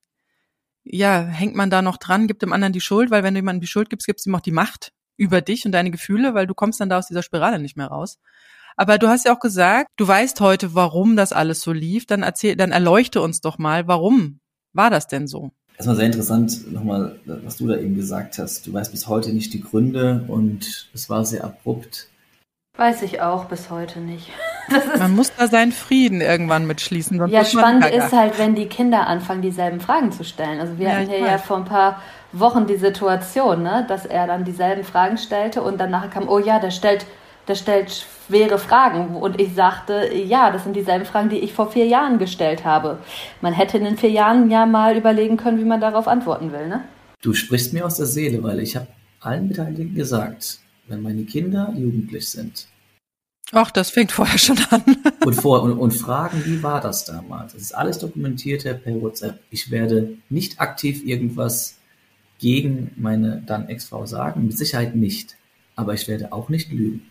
ja, 0.84 1.22
hängt 1.22 1.56
man 1.56 1.70
da 1.70 1.82
noch 1.82 1.98
dran, 1.98 2.28
gibt 2.28 2.42
dem 2.42 2.54
anderen 2.54 2.74
die 2.74 2.82
Schuld, 2.82 3.12
weil 3.12 3.24
wenn 3.24 3.34
du 3.34 3.40
jemandem 3.40 3.62
die 3.62 3.68
Schuld 3.68 3.90
gibst, 3.90 4.06
gibst 4.06 4.26
du 4.26 4.30
ihm 4.30 4.36
auch 4.36 4.42
die 4.42 4.52
Macht 4.52 4.92
über 5.18 5.42
dich 5.42 5.66
und 5.66 5.72
deine 5.72 5.92
Gefühle, 5.92 6.34
weil 6.34 6.48
du 6.48 6.54
kommst 6.54 6.82
dann 6.82 6.90
da 6.90 6.98
aus 6.98 7.08
dieser 7.08 7.24
Spirale 7.24 7.60
nicht 7.60 7.78
mehr 7.78 7.88
raus. 7.88 8.20
Aber 8.76 8.98
du 8.98 9.08
hast 9.08 9.26
ja 9.26 9.36
auch 9.36 9.40
gesagt, 9.40 9.90
du 9.98 10.08
weißt 10.08 10.42
heute, 10.42 10.74
warum 10.74 11.16
das 11.16 11.32
alles 11.32 11.62
so 11.62 11.72
lief. 11.72 12.08
Dann 12.08 12.24
erzähl, 12.24 12.56
dann 12.56 12.72
erleuchte 12.72 13.22
uns 13.22 13.40
doch 13.40 13.60
mal, 13.60 13.88
warum 13.88 14.40
war 14.74 14.90
das 14.90 15.08
denn 15.08 15.28
so? 15.28 15.52
Erstmal 15.78 15.96
sehr 15.96 16.06
interessant, 16.06 16.72
nochmal, 16.72 17.20
was 17.26 17.58
du 17.58 17.68
da 17.68 17.78
eben 17.78 17.96
gesagt 17.96 18.38
hast. 18.38 18.68
Du 18.68 18.74
weißt 18.74 18.92
bis 18.92 19.08
heute 19.08 19.34
nicht 19.34 19.54
die 19.54 19.62
Gründe 19.62 20.24
und 20.28 20.90
es 20.94 21.10
war 21.10 21.26
sehr 21.26 21.44
abrupt. 21.44 22.08
Weiß 22.76 23.04
ich 23.04 23.22
auch 23.22 23.46
bis 23.46 23.70
heute 23.70 24.00
nicht. 24.00 24.30
Man 24.98 25.16
muss 25.16 25.32
da 25.38 25.48
seinen 25.48 25.72
Frieden 25.72 26.22
irgendwann 26.22 26.66
mitschließen. 26.66 27.18
Sonst 27.18 27.32
ja, 27.32 27.46
spannend 27.46 27.86
ist 27.86 28.12
halt, 28.12 28.40
wenn 28.40 28.56
die 28.56 28.66
Kinder 28.66 29.06
anfangen, 29.06 29.44
dieselben 29.44 29.80
Fragen 29.80 30.12
zu 30.12 30.24
stellen. 30.24 30.60
Also 30.60 30.80
wir 30.80 30.88
ja, 30.88 30.96
hatten 30.96 31.10
hier 31.10 31.20
ja 31.20 31.38
vor 31.38 31.58
ein 31.58 31.66
paar 31.66 32.02
Wochen 32.32 32.66
die 32.66 32.78
Situation, 32.78 33.62
ne, 33.62 33.86
dass 33.88 34.08
er 34.08 34.26
dann 34.26 34.44
dieselben 34.44 34.84
Fragen 34.84 35.18
stellte 35.18 35.62
und 35.62 35.80
dann 35.80 35.92
nachher 35.92 36.10
kam, 36.10 36.28
oh 36.28 36.40
ja, 36.40 36.60
der 36.60 36.72
stellt 36.72 37.06
der 37.48 37.56
stellt 37.56 38.06
schwere 38.28 38.58
Fragen. 38.58 39.16
Und 39.16 39.40
ich 39.40 39.54
sagte, 39.54 40.14
ja, 40.14 40.52
das 40.52 40.64
sind 40.64 40.76
dieselben 40.76 41.06
Fragen, 41.06 41.30
die 41.30 41.40
ich 41.40 41.54
vor 41.54 41.72
vier 41.72 41.86
Jahren 41.86 42.20
gestellt 42.20 42.66
habe. 42.66 43.00
Man 43.42 43.54
hätte 43.54 43.78
in 43.78 43.84
den 43.84 43.98
vier 43.98 44.12
Jahren 44.12 44.50
ja 44.50 44.66
mal 44.66 44.98
überlegen 44.98 45.38
können, 45.38 45.60
wie 45.60 45.66
man 45.66 45.82
darauf 45.82 46.08
antworten 46.08 46.52
will, 46.52 46.68
ne? 46.68 46.84
Du 47.22 47.34
sprichst 47.34 47.74
mir 47.74 47.86
aus 47.86 47.98
der 47.98 48.06
Seele, 48.06 48.44
weil 48.44 48.60
ich 48.60 48.76
habe 48.76 48.88
allen 49.22 49.48
Beteiligten 49.48 49.96
gesagt, 49.96 50.60
wenn 50.88 51.02
meine 51.02 51.24
Kinder 51.24 51.74
jugendlich 51.76 52.30
sind. 52.30 52.68
Ach, 53.52 53.72
das 53.72 53.92
fängt 53.92 54.12
vorher 54.12 54.40
schon 54.40 54.58
an. 54.72 54.84
und, 55.26 55.34
vor, 55.36 55.62
und, 55.62 55.78
und 55.78 55.92
fragen, 55.92 56.44
wie 56.46 56.64
war 56.64 56.82
das 56.82 57.06
damals? 57.06 57.54
Das 57.54 57.62
ist 57.62 57.76
alles 57.76 58.00
dokumentiert 58.00 58.64
per 58.64 59.02
WhatsApp. 59.02 59.40
Ich 59.52 59.70
werde 59.70 60.18
nicht 60.30 60.60
aktiv 60.60 61.06
irgendwas 61.06 61.78
gegen 62.40 62.92
meine 62.96 63.44
dann 63.46 63.70
Ex-Frau 63.70 64.06
sagen, 64.06 64.48
mit 64.48 64.58
Sicherheit 64.58 64.96
nicht. 64.96 65.38
Aber 65.76 65.94
ich 65.94 66.08
werde 66.08 66.34
auch 66.34 66.50
nicht 66.50 66.72
lügen. 66.72 67.10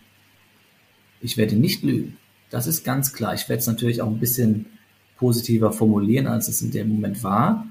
Ich 1.23 1.37
werde 1.37 1.55
nicht 1.55 1.83
lügen. 1.83 2.17
Das 2.51 2.67
ist 2.67 2.85
ganz 2.85 3.13
klar. 3.13 3.33
Ich 3.33 3.49
werde 3.49 3.61
es 3.61 3.67
natürlich 3.67 4.03
auch 4.03 4.09
ein 4.09 4.19
bisschen 4.19 4.67
positiver 5.17 5.73
formulieren, 5.73 6.27
als 6.27 6.49
es 6.49 6.61
in 6.63 6.73
dem 6.73 6.89
Moment 6.89 7.23
war. 7.23 7.67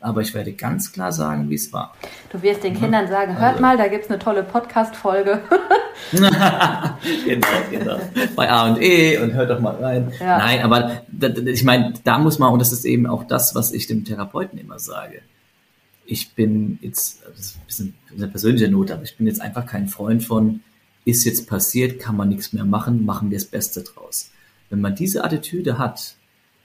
Aber 0.00 0.20
ich 0.20 0.34
werde 0.34 0.52
ganz 0.52 0.92
klar 0.92 1.12
sagen, 1.12 1.48
wie 1.48 1.54
es 1.54 1.72
war. 1.72 1.94
Du 2.30 2.42
wirst 2.42 2.62
den 2.62 2.74
Kindern 2.74 3.08
sagen, 3.08 3.38
hört 3.38 3.52
also. 3.52 3.62
mal, 3.62 3.76
da 3.76 3.88
gibt 3.88 4.04
es 4.04 4.10
eine 4.10 4.18
tolle 4.18 4.42
Podcast-Folge. 4.44 5.40
genau, 6.12 7.46
genau. 7.70 8.00
Bei 8.36 8.48
A 8.48 8.68
und 8.68 8.82
E 8.82 9.18
und 9.18 9.32
hört 9.32 9.50
doch 9.50 9.60
mal 9.60 9.74
rein. 9.76 10.12
Ja. 10.20 10.38
Nein, 10.38 10.60
aber 10.62 11.02
ich 11.46 11.64
meine, 11.64 11.94
da 12.04 12.18
muss 12.18 12.38
man, 12.38 12.52
und 12.52 12.60
das 12.60 12.70
ist 12.72 12.84
eben 12.84 13.06
auch 13.06 13.24
das, 13.24 13.54
was 13.54 13.72
ich 13.72 13.86
dem 13.86 14.04
Therapeuten 14.04 14.58
immer 14.58 14.78
sage. 14.78 15.22
Ich 16.04 16.34
bin 16.34 16.78
jetzt, 16.80 17.22
das 17.28 17.38
ist 17.38 17.56
ein 17.56 17.66
bisschen 17.66 17.94
eine 18.16 18.28
persönliche 18.28 18.70
Note, 18.70 18.94
aber 18.94 19.02
ich 19.02 19.16
bin 19.16 19.26
jetzt 19.26 19.40
einfach 19.40 19.66
kein 19.66 19.88
Freund 19.88 20.22
von, 20.22 20.60
ist 21.08 21.24
jetzt 21.24 21.46
passiert, 21.46 21.98
kann 21.98 22.16
man 22.16 22.28
nichts 22.28 22.52
mehr 22.52 22.66
machen, 22.66 23.06
machen 23.06 23.30
wir 23.30 23.38
das 23.38 23.46
Beste 23.46 23.82
draus. 23.82 24.30
Wenn 24.68 24.82
man 24.82 24.94
diese 24.94 25.24
Attitüde 25.24 25.78
hat, 25.78 26.16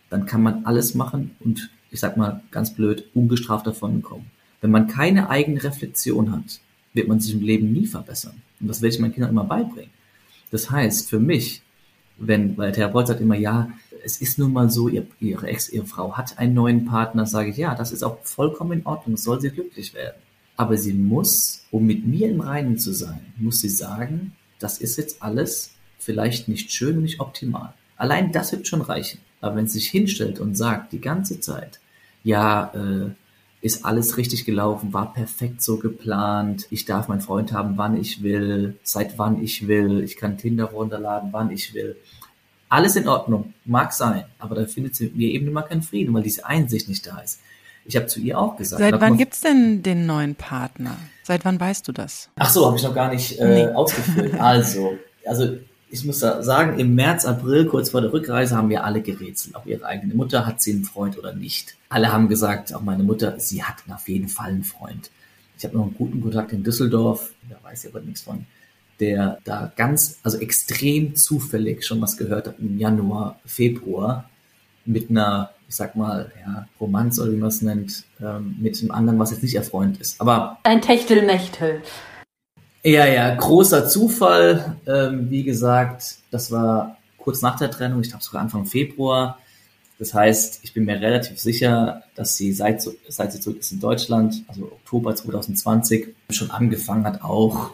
dann 0.10 0.26
kann 0.26 0.44
man 0.44 0.66
alles 0.66 0.96
machen 0.96 1.36
und 1.40 1.70
ich 1.92 2.00
sag 2.00 2.18
mal 2.18 2.42
ganz 2.52 2.74
blöd, 2.74 3.06
ungestraft 3.14 3.66
davon 3.66 4.02
kommen. 4.02 4.32
Wenn 4.60 4.72
man 4.72 4.88
keine 4.88 5.30
eigene 5.30 5.64
Reflexion 5.64 6.32
hat, 6.32 6.60
wird 6.94 7.08
man 7.08 7.20
sich 7.20 7.34
im 7.34 7.42
Leben 7.42 7.72
nie 7.72 7.86
verbessern. 7.86 8.42
Und 8.60 8.68
das 8.68 8.82
werde 8.82 8.96
ich 8.96 9.02
meinen 9.02 9.14
Kindern 9.14 9.32
immer 9.32 9.46
beibringen. 9.46 9.92
Das 10.52 10.70
heißt, 10.70 11.10
für 11.10 11.20
mich, 11.20 11.62
wenn, 12.18 12.58
weil 12.58 12.72
der 12.72 12.76
Therapeut 12.76 13.08
sagt 13.08 13.22
immer, 13.22 13.36
ja, 13.36 13.72
es 14.04 14.20
ist 14.22 14.38
nun 14.40 14.52
mal 14.52 14.70
so, 14.70 14.90
ihr, 14.90 15.08
ihre 15.20 15.48
Ex, 15.48 15.70
ihre 15.70 15.86
Frau 15.86 16.18
hat 16.18 16.38
einen 16.38 16.54
neuen 16.54 16.86
Partner, 16.86 17.26
sage 17.26 17.52
ich, 17.52 17.58
ja, 17.58 17.76
das 17.76 17.92
ist 17.92 18.04
auch 18.04 18.18
vollkommen 18.24 18.80
in 18.80 18.86
Ordnung, 18.86 19.16
soll 19.16 19.40
sie 19.40 19.50
glücklich 19.52 19.94
werden. 19.94 20.18
Aber 20.56 20.78
sie 20.78 20.94
muss, 20.94 21.66
um 21.72 21.86
mit 21.86 22.06
mir 22.06 22.30
im 22.30 22.42
Reinen 22.42 22.78
zu 22.78 22.94
sein, 22.94 23.34
muss 23.38 23.62
sie 23.62 23.70
sagen, 23.70 24.34
das 24.60 24.78
ist 24.78 24.98
jetzt 24.98 25.22
alles 25.22 25.72
vielleicht 25.98 26.48
nicht 26.48 26.72
schön 26.72 26.98
und 26.98 27.04
nicht 27.04 27.20
optimal. 27.20 27.74
Allein 27.98 28.32
das 28.32 28.52
wird 28.52 28.68
schon 28.68 28.82
reichen. 28.82 29.20
Aber 29.42 29.56
wenn 29.56 29.68
sie 29.68 29.80
sich 29.80 29.90
hinstellt 29.90 30.40
und 30.40 30.56
sagt 30.56 30.94
die 30.94 31.02
ganze 31.02 31.40
Zeit, 31.40 31.80
ja, 32.24 32.72
äh, 32.74 33.12
ist 33.64 33.86
alles 33.86 34.18
richtig 34.18 34.44
gelaufen, 34.44 34.92
war 34.92 35.14
perfekt 35.14 35.62
so 35.62 35.78
geplant, 35.78 36.68
ich 36.70 36.84
darf 36.84 37.08
meinen 37.08 37.22
Freund 37.22 37.54
haben, 37.54 37.78
wann 37.78 37.98
ich 37.98 38.22
will, 38.22 38.78
seit 38.84 39.18
wann 39.18 39.42
ich 39.42 39.68
will, 39.68 40.04
ich 40.04 40.18
kann 40.18 40.38
Tinder 40.38 40.66
runterladen, 40.66 41.32
wann 41.32 41.50
ich 41.50 41.74
will. 41.74 41.96
Alles 42.68 42.98
in 42.98 43.08
Ordnung, 43.08 43.54
mag 43.64 43.94
sein, 43.94 44.26
aber 44.38 44.56
da 44.56 44.66
findet 44.66 44.96
sie 44.96 45.06
mit 45.06 45.16
mir 45.16 45.30
eben 45.30 45.48
immer 45.48 45.62
keinen 45.62 45.82
Frieden, 45.82 46.14
weil 46.14 46.24
diese 46.24 46.46
Einsicht 46.46 46.90
nicht 46.90 47.08
da 47.08 47.20
ist. 47.20 47.40
Ich 47.86 47.96
habe 47.96 48.08
zu 48.08 48.20
ihr 48.20 48.40
auch 48.40 48.56
gesagt. 48.56 48.82
Seit 48.82 49.02
wann 49.02 49.18
gibt's 49.18 49.42
denn 49.42 49.84
den 49.84 50.06
neuen 50.06 50.36
Partner? 50.36 50.98
Seit 51.24 51.46
wann 51.46 51.60
weißt 51.60 51.88
du 51.88 51.92
das? 51.92 52.30
Ach 52.36 52.50
so, 52.50 52.66
habe 52.66 52.78
ich 52.78 52.84
noch 52.84 52.96
gar 52.96 53.12
nicht 53.12 53.40
äh, 53.40 53.66
nee. 53.66 53.74
ausgeführt. 53.74 54.34
Also, 54.40 54.98
also 55.26 55.58
ich 55.90 56.04
muss 56.06 56.20
sagen, 56.20 56.80
im 56.80 56.96
März, 56.96 57.26
April, 57.26 57.68
kurz 57.68 57.92
vor 57.92 58.02
der 58.02 58.12
Rückreise, 58.12 58.56
haben 58.56 58.70
wir 58.70 58.84
alle 58.84 59.02
gerätselt. 59.02 59.56
Auch 59.56 59.66
ihre 59.66 59.86
eigene 59.86 60.16
Mutter, 60.16 60.46
hat 60.46 60.62
sie 60.62 60.72
einen 60.72 60.86
Freund 60.86 61.20
oder 61.20 61.34
nicht. 61.34 61.76
Alle 61.90 62.12
haben 62.12 62.30
gesagt, 62.30 62.74
auch 62.74 62.82
meine 62.82 63.04
Mutter, 63.04 63.40
sie 63.40 63.64
hat 63.64 63.76
auf 63.88 64.10
jeden 64.10 64.28
Fall 64.28 64.50
einen 64.50 64.64
Freund. 64.64 65.12
Ich 65.56 65.64
habe 65.64 65.78
noch 65.78 65.84
einen 65.84 65.96
guten 65.96 66.22
Kontakt 66.22 66.52
in 66.52 66.64
Düsseldorf, 66.64 67.32
da 67.48 67.58
weiß 67.64 67.86
ich 67.86 67.92
aber 67.92 68.02
nichts 68.02 68.22
von, 68.22 68.46
der 69.00 69.38
da 69.44 69.72
ganz, 69.76 70.20
also 70.24 70.40
extrem 70.40 71.16
zufällig 71.16 71.86
schon 71.86 72.02
was 72.02 72.18
gehört 72.18 72.48
hat 72.48 72.60
im 72.60 72.80
Januar, 72.80 73.40
Februar 73.46 74.30
mit 74.86 75.10
einer, 75.10 75.52
ich 75.74 75.78
sag 75.78 75.96
mal, 75.96 76.32
ja, 76.46 76.68
Romanz 76.80 77.20
oder 77.20 77.32
wie 77.32 77.38
man 77.38 77.50
es 77.50 77.64
nennt, 77.64 78.04
ähm, 78.22 78.56
mit 78.60 78.80
einem 78.80 78.92
anderen, 78.92 79.18
was 79.18 79.32
jetzt 79.32 79.42
nicht 79.42 79.56
ihr 79.56 79.64
Freund 79.64 80.00
ist. 80.00 80.22
Aber. 80.22 80.60
Ein 80.62 80.82
Techtelmechtel. 80.82 81.82
Ja, 82.84 83.08
ja, 83.08 83.34
großer 83.34 83.88
Zufall. 83.88 84.78
Ähm, 84.86 85.32
wie 85.32 85.44
gesagt, 85.44 86.18
das 86.30 86.52
war 86.52 86.98
kurz 87.18 87.42
nach 87.42 87.58
der 87.58 87.72
Trennung, 87.72 88.02
ich 88.02 88.10
glaube 88.10 88.24
sogar 88.24 88.44
Anfang 88.44 88.68
Februar. 88.68 89.40
Das 89.98 90.14
heißt, 90.14 90.60
ich 90.62 90.76
bin 90.76 90.86
mir 90.86 91.02
relativ 91.02 91.40
sicher, 91.40 92.04
dass 92.14 92.38
sie 92.38 92.54
seit, 92.54 92.88
seit 93.08 93.32
sie 93.32 93.40
zurück 93.40 93.58
ist 93.60 93.72
in 93.72 93.80
Deutschland, 93.80 94.44
also 94.48 94.66
Oktober 94.66 95.16
2020, 95.16 96.14
schon 96.30 96.52
angefangen 96.52 97.06
hat, 97.06 97.24
auch 97.24 97.72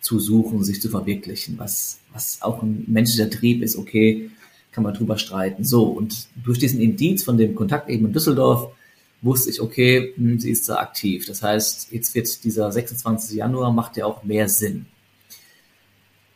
zu 0.00 0.18
suchen, 0.18 0.64
sich 0.64 0.80
zu 0.80 0.88
verwirklichen, 0.88 1.58
was, 1.58 1.98
was 2.14 2.38
auch 2.40 2.62
ein 2.62 2.84
menschlicher 2.86 3.28
Trieb 3.28 3.62
ist, 3.62 3.76
okay, 3.76 4.30
kann 4.72 4.84
man 4.84 4.94
drüber 4.94 5.18
streiten. 5.18 5.64
So, 5.64 5.84
und 5.84 6.28
durch 6.44 6.58
diesen 6.58 6.80
Indiz 6.80 7.22
von 7.22 7.36
dem 7.36 7.54
Kontakt 7.54 7.88
eben 7.88 8.06
in 8.06 8.12
Düsseldorf 8.12 8.72
wusste 9.20 9.50
ich, 9.50 9.60
okay, 9.60 10.12
hm, 10.16 10.40
sie 10.40 10.50
ist 10.50 10.68
da 10.68 10.76
aktiv. 10.76 11.26
Das 11.26 11.42
heißt, 11.42 11.92
jetzt 11.92 12.14
wird 12.14 12.42
dieser 12.44 12.72
26. 12.72 13.36
Januar 13.36 13.72
macht 13.72 13.96
ja 13.96 14.06
auch 14.06 14.24
mehr 14.24 14.48
Sinn. 14.48 14.86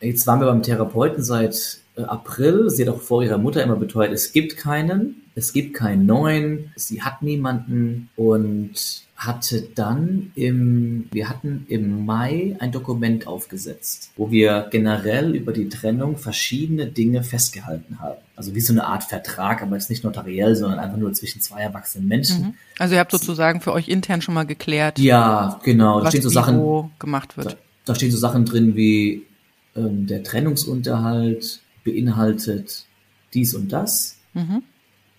Jetzt 0.00 0.26
waren 0.26 0.40
wir 0.40 0.46
beim 0.46 0.62
Therapeuten 0.62 1.24
seit 1.24 1.80
äh, 1.96 2.02
April. 2.02 2.70
Sie 2.70 2.86
hat 2.86 2.94
auch 2.94 3.00
vor 3.00 3.22
ihrer 3.22 3.38
Mutter 3.38 3.62
immer 3.62 3.76
beteuert, 3.76 4.12
es 4.12 4.32
gibt 4.32 4.56
keinen, 4.56 5.22
es 5.34 5.52
gibt 5.52 5.74
keinen 5.74 6.06
neuen, 6.06 6.72
sie 6.76 7.02
hat 7.02 7.22
niemanden 7.22 8.10
und 8.16 9.05
hatte 9.16 9.66
dann 9.74 10.30
im, 10.34 11.08
wir 11.10 11.28
hatten 11.30 11.64
im 11.68 12.04
Mai 12.04 12.56
ein 12.58 12.70
Dokument 12.70 13.26
aufgesetzt, 13.26 14.10
wo 14.16 14.30
wir 14.30 14.68
generell 14.70 15.34
über 15.34 15.52
die 15.52 15.70
Trennung 15.70 16.18
verschiedene 16.18 16.86
Dinge 16.86 17.22
festgehalten 17.22 17.98
haben. 18.00 18.20
Also 18.36 18.54
wie 18.54 18.60
so 18.60 18.74
eine 18.74 18.84
Art 18.84 19.04
Vertrag, 19.04 19.62
aber 19.62 19.76
jetzt 19.76 19.88
nicht 19.88 20.04
notariell, 20.04 20.54
sondern 20.54 20.78
einfach 20.78 20.98
nur 20.98 21.14
zwischen 21.14 21.40
zwei 21.40 21.62
erwachsenen 21.62 22.06
Menschen. 22.06 22.42
Mhm. 22.42 22.54
Also 22.78 22.94
ihr 22.94 23.00
habt 23.00 23.10
sozusagen 23.10 23.62
für 23.62 23.72
euch 23.72 23.88
intern 23.88 24.20
schon 24.20 24.34
mal 24.34 24.44
geklärt. 24.44 24.98
Ja, 24.98 25.60
genau. 25.64 26.02
Da 26.02 26.10
stehen 26.10 26.22
so 26.22 26.28
Sachen, 26.28 26.90
gemacht 26.98 27.38
wird. 27.38 27.52
Da, 27.52 27.56
da 27.86 27.94
stehen 27.94 28.10
so 28.10 28.18
Sachen 28.18 28.44
drin 28.44 28.76
wie 28.76 29.22
ähm, 29.74 30.06
der 30.06 30.24
Trennungsunterhalt 30.24 31.60
beinhaltet 31.84 32.84
dies 33.32 33.54
und 33.54 33.72
das. 33.72 34.18
Mhm. 34.34 34.62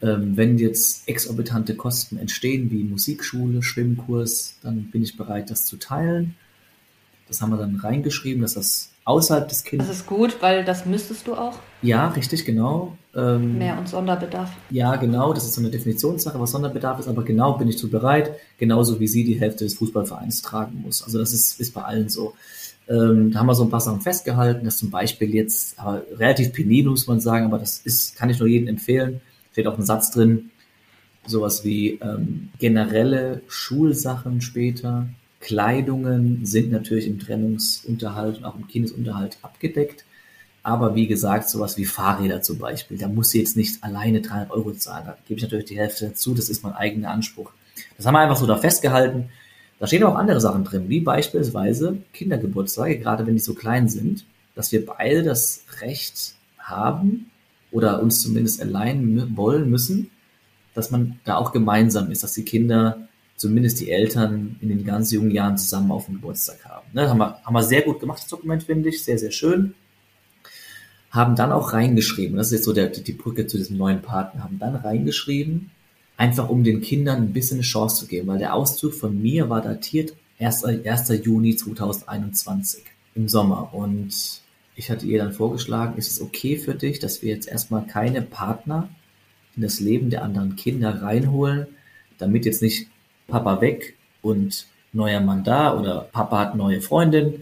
Ähm, 0.02 0.38
wenn 0.38 0.58
jetzt 0.58 1.08
exorbitante 1.08 1.76
Kosten 1.76 2.18
entstehen, 2.18 2.70
wie 2.70 2.84
Musikschule, 2.84 3.64
Schwimmkurs, 3.64 4.56
dann 4.62 4.92
bin 4.92 5.02
ich 5.02 5.18
bereit, 5.18 5.50
das 5.50 5.66
zu 5.66 5.78
teilen. 5.78 6.36
Das 7.28 7.42
haben 7.42 7.50
wir 7.50 7.58
dann 7.58 7.76
reingeschrieben, 7.78 8.42
dass 8.42 8.54
das 8.54 8.90
außerhalb 9.06 9.48
des 9.48 9.64
Kindes. 9.64 9.88
Das 9.88 9.98
ist 9.98 10.06
gut, 10.06 10.38
weil 10.42 10.64
das 10.64 10.86
müsstest 10.86 11.28
du 11.28 11.34
auch. 11.34 11.60
Ja, 11.82 12.10
richtig, 12.10 12.46
genau. 12.46 12.98
Ähm, 13.16 13.58
Mehr 13.58 13.78
und 13.78 13.88
Sonderbedarf. 13.88 14.52
Ja, 14.70 14.96
genau, 14.98 15.34
das 15.34 15.46
ist 15.46 15.54
so 15.54 15.62
eine 15.62 15.72
Definitionssache, 15.72 16.40
was 16.40 16.52
Sonderbedarf 16.52 17.00
ist, 17.00 17.08
aber 17.08 17.24
genau 17.24 17.58
bin 17.58 17.68
ich 17.68 17.78
zu 17.78 17.90
bereit, 17.90 18.32
genauso 18.58 19.00
wie 19.00 19.08
sie 19.08 19.24
die 19.24 19.40
Hälfte 19.40 19.64
des 19.64 19.76
Fußballvereins 19.76 20.42
tragen 20.42 20.82
muss. 20.84 21.04
Also 21.04 21.18
das 21.18 21.34
ist, 21.34 21.60
ist 21.60 21.74
bei 21.74 21.84
allen 21.84 22.10
so. 22.10 22.34
Ähm, 22.90 23.32
da 23.32 23.40
haben 23.40 23.48
wir 23.48 23.56
so 23.56 23.64
ein 23.64 23.70
paar 23.70 23.82
Sachen 23.82 24.02
festgehalten, 24.02 24.64
dass 24.64 24.78
zum 24.78 24.92
Beispiel 24.92 25.34
jetzt, 25.34 25.80
aber 25.80 26.04
relativ 26.18 26.54
penibel 26.54 26.92
muss 26.92 27.08
man 27.08 27.20
sagen, 27.20 27.46
aber 27.46 27.60
das 27.60 27.80
ist, 27.80 28.16
kann 28.16 28.30
ich 28.30 28.40
nur 28.40 28.48
jedem 28.48 28.68
empfehlen, 28.68 29.22
steht 29.58 29.66
auch 29.66 29.80
ein 29.80 29.86
Satz 29.86 30.12
drin, 30.12 30.52
sowas 31.26 31.64
wie 31.64 31.94
ähm, 31.94 32.50
generelle 32.60 33.42
Schulsachen 33.48 34.40
später, 34.40 35.10
Kleidungen 35.40 36.46
sind 36.46 36.72
natürlich 36.72 37.08
im 37.08 37.18
Trennungsunterhalt 37.18 38.38
und 38.38 38.46
auch 38.46 38.56
im 38.56 38.68
Kindesunterhalt 38.68 39.40
abgedeckt. 39.42 40.06
Aber 40.62 40.94
wie 40.94 41.08
gesagt, 41.08 41.50
sowas 41.50 41.76
wie 41.76 41.86
Fahrräder 41.86 42.44
zum 42.44 42.60
Beispiel, 42.60 43.00
da 43.00 43.08
muss 43.08 43.32
sie 43.32 43.40
jetzt 43.40 43.58
nicht 43.58 43.84
alleine 43.84 44.22
300 44.22 44.52
Euro 44.52 44.74
zahlen. 44.74 45.06
Da 45.08 45.18
gebe 45.28 45.40
ich 45.40 45.44
natürlich 45.44 45.66
die 45.66 45.80
Hälfte 45.80 46.06
dazu, 46.10 46.36
das 46.36 46.50
ist 46.50 46.64
mein 46.64 46.74
eigener 46.74 47.10
Anspruch. 47.10 47.52
Das 47.98 48.06
haben 48.06 48.14
wir 48.14 48.20
einfach 48.20 48.38
so 48.38 48.46
da 48.46 48.58
festgehalten. 48.58 49.30
Da 49.80 49.88
stehen 49.88 50.04
auch 50.04 50.16
andere 50.16 50.40
Sachen 50.40 50.66
drin, 50.66 50.88
wie 50.88 51.00
beispielsweise 51.00 51.98
Kindergeburtstage, 52.14 53.00
gerade 53.00 53.26
wenn 53.26 53.34
die 53.34 53.40
so 53.40 53.56
klein 53.56 53.90
sind, 53.90 54.24
dass 54.54 54.72
wir 54.72 54.86
beide 54.86 55.24
das 55.24 55.64
Recht 55.82 56.36
haben, 56.60 57.32
oder 57.72 58.02
uns 58.02 58.22
zumindest 58.22 58.60
erleihen 58.60 59.36
wollen 59.36 59.70
müssen, 59.70 60.10
dass 60.74 60.92
man 60.92 61.20
da 61.26 61.38
auch 61.38 61.52
gemeinsam 61.52 62.12
ist, 62.12 62.24
dass 62.24 62.34
die 62.34 62.46
Kinder, 62.46 63.08
zumindest 63.36 63.80
die 63.80 63.92
Eltern, 63.92 64.58
in 64.62 64.70
den 64.70 64.86
ganz 64.86 65.12
jungen 65.12 65.32
Jahren 65.32 65.58
zusammen 65.58 65.92
auf 65.92 66.06
dem 66.06 66.16
Geburtstag 66.16 66.66
haben. 66.66 66.88
Ne, 66.94 67.10
haben 67.10 67.18
wir, 67.18 67.42
haben 67.44 67.54
wir 67.54 67.64
sehr 67.64 67.82
gut 67.82 68.00
gemacht, 68.00 68.20
das 68.20 68.28
Dokument, 68.28 68.64
finde 68.64 68.90
ich, 68.90 69.04
sehr, 69.04 69.18
sehr 69.18 69.32
schön. 69.32 69.74
Haben 71.12 71.36
dann 71.36 71.52
auch 71.52 71.74
reingeschrieben, 71.74 72.38
das 72.38 72.48
ist 72.48 72.54
jetzt 72.54 72.66
so 72.66 72.74
der, 72.74 72.88
die 72.88 73.14
Brücke 73.14 73.48
zu 73.48 73.58
diesem 73.58 73.78
neuen 73.78 74.02
Partner, 74.02 74.44
haben 74.44 74.60
dann 74.60 74.76
reingeschrieben, 74.76 75.72
einfach 76.16 76.50
um 76.50 76.64
den 76.64 76.82
Kindern 76.82 77.24
ein 77.24 77.34
bisschen 77.34 77.58
eine 77.58 77.64
Chance 77.64 78.02
zu 78.02 78.08
geben, 78.08 78.28
weil 78.28 78.40
der 78.40 78.54
Auszug 78.54 78.94
von 78.94 79.20
mir 79.22 79.50
war 79.50 79.62
datiert 79.62 80.14
1. 80.40 80.64
1. 80.66 81.10
Juni 81.24 81.56
2021 81.56 82.84
im 83.16 83.28
Sommer 83.28 83.74
und 83.74 84.42
ich 84.78 84.92
hatte 84.92 85.08
ihr 85.08 85.18
dann 85.18 85.34
vorgeschlagen, 85.34 85.98
ist 85.98 86.12
es 86.12 86.22
okay 86.22 86.56
für 86.56 86.76
dich, 86.76 87.00
dass 87.00 87.24
wir 87.24 87.34
jetzt 87.34 87.48
erstmal 87.48 87.86
keine 87.88 88.22
Partner 88.22 88.90
in 89.56 89.64
das 89.64 89.80
Leben 89.80 90.12
der 90.12 90.24
anderen 90.24 90.56
Kinder 90.56 91.02
reinholen, 91.02 91.66
damit 92.20 92.46
jetzt 92.46 92.62
nicht 92.62 92.88
Papa 93.28 93.60
weg 93.60 93.96
und 94.22 94.68
neuer 94.94 95.20
Mann 95.20 95.44
da 95.44 95.78
oder 95.78 96.08
Papa 96.12 96.40
hat 96.40 96.56
neue 96.56 96.80
Freundin, 96.80 97.42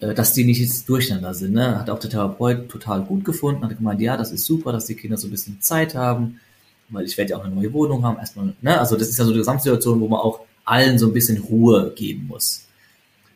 äh, 0.00 0.14
dass 0.14 0.32
die 0.32 0.44
nicht 0.44 0.58
jetzt 0.58 0.88
durcheinander 0.88 1.32
sind. 1.32 1.54
Ne? 1.54 1.78
Hat 1.78 1.90
auch 1.90 2.00
der 2.00 2.10
Therapeut 2.10 2.68
total 2.68 3.02
gut 3.02 3.24
gefunden, 3.24 3.64
hat 3.64 3.76
gemeint, 3.76 4.00
ja, 4.00 4.16
das 4.16 4.32
ist 4.32 4.44
super, 4.44 4.72
dass 4.72 4.86
die 4.86 4.96
Kinder 4.96 5.16
so 5.16 5.28
ein 5.28 5.30
bisschen 5.30 5.60
Zeit 5.60 5.94
haben, 5.94 6.40
weil 6.88 7.04
ich 7.04 7.16
werde 7.16 7.30
ja 7.30 7.36
auch 7.36 7.44
eine 7.44 7.54
neue 7.54 7.72
Wohnung 7.72 8.04
haben, 8.04 8.18
erstmal, 8.18 8.52
ne? 8.60 8.80
also 8.80 8.96
das 8.96 9.08
ist 9.08 9.18
ja 9.18 9.24
so 9.24 9.30
eine 9.30 9.38
Gesamtsituation, 9.38 10.00
wo 10.00 10.08
man 10.08 10.18
auch 10.18 10.40
allen 10.64 10.98
so 10.98 11.06
ein 11.06 11.12
bisschen 11.12 11.38
Ruhe 11.38 11.92
geben 11.94 12.26
muss. 12.26 12.66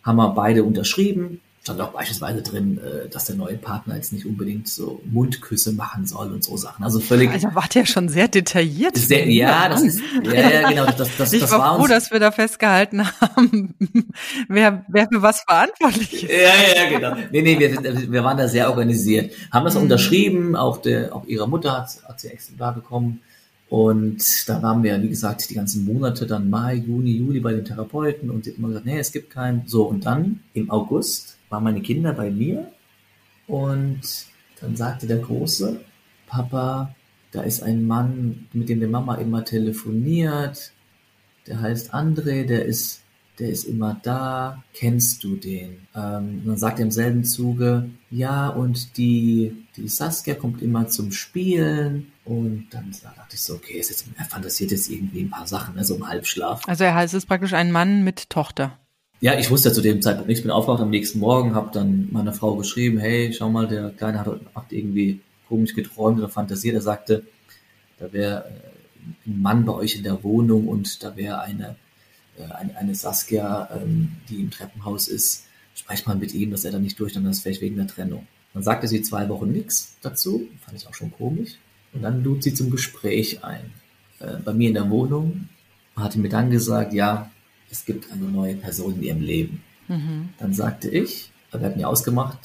Haben 0.02 0.16
wir 0.16 0.30
beide 0.30 0.64
unterschrieben, 0.64 1.40
stand 1.62 1.80
auch 1.80 1.92
beispielsweise 1.92 2.42
drin, 2.42 2.78
äh, 2.78 3.08
dass 3.08 3.26
der 3.26 3.36
neue 3.36 3.56
Partner 3.56 3.94
jetzt 3.94 4.12
nicht 4.12 4.26
unbedingt 4.26 4.66
so 4.66 5.00
Mundküsse 5.04 5.72
machen 5.72 6.06
soll 6.06 6.32
und 6.32 6.42
so 6.42 6.56
Sachen. 6.56 6.82
Also 6.82 6.98
völlig. 6.98 7.30
Also 7.30 7.54
war 7.54 7.68
der 7.72 7.86
schon 7.86 8.08
sehr 8.08 8.26
detailliert. 8.26 8.96
Sehr, 8.96 9.30
ja, 9.30 9.68
das 9.68 9.82
ist, 9.82 10.00
ja, 10.24 10.32
ja, 10.32 10.68
genau, 10.68 10.86
das, 10.86 11.16
das, 11.16 11.32
ich 11.32 11.40
das 11.40 11.52
war, 11.52 11.60
war 11.60 11.74
froh, 11.76 11.82
uns. 11.82 11.90
dass 11.90 12.10
wir 12.10 12.18
da 12.18 12.32
festgehalten 12.32 13.06
haben, 13.20 13.74
wer, 14.48 14.84
wer 14.88 15.06
für 15.06 15.22
was 15.22 15.42
verantwortlich 15.42 16.24
ist. 16.24 16.32
Ja, 16.32 16.82
ja, 16.82 16.90
genau. 16.90 17.16
Nee, 17.30 17.42
nee, 17.42 17.58
wir, 17.58 18.10
wir 18.10 18.24
waren 18.24 18.36
da 18.36 18.48
sehr 18.48 18.68
organisiert. 18.68 19.32
Haben 19.52 19.64
das 19.64 19.76
unterschrieben, 19.76 20.56
auch 20.56 20.78
der, 20.78 21.14
auch 21.14 21.26
ihre 21.26 21.48
Mutter 21.48 21.78
hat, 21.78 21.90
hat 22.08 22.20
sie 22.20 22.28
Exemplar 22.28 22.74
bekommen. 22.74 23.20
Und 23.68 24.48
da 24.48 24.60
waren 24.62 24.82
wir, 24.82 25.00
wie 25.00 25.08
gesagt, 25.08 25.48
die 25.48 25.54
ganzen 25.54 25.84
Monate, 25.84 26.26
dann 26.26 26.50
Mai, 26.50 26.74
Juni, 26.74 27.12
Juli 27.12 27.38
bei 27.38 27.52
den 27.52 27.64
Therapeuten 27.64 28.30
und 28.30 28.44
sie 28.44 28.50
hat 28.50 28.58
immer 28.58 28.68
gesagt, 28.68 28.84
nee, 28.84 28.98
es 28.98 29.12
gibt 29.12 29.30
keinen. 29.30 29.62
So, 29.66 29.84
und 29.84 30.04
dann 30.04 30.40
im 30.52 30.70
August 30.70 31.38
waren 31.52 31.64
meine 31.64 31.82
Kinder 31.82 32.12
bei 32.12 32.30
mir 32.30 32.72
und 33.46 34.00
dann 34.60 34.76
sagte 34.76 35.06
der 35.06 35.18
Große, 35.18 35.80
Papa, 36.26 36.94
da 37.30 37.42
ist 37.42 37.62
ein 37.62 37.86
Mann, 37.86 38.48
mit 38.52 38.68
dem 38.68 38.80
die 38.80 38.86
Mama 38.86 39.16
immer 39.16 39.44
telefoniert, 39.44 40.72
der 41.46 41.60
heißt 41.60 41.92
André, 41.92 42.44
der 42.44 42.64
ist, 42.64 43.02
der 43.38 43.48
ist 43.50 43.64
immer 43.64 44.00
da, 44.02 44.62
kennst 44.74 45.24
du 45.24 45.36
den? 45.36 45.86
Ähm, 45.94 46.42
dann 46.44 46.56
sagt 46.56 46.78
er 46.78 46.84
im 46.84 46.90
selben 46.90 47.24
Zuge, 47.24 47.90
ja, 48.10 48.48
und 48.48 48.96
die, 48.96 49.66
die 49.76 49.88
Saskia 49.88 50.34
kommt 50.34 50.62
immer 50.62 50.86
zum 50.88 51.10
Spielen. 51.10 52.12
Und 52.24 52.68
dann 52.70 52.92
dachte 53.02 53.34
ich 53.34 53.42
so, 53.42 53.54
okay, 53.54 53.78
ist 53.78 53.90
jetzt, 53.90 54.06
er 54.16 54.24
fantasiert 54.26 54.70
jetzt 54.70 54.88
irgendwie 54.88 55.22
ein 55.22 55.30
paar 55.30 55.46
Sachen, 55.46 55.74
ne, 55.74 55.84
so 55.84 55.96
im 55.96 56.06
Halbschlaf. 56.06 56.62
Also 56.68 56.84
er 56.84 56.94
heißt 56.94 57.14
es 57.14 57.26
praktisch 57.26 57.54
ein 57.54 57.72
Mann 57.72 58.04
mit 58.04 58.30
Tochter. 58.30 58.78
Ja, 59.22 59.38
ich 59.38 59.52
wusste 59.52 59.72
zu 59.72 59.82
dem 59.82 60.02
Zeitpunkt 60.02 60.26
nichts. 60.26 60.42
Bin 60.42 60.50
aufgewacht 60.50 60.82
am 60.82 60.90
nächsten 60.90 61.20
Morgen, 61.20 61.54
habe 61.54 61.70
dann 61.72 62.08
meiner 62.10 62.32
Frau 62.32 62.56
geschrieben, 62.56 62.98
hey, 62.98 63.32
schau 63.32 63.50
mal, 63.50 63.68
der 63.68 63.90
Kleine 63.90 64.18
hat 64.18 64.26
heute 64.26 64.44
Nacht 64.52 64.72
irgendwie 64.72 65.20
komisch 65.48 65.74
geträumt 65.74 66.18
oder 66.18 66.28
fantasiert. 66.28 66.74
Er 66.74 66.80
sagte, 66.80 67.22
da 68.00 68.12
wäre 68.12 68.46
äh, 68.46 69.30
ein 69.30 69.40
Mann 69.40 69.64
bei 69.64 69.74
euch 69.74 69.94
in 69.94 70.02
der 70.02 70.24
Wohnung 70.24 70.66
und 70.66 71.04
da 71.04 71.14
wäre 71.14 71.40
eine, 71.40 71.76
äh, 72.36 72.52
eine, 72.52 72.76
eine 72.76 72.96
Saskia, 72.96 73.68
ähm, 73.80 74.10
die 74.28 74.40
im 74.40 74.50
Treppenhaus 74.50 75.06
ist. 75.06 75.44
Sprecht 75.76 76.08
mal 76.08 76.16
mit 76.16 76.34
ihm, 76.34 76.50
dass 76.50 76.64
er 76.64 76.72
da 76.72 76.80
nicht 76.80 76.98
durch, 76.98 77.12
dann 77.12 77.24
ist 77.26 77.44
vielleicht 77.44 77.60
wegen 77.60 77.76
der 77.76 77.86
Trennung. 77.86 78.26
Dann 78.54 78.64
sagte 78.64 78.88
sie 78.88 79.02
zwei 79.02 79.28
Wochen 79.28 79.52
nichts 79.52 79.94
dazu, 80.02 80.48
fand 80.66 80.76
ich 80.76 80.88
auch 80.88 80.94
schon 80.94 81.12
komisch. 81.12 81.58
Und 81.92 82.02
dann 82.02 82.24
lud 82.24 82.42
sie 82.42 82.54
zum 82.54 82.72
Gespräch 82.72 83.44
ein. 83.44 83.70
Äh, 84.18 84.38
bei 84.44 84.52
mir 84.52 84.66
in 84.66 84.74
der 84.74 84.90
Wohnung 84.90 85.48
hatte 85.94 86.18
mir 86.18 86.28
dann 86.28 86.50
gesagt, 86.50 86.92
ja, 86.92 87.30
es 87.72 87.86
gibt 87.86 88.12
eine 88.12 88.26
neue 88.26 88.54
Person 88.54 88.96
in 88.96 89.02
ihrem 89.02 89.20
Leben. 89.22 89.62
Mhm. 89.88 90.28
Dann 90.38 90.52
sagte 90.52 90.88
ich, 90.90 91.30
wir 91.50 91.60
hatten 91.60 91.80
ja 91.80 91.88
ausgemacht, 91.88 92.38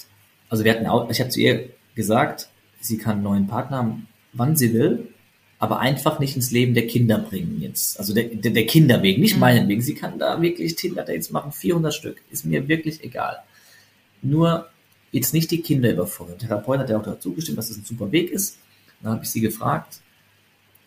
also 0.49 0.63
wir 0.63 0.71
hatten 0.71 0.85
ich 1.11 1.19
habe 1.19 1.29
zu 1.29 1.39
ihr 1.39 1.69
gesagt, 1.95 2.49
sie 2.79 2.97
kann 2.97 3.15
einen 3.15 3.23
neuen 3.23 3.47
Partner 3.47 3.77
haben, 3.77 4.07
wann 4.33 4.55
sie 4.55 4.73
will, 4.73 5.09
aber 5.59 5.79
einfach 5.79 6.19
nicht 6.19 6.35
ins 6.35 6.51
Leben 6.51 6.73
der 6.73 6.87
Kinder 6.87 7.17
bringen 7.17 7.59
jetzt. 7.61 7.99
Also 7.99 8.13
der, 8.13 8.25
der, 8.25 8.51
der 8.51 8.65
Kinder 8.65 9.03
wegen, 9.03 9.21
nicht 9.21 9.35
Mhm. 9.35 9.39
meinen 9.41 9.67
wegen. 9.67 9.81
Sie 9.81 9.95
kann 9.95 10.17
da 10.17 10.41
wirklich 10.41 10.75
Tinder-Dates 10.75 11.31
machen, 11.31 11.51
400 11.51 11.93
Stück, 11.93 12.21
ist 12.29 12.45
mir 12.45 12.67
wirklich 12.67 13.03
egal. 13.03 13.37
Nur 14.21 14.69
jetzt 15.11 15.33
nicht 15.33 15.51
die 15.51 15.61
Kinder 15.61 15.91
überfordern. 15.91 16.37
Der 16.39 16.47
Therapeut 16.47 16.79
hat 16.79 16.89
ja 16.89 16.97
auch 16.97 17.03
dazu 17.03 17.33
gestimmt, 17.33 17.57
dass 17.57 17.69
das 17.69 17.77
ein 17.77 17.85
super 17.85 18.11
Weg 18.11 18.31
ist. 18.31 18.59
Dann 19.01 19.13
habe 19.13 19.23
ich 19.23 19.29
sie 19.29 19.41
gefragt, 19.41 19.99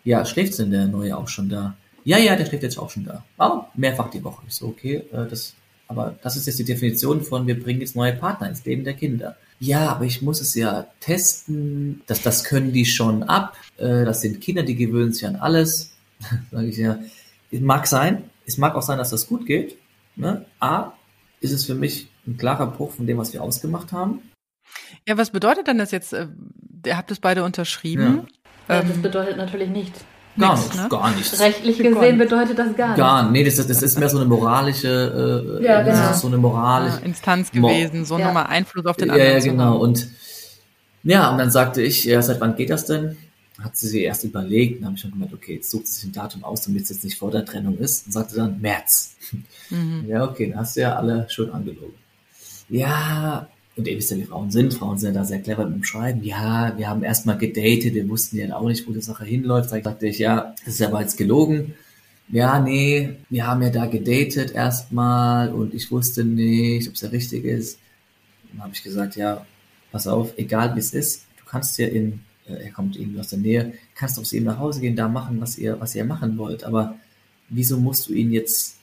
ja, 0.03 0.25
schläft 0.25 0.57
denn 0.57 0.71
der 0.71 0.87
Neue 0.87 1.15
auch 1.15 1.27
schon 1.27 1.49
da? 1.49 1.75
Ja, 2.03 2.17
ja, 2.17 2.35
der 2.35 2.45
schläft 2.45 2.63
jetzt 2.63 2.77
auch 2.77 2.89
schon 2.89 3.05
da. 3.05 3.23
Oh, 3.39 3.63
mehrfach 3.75 4.09
die 4.09 4.23
Woche. 4.23 4.43
Ich 4.47 4.55
so, 4.55 4.67
okay, 4.67 5.03
äh, 5.11 5.27
das, 5.29 5.55
aber 5.87 6.15
das 6.23 6.35
ist 6.35 6.47
jetzt 6.47 6.59
die 6.59 6.63
Definition 6.65 7.21
von, 7.21 7.47
wir 7.47 7.59
bringen 7.61 7.81
jetzt 7.81 7.95
neue 7.95 8.13
Partner 8.13 8.47
ins 8.49 8.63
Leben 8.65 8.83
der 8.83 8.93
Kinder. 8.93 9.35
Ja, 9.59 9.89
aber 9.89 10.05
ich 10.05 10.21
muss 10.21 10.41
es 10.41 10.55
ja 10.55 10.87
testen, 10.99 12.01
das, 12.07 12.21
das 12.23 12.43
können 12.43 12.73
die 12.73 12.85
schon 12.85 13.23
ab, 13.23 13.55
äh, 13.77 14.05
das 14.05 14.21
sind 14.21 14.41
Kinder, 14.41 14.63
die 14.63 14.75
gewöhnen 14.75 15.13
sich 15.13 15.25
an 15.27 15.35
alles. 15.35 15.93
Sage 16.51 16.67
ich 16.67 16.77
ja, 16.77 16.99
es 17.51 17.59
mag 17.59 17.85
sein, 17.87 18.23
es 18.45 18.57
mag 18.57 18.75
auch 18.75 18.81
sein, 18.81 18.97
dass 18.97 19.09
das 19.11 19.27
gut 19.27 19.45
geht. 19.45 19.77
Ne? 20.15 20.45
A, 20.59 20.93
ist 21.39 21.51
es 21.51 21.65
für 21.65 21.75
mich 21.75 22.07
ein 22.27 22.37
klarer 22.37 22.67
Bruch 22.67 22.91
von 22.93 23.05
dem, 23.07 23.17
was 23.17 23.33
wir 23.33 23.41
ausgemacht 23.43 23.91
haben. 23.91 24.21
Ja, 25.07 25.17
was 25.17 25.31
bedeutet 25.31 25.67
denn 25.67 25.77
das 25.77 25.91
jetzt? 25.91 26.13
äh, 26.13 26.27
Ihr 26.85 26.97
habt 26.97 27.11
es 27.11 27.19
beide 27.19 27.43
unterschrieben. 27.43 28.27
Ja, 28.67 28.81
das 28.81 28.89
Ähm, 28.95 29.01
bedeutet 29.03 29.37
natürlich 29.37 29.69
nichts. 29.69 30.03
Gar 30.39 30.57
nichts, 30.57 30.75
ne? 30.77 30.87
gar 30.89 31.11
nichts. 31.15 31.39
Rechtlich 31.39 31.77
gesehen 31.77 32.17
nicht. 32.17 32.29
bedeutet 32.29 32.57
das 32.57 32.75
gar 32.75 32.87
nichts. 32.87 32.97
Gar, 32.99 33.31
nee, 33.31 33.43
das, 33.43 33.57
ist- 33.59 33.69
das 33.69 33.81
ist 33.83 33.99
mehr 33.99 34.09
so 34.09 34.17
eine 34.17 34.27
moralische, 34.27 35.57
äh, 35.59 35.63
Ja, 35.65 35.83
das 35.83 35.97
genau. 35.99 36.13
so 36.13 36.27
eine 36.27 36.37
moralische, 36.37 37.01
äh, 37.01 37.05
Instanz 37.05 37.51
gewesen, 37.51 38.05
so 38.05 38.17
Ja. 38.17 38.27
nochmal 38.27 38.47
Einfluss 38.47 38.85
auf 38.85 38.95
den 38.97 39.07
ja, 39.09 39.13
anderen 39.15 39.33
ja, 39.33 39.39
genau. 39.51 39.77
Und 39.77 40.07
ja, 41.03 41.31
und 41.31 41.37
dann 41.37 41.51
sagte 41.51 41.81
ich, 41.81 42.03
ja, 42.05 42.21
seit 42.21 42.39
wann 42.39 42.55
geht 42.55 42.69
das 42.69 42.85
denn? 42.85 43.17
Hat 43.61 43.75
sie 43.75 43.87
sich 43.89 44.01
erst 44.03 44.23
überlegt, 44.23 44.79
dann 44.79 44.85
habe 44.87 44.95
ich 44.95 45.01
schon 45.01 45.11
gemeint, 45.11 45.33
okay, 45.33 45.55
jetzt 45.55 45.69
sucht 45.69 45.85
sie 45.87 45.93
sich 45.93 46.03
ein 46.05 46.13
Datum 46.13 46.43
aus, 46.43 46.61
damit 46.61 46.83
es 46.83 46.89
jetzt 46.89 47.03
nicht 47.03 47.17
vor 47.19 47.29
der 47.29 47.45
Trennung 47.45 47.77
ist. 47.77 48.05
Und 48.07 48.11
sagte 48.13 48.35
dann 48.35 48.59
März. 48.61 49.15
Mhm. 49.69 50.05
Ja, 50.07 50.23
okay, 50.23 50.49
dann 50.49 50.59
hast 50.59 50.75
du 50.75 50.81
ja 50.81 50.95
alle 50.95 51.27
schon 51.29 51.51
angelogen. 51.51 51.93
Ja, 52.69 53.47
und 53.81 53.87
ihr 53.87 53.97
wisst 53.97 54.11
ja, 54.11 54.17
wie 54.17 54.25
Frauen 54.25 54.51
sind. 54.51 54.75
Frauen 54.75 54.99
sind 54.99 55.15
ja 55.15 55.21
da 55.21 55.25
sehr 55.25 55.41
clever 55.41 55.65
mit 55.65 55.77
dem 55.77 55.83
Schreiben. 55.83 56.23
Ja, 56.23 56.77
wir 56.77 56.87
haben 56.87 57.01
erstmal 57.01 57.39
gedatet, 57.39 57.95
wir 57.95 58.07
wussten 58.07 58.37
ja 58.37 58.55
auch 58.55 58.67
nicht, 58.67 58.87
wo 58.87 58.93
die 58.93 59.01
Sache 59.01 59.25
hinläuft. 59.25 59.71
Da 59.71 59.81
sagte 59.81 60.07
ich, 60.07 60.19
ja, 60.19 60.53
das 60.63 60.75
ist 60.75 60.81
aber 60.83 61.01
jetzt 61.01 61.17
gelogen. 61.17 61.73
Ja, 62.29 62.59
nee, 62.59 63.15
wir 63.29 63.47
haben 63.47 63.63
ja 63.63 63.71
da 63.71 63.87
gedatet 63.87 64.51
erstmal 64.51 65.51
und 65.51 65.73
ich 65.73 65.91
wusste 65.91 66.23
nicht, 66.23 66.87
ob 66.87 66.93
es 66.93 66.99
der 66.99 67.11
richtige 67.11 67.49
ist. 67.49 67.79
Dann 68.51 68.61
habe 68.61 68.73
ich 68.73 68.83
gesagt, 68.83 69.15
ja, 69.15 69.47
pass 69.91 70.05
auf, 70.05 70.37
egal 70.37 70.75
wie 70.75 70.79
es 70.79 70.93
ist, 70.93 71.25
du 71.37 71.45
kannst 71.45 71.79
ja 71.79 71.87
in, 71.87 72.21
äh, 72.47 72.65
er 72.65 72.71
kommt 72.71 72.97
irgendwie 72.97 73.19
aus 73.19 73.29
der 73.29 73.39
Nähe, 73.39 73.73
kannst 73.95 74.19
doch 74.19 74.23
zu 74.23 74.37
ihm 74.37 74.43
nach 74.43 74.59
Hause 74.59 74.79
gehen, 74.81 74.95
da 74.95 75.07
machen, 75.07 75.41
was 75.41 75.57
ihr, 75.57 75.79
was 75.79 75.95
ihr 75.95 76.05
machen 76.05 76.37
wollt. 76.37 76.63
Aber 76.63 76.95
wieso 77.49 77.79
musst 77.79 78.07
du 78.07 78.13
ihn 78.13 78.31
jetzt 78.31 78.77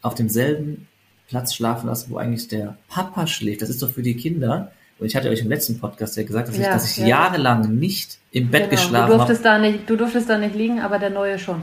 auf 0.00 0.14
demselben 0.14 0.88
Platz 1.30 1.54
schlafen 1.54 1.86
lassen, 1.86 2.10
wo 2.10 2.18
eigentlich 2.18 2.48
der 2.48 2.76
Papa 2.88 3.26
schläft? 3.26 3.62
Das 3.62 3.70
ist 3.70 3.80
doch 3.82 3.90
für 3.90 4.02
die 4.02 4.14
Kinder. 4.16 4.72
Und 4.98 5.06
ich 5.06 5.16
hatte 5.16 5.30
euch 5.30 5.40
im 5.40 5.48
letzten 5.48 5.78
Podcast 5.78 6.16
ja 6.18 6.24
gesagt, 6.24 6.48
dass 6.48 6.56
ich, 6.56 6.60
Ja, 6.62 6.72
dass 6.74 6.90
ich 6.90 6.96
ja. 6.98 7.06
jahrelang 7.06 7.74
nicht 7.78 8.18
im 8.32 8.50
Bett 8.50 8.64
Genau. 8.68 8.70
Geschlafen 8.82 9.18
habe. 9.18 9.78
du 9.86 9.96
durftest 9.96 10.28
da 10.28 10.36
nicht 10.38 10.54
liegen, 10.54 10.80
aber 10.80 10.98
der 10.98 11.08
Neue 11.10 11.38
schon. 11.38 11.62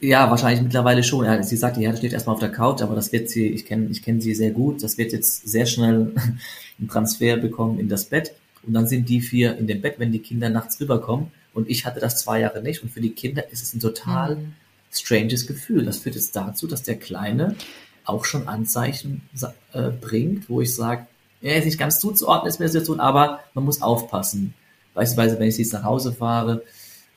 Ja, 0.00 0.30
wahrscheinlich 0.30 0.62
mittlerweile 0.62 1.02
schon. 1.02 1.24
Ja, 1.24 1.42
sie 1.42 1.56
sagte, 1.56 1.80
ja, 1.80 1.90
das 1.90 1.98
steht 1.98 2.12
erstmal 2.12 2.34
auf 2.34 2.40
der 2.40 2.52
Couch, 2.52 2.82
aber 2.82 2.94
das 2.94 3.10
wird 3.12 3.28
sie, 3.30 3.46
ich 3.48 3.64
kenne 3.64 3.88
ich 3.90 4.02
kenn 4.02 4.20
sie 4.20 4.34
sehr 4.34 4.50
gut, 4.50 4.82
das 4.82 4.98
wird 4.98 5.12
jetzt 5.12 5.48
sehr 5.48 5.66
schnell 5.66 6.12
einen 6.78 6.88
Transfer 6.88 7.36
bekommen 7.36 7.80
in 7.80 7.88
das 7.88 8.04
Bett. 8.04 8.32
Und 8.62 8.74
dann 8.74 8.86
sind 8.86 9.08
die 9.08 9.20
vier 9.20 9.56
in 9.56 9.66
dem 9.66 9.80
Bett, 9.80 9.94
wenn 9.98 10.12
die 10.12 10.18
Kinder 10.18 10.48
nachts 10.50 10.78
rüberkommen. 10.80 11.28
Und 11.54 11.68
ich 11.70 11.86
hatte 11.86 11.98
das 11.98 12.20
zwei 12.20 12.40
Jahre 12.40 12.62
nicht. 12.62 12.82
Und 12.82 12.92
für 12.92 13.00
die 13.00 13.10
Kinder 13.10 13.50
ist 13.50 13.62
es 13.62 13.74
ein 13.74 13.80
total 13.80 14.36
Mhm. 14.36 14.52
stranges 14.92 15.46
Gefühl. 15.46 15.84
Das 15.84 15.98
führt 15.98 16.14
jetzt 16.14 16.36
dazu, 16.36 16.66
dass 16.66 16.82
der 16.82 16.96
Kleine 16.96 17.54
auch 18.10 18.24
schon 18.24 18.48
Anzeichen 18.48 19.22
äh, 19.72 19.90
bringt, 19.90 20.48
wo 20.50 20.60
ich 20.60 20.74
sage, 20.74 21.06
er 21.40 21.56
ist 21.56 21.64
nicht 21.64 21.78
ganz 21.78 22.00
zuzuordnen, 22.00 22.48
ist 22.48 22.58
mir 22.58 22.66
das 22.66 22.72
Situation, 22.72 23.00
aber 23.00 23.40
man 23.54 23.64
muss 23.64 23.80
aufpassen. 23.80 24.54
Beispielsweise, 24.94 25.38
wenn 25.38 25.48
ich 25.48 25.56
jetzt 25.56 25.72
nach 25.72 25.84
Hause 25.84 26.12
fahre, 26.12 26.62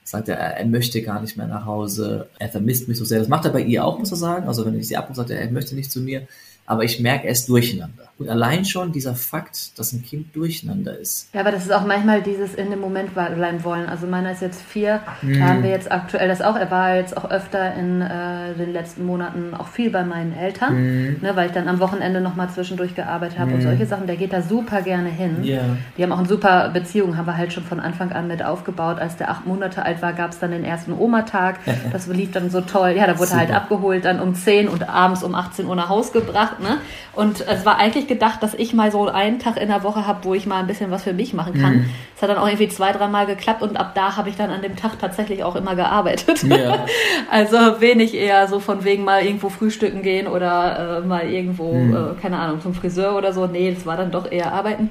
sagt 0.03 0.29
er, 0.29 0.37
er 0.37 0.65
möchte 0.65 1.01
gar 1.01 1.21
nicht 1.21 1.37
mehr 1.37 1.47
nach 1.47 1.65
Hause, 1.65 2.29
er 2.39 2.49
vermisst 2.49 2.87
mich 2.87 2.97
so 2.97 3.05
sehr. 3.05 3.19
Das 3.19 3.27
macht 3.27 3.45
er 3.45 3.51
bei 3.51 3.61
ihr 3.61 3.83
auch, 3.83 3.99
muss 3.99 4.11
er 4.11 4.17
sagen. 4.17 4.47
Also 4.47 4.65
wenn 4.65 4.77
ich 4.77 4.87
sie 4.87 4.97
abrufe, 4.97 5.17
sagt 5.17 5.29
er, 5.29 5.39
er 5.39 5.51
möchte 5.51 5.75
nicht 5.75 5.91
zu 5.91 6.01
mir. 6.01 6.27
Aber 6.65 6.83
ich 6.85 6.99
merke, 7.01 7.25
er 7.27 7.33
ist 7.33 7.49
durcheinander. 7.49 8.03
Und 8.19 8.29
allein 8.29 8.63
schon 8.63 8.91
dieser 8.93 9.15
Fakt, 9.15 9.77
dass 9.77 9.91
ein 9.91 10.01
Kind 10.03 10.33
durcheinander 10.35 10.97
ist. 10.97 11.27
Ja, 11.33 11.41
aber 11.41 11.51
das 11.51 11.63
ist 11.63 11.73
auch 11.73 11.85
manchmal 11.85 12.21
dieses 12.21 12.53
in 12.55 12.69
dem 12.69 12.79
Moment 12.79 13.13
bleiben 13.15 13.63
wollen. 13.65 13.87
Also 13.89 14.07
meiner 14.07 14.31
ist 14.31 14.41
jetzt 14.41 14.61
vier, 14.61 15.01
Mhm. 15.21 15.39
da 15.39 15.45
haben 15.47 15.63
wir 15.63 15.71
jetzt 15.71 15.91
aktuell 15.91 16.27
das 16.29 16.41
auch. 16.41 16.55
Er 16.55 16.71
war 16.71 16.95
jetzt 16.95 17.17
auch 17.17 17.29
öfter 17.29 17.73
in 17.73 18.01
äh, 18.01 18.53
den 18.57 18.71
letzten 18.71 19.05
Monaten 19.05 19.53
auch 19.53 19.67
viel 19.67 19.89
bei 19.89 20.03
meinen 20.05 20.33
Eltern, 20.37 20.75
Mhm. 20.75 21.17
ne, 21.21 21.35
weil 21.35 21.47
ich 21.47 21.51
dann 21.53 21.67
am 21.67 21.79
Wochenende 21.79 22.21
nochmal 22.21 22.49
zwischendurch 22.49 22.95
gearbeitet 22.95 23.39
habe 23.39 23.51
und 23.51 23.57
Mhm. 23.57 23.63
solche 23.63 23.85
Sachen. 23.85 24.07
Der 24.07 24.15
geht 24.15 24.31
da 24.31 24.41
super 24.41 24.81
gerne 24.83 25.09
hin. 25.09 25.43
Ja. 25.43 25.61
Die 25.97 26.03
haben 26.03 26.11
auch 26.13 26.19
eine 26.19 26.27
super 26.29 26.69
Beziehung, 26.69 27.17
haben 27.17 27.25
wir 27.25 27.35
halt 27.35 27.51
schon 27.51 27.63
von 27.63 27.79
Anfang 27.81 28.11
an 28.13 28.27
mit 28.27 28.45
aufgebaut. 28.45 28.99
Als 28.99 29.17
der 29.17 29.31
acht 29.31 29.45
Monate 29.45 29.83
alt 29.83 30.01
war, 30.01 30.13
gab 30.13 30.31
es 30.31 30.39
dann 30.39 30.51
den 30.51 30.63
ersten 30.63 30.93
Oma-Tag. 30.93 31.59
Das 31.91 32.07
lief 32.07 32.31
dann 32.31 32.49
so 32.49 32.61
toll. 32.61 32.93
Ja, 32.95 33.05
da 33.07 33.19
wurde 33.19 33.31
er 33.31 33.37
halt 33.37 33.47
Super. 33.49 33.61
abgeholt, 33.61 34.05
dann 34.05 34.19
um 34.21 34.33
10 34.35 34.69
und 34.69 34.87
abends 34.87 35.23
um 35.23 35.35
18 35.35 35.65
Uhr 35.65 35.75
nach 35.75 35.89
Haus 35.89 36.13
gebracht. 36.13 36.52
Ne? 36.61 36.77
Und 37.13 37.41
es 37.47 37.65
war 37.65 37.77
eigentlich 37.77 38.07
gedacht, 38.07 38.41
dass 38.43 38.53
ich 38.53 38.73
mal 38.73 38.91
so 38.91 39.07
einen 39.07 39.39
Tag 39.39 39.57
in 39.57 39.69
der 39.69 39.83
Woche 39.83 40.05
habe, 40.07 40.23
wo 40.23 40.33
ich 40.33 40.45
mal 40.45 40.59
ein 40.59 40.67
bisschen 40.67 40.91
was 40.91 41.03
für 41.03 41.13
mich 41.13 41.33
machen 41.33 41.53
kann. 41.59 41.89
Es 42.15 42.21
hat 42.21 42.29
dann 42.29 42.37
auch 42.37 42.47
irgendwie 42.47 42.67
zwei, 42.69 42.91
dreimal 42.91 43.25
geklappt 43.25 43.61
und 43.61 43.77
ab 43.77 43.93
da 43.95 44.17
habe 44.17 44.29
ich 44.29 44.35
dann 44.35 44.49
an 44.49 44.61
dem 44.61 44.75
Tag 44.75 44.99
tatsächlich 44.99 45.43
auch 45.43 45.55
immer 45.55 45.75
gearbeitet. 45.75 46.43
Ja. 46.43 46.85
Also 47.31 47.57
wenig 47.79 48.13
eher 48.13 48.47
so 48.47 48.59
von 48.59 48.83
wegen 48.83 49.03
mal 49.03 49.23
irgendwo 49.23 49.49
frühstücken 49.49 50.01
gehen 50.03 50.27
oder 50.27 50.99
äh, 51.03 51.07
mal 51.07 51.27
irgendwo, 51.29 51.73
äh, 51.73 52.21
keine 52.21 52.37
Ahnung, 52.37 52.61
zum 52.61 52.73
Friseur 52.73 53.15
oder 53.17 53.33
so. 53.33 53.47
Nee, 53.47 53.71
das 53.73 53.85
war 53.85 53.97
dann 53.97 54.11
doch 54.11 54.31
eher 54.31 54.51
arbeiten. 54.53 54.89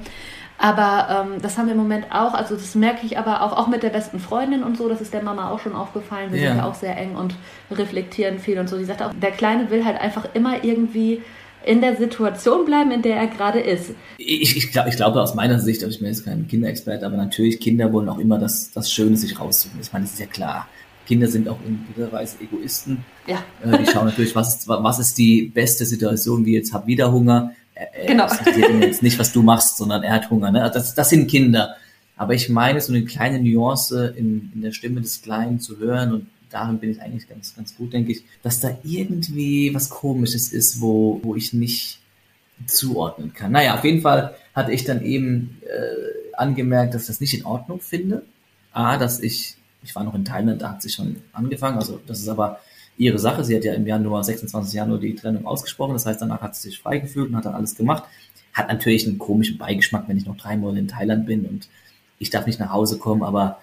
Aber 0.57 1.25
ähm, 1.33 1.41
das 1.41 1.57
haben 1.57 1.65
wir 1.65 1.73
im 1.73 1.79
Moment 1.79 2.05
auch, 2.11 2.33
also 2.33 2.55
das 2.55 2.75
merke 2.75 3.05
ich 3.05 3.17
aber 3.17 3.41
auch, 3.41 3.57
auch 3.57 3.67
mit 3.67 3.83
der 3.83 3.89
besten 3.89 4.19
Freundin 4.19 4.63
und 4.63 4.77
so, 4.77 4.87
das 4.87 5.01
ist 5.01 5.13
der 5.13 5.23
Mama 5.23 5.49
auch 5.49 5.59
schon 5.59 5.75
aufgefallen. 5.75 6.31
Wir 6.31 6.39
Ja. 6.41 6.49
sind 6.49 6.57
ja 6.59 6.65
auch 6.65 6.75
sehr 6.75 6.95
eng 6.97 7.15
und 7.15 7.35
reflektieren 7.71 8.39
viel 8.39 8.59
und 8.59 8.69
so. 8.69 8.77
Die 8.77 8.85
sagt 8.85 9.01
auch, 9.01 9.11
der 9.13 9.31
Kleine 9.31 9.69
will 9.71 9.83
halt 9.83 9.99
einfach 9.99 10.25
immer 10.33 10.63
irgendwie 10.63 11.21
in 11.65 11.81
der 11.81 11.95
Situation 11.95 12.65
bleiben, 12.65 12.91
in 12.91 13.01
der 13.01 13.17
er 13.17 13.27
gerade 13.27 13.59
ist. 13.59 13.91
Ich, 14.17 14.57
ich, 14.57 14.71
glaub, 14.71 14.87
ich 14.87 14.95
glaube 14.95 15.21
aus 15.21 15.35
meiner 15.35 15.59
Sicht, 15.59 15.83
also 15.83 15.93
ich 15.93 15.99
bin 15.99 16.07
jetzt 16.07 16.25
kein 16.25 16.47
Kinderexperte, 16.47 17.05
aber 17.05 17.17
natürlich 17.17 17.59
Kinder 17.59 17.91
wollen 17.93 18.09
auch 18.09 18.19
immer 18.19 18.37
das, 18.37 18.71
das 18.71 18.91
Schöne 18.91 19.17
sich 19.17 19.39
raussuchen. 19.39 19.79
Ich 19.81 19.91
meine, 19.93 20.05
das 20.05 20.13
ist 20.13 20.19
ja 20.19 20.25
klar. 20.25 20.67
Kinder 21.05 21.27
sind 21.27 21.49
auch 21.49 21.59
in 21.65 21.85
gewisser 21.87 22.11
Weise 22.11 22.37
Egoisten. 22.41 23.03
Ja. 23.27 23.43
Äh, 23.63 23.77
die 23.77 23.85
schauen 23.85 24.05
natürlich, 24.05 24.35
was 24.35 24.55
ist, 24.55 24.67
was 24.67 24.99
ist 24.99 25.17
die 25.17 25.43
beste 25.43 25.85
Situation, 25.85 26.45
wie 26.45 26.53
jetzt 26.53 26.73
hab 26.73 26.87
wieder 26.87 27.11
Hunger. 27.11 27.53
Er, 27.75 28.07
genau. 28.07 28.27
Er 28.27 28.79
jetzt 28.81 29.03
nicht, 29.03 29.19
was 29.19 29.33
du 29.33 29.41
machst, 29.41 29.77
sondern 29.77 30.03
er 30.03 30.13
hat 30.13 30.29
Hunger. 30.29 30.51
Ne? 30.51 30.61
Also 30.61 30.75
das, 30.75 30.95
das 30.95 31.09
sind 31.09 31.29
Kinder. 31.29 31.75
Aber 32.15 32.33
ich 32.33 32.49
meine, 32.49 32.79
so 32.79 32.93
eine 32.93 33.03
kleine 33.05 33.41
Nuance 33.41 34.13
in, 34.15 34.51
in 34.53 34.61
der 34.61 34.71
Stimme 34.71 35.01
des 35.01 35.21
Kleinen 35.21 35.59
zu 35.59 35.79
hören 35.79 36.13
und 36.13 36.27
darin 36.53 36.79
bin 36.79 36.91
ich 36.91 37.01
eigentlich 37.01 37.27
ganz, 37.27 37.55
ganz 37.55 37.75
gut, 37.75 37.93
denke 37.93 38.11
ich, 38.11 38.23
dass 38.43 38.59
da 38.59 38.77
irgendwie 38.83 39.73
was 39.73 39.89
Komisches 39.89 40.53
ist, 40.53 40.81
wo, 40.81 41.19
wo 41.23 41.35
ich 41.35 41.53
nicht 41.53 41.99
zuordnen 42.67 43.33
kann. 43.33 43.51
Naja, 43.51 43.75
auf 43.75 43.83
jeden 43.83 44.01
Fall 44.01 44.35
hatte 44.53 44.71
ich 44.71 44.83
dann 44.83 45.03
eben 45.03 45.57
äh, 45.63 46.35
angemerkt, 46.35 46.93
dass 46.93 47.03
ich 47.03 47.07
das 47.07 47.19
nicht 47.19 47.33
in 47.33 47.45
Ordnung 47.45 47.79
finde. 47.79 48.23
A, 48.71 48.97
dass 48.97 49.19
ich, 49.19 49.55
ich 49.83 49.95
war 49.95 50.03
noch 50.03 50.15
in 50.15 50.25
Thailand, 50.25 50.61
da 50.61 50.71
hat 50.71 50.81
sie 50.81 50.89
schon 50.89 51.17
angefangen, 51.33 51.77
also 51.77 51.99
das 52.07 52.19
ist 52.19 52.27
aber 52.27 52.59
ihre 52.97 53.19
Sache. 53.19 53.43
Sie 53.43 53.55
hat 53.55 53.63
ja 53.63 53.73
im 53.73 53.87
Januar, 53.87 54.23
26. 54.23 54.73
Januar 54.73 54.99
die 54.99 55.15
Trennung 55.15 55.45
ausgesprochen, 55.45 55.93
das 55.93 56.05
heißt, 56.05 56.21
danach 56.21 56.41
hat 56.41 56.55
sie 56.55 56.69
sich 56.69 56.79
frei 56.79 56.99
gefühlt 56.99 57.29
und 57.29 57.35
hat 57.35 57.45
dann 57.45 57.55
alles 57.55 57.75
gemacht. 57.75 58.03
Hat 58.53 58.67
natürlich 58.67 59.07
einen 59.07 59.17
komischen 59.17 59.57
Beigeschmack, 59.57 60.07
wenn 60.07 60.17
ich 60.17 60.25
noch 60.25 60.37
drei 60.37 60.55
Monate 60.57 60.79
in 60.79 60.87
Thailand 60.87 61.25
bin 61.25 61.45
und 61.45 61.67
ich 62.19 62.29
darf 62.29 62.45
nicht 62.45 62.59
nach 62.59 62.71
Hause 62.71 62.99
kommen, 62.99 63.23
aber 63.23 63.59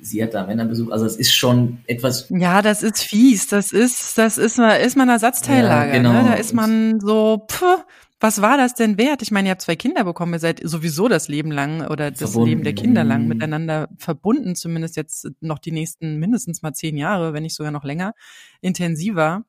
sie 0.00 0.22
hat 0.22 0.34
da 0.34 0.46
Männerbesuch. 0.46 0.90
Also 0.90 1.06
es 1.06 1.16
ist 1.16 1.34
schon 1.34 1.78
etwas. 1.86 2.26
Ja, 2.30 2.62
das 2.62 2.82
ist 2.82 3.02
fies. 3.02 3.46
Das 3.46 3.72
ist, 3.72 4.18
das 4.18 4.38
ist, 4.38 4.58
ist 4.58 4.96
man 4.96 5.08
Ersatzteillager. 5.08 5.86
Ja, 5.86 5.92
genau. 5.92 6.12
Ne? 6.12 6.24
Da 6.28 6.34
ist 6.34 6.52
man 6.52 7.00
so, 7.00 7.46
pff, 7.50 7.84
was 8.20 8.42
war 8.42 8.56
das 8.56 8.74
denn 8.74 8.98
wert? 8.98 9.22
Ich 9.22 9.30
meine, 9.30 9.48
ihr 9.48 9.52
habt 9.52 9.62
zwei 9.62 9.76
Kinder 9.76 10.02
bekommen, 10.02 10.32
ihr 10.32 10.40
seid 10.40 10.60
sowieso 10.62 11.06
das 11.08 11.28
Leben 11.28 11.52
lang 11.52 11.86
oder 11.86 12.10
das 12.10 12.18
verbunden. 12.18 12.48
Leben 12.48 12.64
der 12.64 12.74
Kinder 12.74 13.04
lang 13.04 13.22
mhm. 13.22 13.28
miteinander 13.28 13.88
verbunden, 13.96 14.56
zumindest 14.56 14.96
jetzt 14.96 15.28
noch 15.40 15.58
die 15.58 15.70
nächsten 15.70 16.18
mindestens 16.18 16.62
mal 16.62 16.72
zehn 16.72 16.96
Jahre, 16.96 17.32
wenn 17.32 17.44
nicht 17.44 17.54
sogar 17.54 17.70
noch 17.70 17.84
länger, 17.84 18.14
intensiver. 18.60 19.44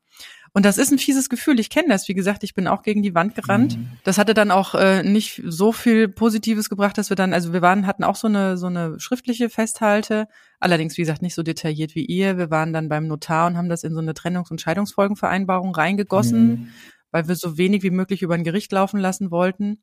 Und 0.54 0.66
das 0.66 0.78
ist 0.78 0.92
ein 0.92 0.98
fieses 0.98 1.30
Gefühl. 1.30 1.60
Ich 1.60 1.70
kenne 1.70 1.90
das. 1.90 2.08
Wie 2.08 2.14
gesagt, 2.14 2.44
ich 2.44 2.54
bin 2.54 2.68
auch 2.68 2.82
gegen 2.82 3.02
die 3.02 3.14
Wand 3.14 3.36
gerannt. 3.36 3.78
Mhm. 3.78 3.92
Das 4.04 4.18
hatte 4.18 4.34
dann 4.34 4.52
auch 4.52 4.76
äh, 4.76 5.04
nicht 5.04 5.42
so 5.46 5.72
viel 5.72 6.08
Positives 6.08 6.70
gebracht, 6.70 6.98
dass 6.98 7.10
wir 7.10 7.16
dann, 7.16 7.34
also 7.34 7.54
wir 7.54 7.62
waren, 7.62 7.86
hatten 7.86 8.04
auch 8.04 8.16
so 8.16 8.28
eine 8.28 8.58
so 8.58 8.68
eine 8.68 9.00
schriftliche 9.00 9.50
Festhalte. 9.50 10.28
Allerdings, 10.60 10.98
wie 10.98 11.02
gesagt, 11.02 11.22
nicht 11.22 11.36
so 11.36 11.44
detailliert 11.44 11.96
wie 11.96 12.06
ihr. 12.06 12.38
Wir 12.38 12.50
waren 12.50 12.74
dann 12.74 12.90
beim 12.90 13.08
Notar 13.08 13.48
und 13.48 13.58
haben 13.58 13.70
das 13.70 13.84
in 13.84 13.94
so 13.94 14.00
eine 14.00 14.14
Trennungs- 14.14 14.52
und 14.52 14.62
Scheidungsfolgenvereinbarung 14.62 15.74
reingegossen, 15.74 16.48
mhm. 16.48 16.68
weil 17.12 17.28
wir 17.28 17.36
so 17.36 17.58
wenig 17.58 17.84
wie 17.84 17.92
möglich 17.92 18.22
über 18.22 18.36
ein 18.36 18.44
Gericht 18.44 18.72
laufen 18.72 19.00
lassen 19.00 19.32
wollten. 19.32 19.82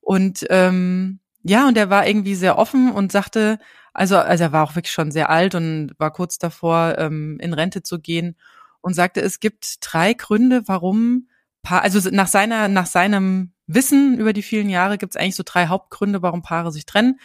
Und 0.00 0.46
ähm, 0.50 1.20
ja, 1.42 1.66
und 1.66 1.76
er 1.76 1.90
war 1.90 2.06
irgendwie 2.06 2.34
sehr 2.34 2.58
offen 2.58 2.92
und 2.92 3.12
sagte, 3.12 3.58
also, 3.94 4.16
also 4.16 4.44
er 4.44 4.52
war 4.52 4.64
auch 4.64 4.76
wirklich 4.76 4.92
schon 4.92 5.10
sehr 5.10 5.30
alt 5.30 5.54
und 5.54 5.92
war 5.98 6.12
kurz 6.12 6.38
davor, 6.38 6.96
ähm, 6.98 7.38
in 7.40 7.52
Rente 7.52 7.82
zu 7.82 7.98
gehen 7.98 8.36
und 8.82 8.94
sagte, 8.94 9.20
es 9.20 9.40
gibt 9.40 9.78
drei 9.80 10.12
Gründe, 10.12 10.62
warum 10.66 11.28
Paar, 11.62 11.82
also 11.82 12.10
nach 12.10 12.26
seiner, 12.26 12.68
nach 12.68 12.86
seinem 12.86 13.52
Wissen 13.68 14.18
über 14.18 14.32
die 14.32 14.42
vielen 14.42 14.68
Jahre 14.68 14.98
gibt 14.98 15.14
es 15.14 15.20
eigentlich 15.20 15.36
so 15.36 15.44
drei 15.46 15.68
Hauptgründe, 15.68 16.20
warum 16.20 16.42
Paare 16.42 16.72
sich 16.72 16.86
trennen. 16.86 17.20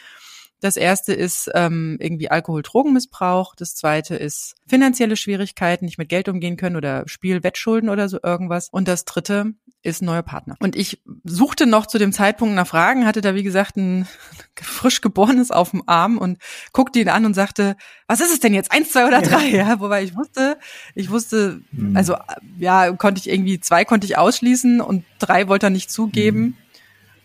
Das 0.60 0.76
erste 0.76 1.14
ist 1.14 1.52
ähm, 1.54 1.98
irgendwie 2.00 2.32
Alkohol-Drogenmissbrauch. 2.32 3.56
Das 3.56 3.76
zweite 3.76 4.16
ist 4.16 4.56
finanzielle 4.68 5.16
Schwierigkeiten, 5.16 5.86
nicht 5.86 6.00
mit 6.00 6.10
Geld 6.10 6.30
umgehen 6.30 6.58
können 6.58 6.76
oder 6.76 7.04
Spielwettschulden 7.08 7.90
oder 7.90 8.10
so 8.10 8.20
irgendwas. 8.24 8.70
Und 8.70 8.88
das 8.88 9.06
dritte 9.06 9.54
ist 9.84 10.02
ein 10.02 10.06
neuer 10.06 10.24
Partner. 10.24 10.56
Und 10.60 10.76
ich 10.76 11.02
suchte 11.24 11.66
noch 11.66 11.86
zu 11.86 11.98
dem 11.98 12.12
Zeitpunkt 12.12 12.56
nach 12.56 12.68
Fragen, 12.68 13.06
hatte 13.06 13.22
da 13.22 13.36
wie 13.36 13.44
gesagt 13.44 13.78
ein 13.78 14.08
frisch 14.56 15.02
geborenes 15.02 15.52
auf 15.52 15.72
dem 15.72 15.84
Arm 15.88 16.18
und 16.18 16.40
guckte 16.74 17.00
ihn 17.00 17.10
an 17.10 17.26
und 17.26 17.34
sagte, 17.34 17.76
was 18.08 18.20
ist 18.20 18.34
es 18.34 18.40
denn 18.40 18.54
jetzt? 18.54 18.72
Eins, 18.72 18.92
zwei 18.92 19.08
oder 19.08 19.22
drei? 19.22 19.48
Ja, 19.50 19.58
ja 19.70 19.80
wobei 19.80 20.04
ich 20.04 20.16
wusste, 20.16 20.58
ich 20.96 21.10
wusste, 21.10 21.62
mhm. 21.72 21.96
also 21.96 22.16
ja, 22.58 22.92
konnte 22.94 23.20
ich 23.20 23.30
irgendwie 23.30 23.60
zwei 23.60 23.86
konnte 23.86 24.06
ich 24.06 24.18
ausschließen 24.18 24.82
und 24.82 25.06
drei 25.20 25.48
wollte 25.48 25.68
er 25.68 25.72
nicht 25.72 25.92
zugeben. 25.92 26.40
Mhm. 26.40 26.58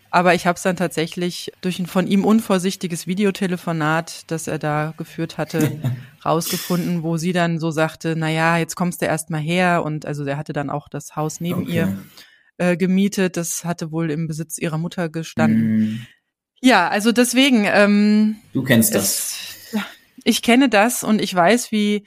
Aber 0.09 0.35
ich 0.35 0.45
habe 0.45 0.57
es 0.57 0.61
dann 0.61 0.75
tatsächlich 0.75 1.51
durch 1.61 1.79
ein 1.79 1.87
von 1.87 2.05
ihm 2.05 2.23
unvorsichtiges 2.23 3.07
Videotelefonat, 3.07 4.29
das 4.29 4.47
er 4.47 4.59
da 4.59 4.93
geführt 4.95 5.39
hatte, 5.39 5.81
rausgefunden, 6.23 7.01
wo 7.01 7.17
sie 7.17 7.33
dann 7.33 7.57
so 7.57 7.71
sagte, 7.71 8.13
na 8.15 8.29
ja, 8.29 8.57
jetzt 8.57 8.75
kommst 8.75 9.01
du 9.01 9.07
erst 9.07 9.31
mal 9.31 9.41
her 9.41 9.81
und 9.83 10.05
also 10.05 10.23
er 10.23 10.37
hatte 10.37 10.53
dann 10.53 10.69
auch 10.69 10.87
das 10.87 11.15
Haus 11.15 11.41
neben 11.41 11.63
okay. 11.63 11.71
ihr 11.71 11.97
äh, 12.57 12.77
gemietet, 12.77 13.37
das 13.37 13.65
hatte 13.65 13.91
wohl 13.91 14.11
im 14.11 14.27
Besitz 14.27 14.57
ihrer 14.57 14.77
Mutter 14.77 15.09
gestanden. 15.09 15.77
Mm. 15.77 16.07
Ja, 16.61 16.87
also 16.87 17.11
deswegen. 17.11 17.65
Ähm, 17.65 18.37
du 18.53 18.63
kennst 18.63 18.95
das. 18.95 19.73
Es, 19.73 19.81
ich 20.23 20.41
kenne 20.41 20.69
das 20.69 21.03
und 21.03 21.21
ich 21.21 21.33
weiß, 21.33 21.71
wie 21.71 22.05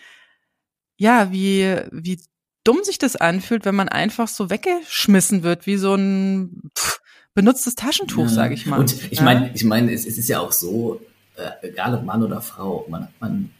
ja, 0.96 1.30
wie 1.30 1.78
wie 1.92 2.20
dumm 2.64 2.82
sich 2.82 2.98
das 2.98 3.16
anfühlt, 3.16 3.64
wenn 3.64 3.74
man 3.74 3.88
einfach 3.88 4.28
so 4.28 4.50
weggeschmissen 4.50 5.42
wird, 5.42 5.66
wie 5.66 5.76
so 5.76 5.94
ein 5.94 6.62
pff, 6.76 7.00
benutztes 7.34 7.74
Taschentuch, 7.74 8.24
ja. 8.24 8.28
sage 8.28 8.54
ich 8.54 8.66
mal. 8.66 8.80
Und 8.80 9.12
ich 9.12 9.20
meine, 9.20 9.50
ich 9.54 9.64
meine, 9.64 9.92
es, 9.92 10.06
es, 10.06 10.18
ist 10.18 10.28
ja 10.28 10.40
auch 10.40 10.52
so, 10.52 11.00
äh, 11.36 11.68
egal 11.68 11.94
ob 11.94 12.04
Mann 12.04 12.22
oder 12.22 12.40
Frau, 12.40 12.86
man, 12.88 13.08
man, 13.20 13.50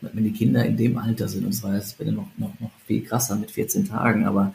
wenn 0.00 0.24
die 0.24 0.32
Kinder 0.32 0.64
in 0.64 0.76
dem 0.76 0.98
Alter 0.98 1.28
sind, 1.28 1.44
und 1.44 1.52
zwar 1.52 1.76
ist 1.76 2.00
es 2.00 2.06
noch, 2.06 2.26
noch, 2.38 2.58
noch 2.58 2.70
viel 2.86 3.04
krasser 3.04 3.36
mit 3.36 3.50
14 3.50 3.88
Tagen, 3.88 4.26
aber 4.26 4.54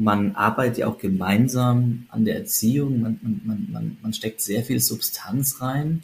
man 0.00 0.34
arbeitet 0.34 0.78
ja 0.78 0.86
auch 0.88 0.98
gemeinsam 0.98 2.06
an 2.08 2.24
der 2.24 2.36
Erziehung, 2.36 3.02
man, 3.02 3.20
man, 3.22 3.68
man, 3.70 3.98
man 4.00 4.12
steckt 4.14 4.40
sehr 4.40 4.64
viel 4.64 4.80
Substanz 4.80 5.60
rein 5.60 6.02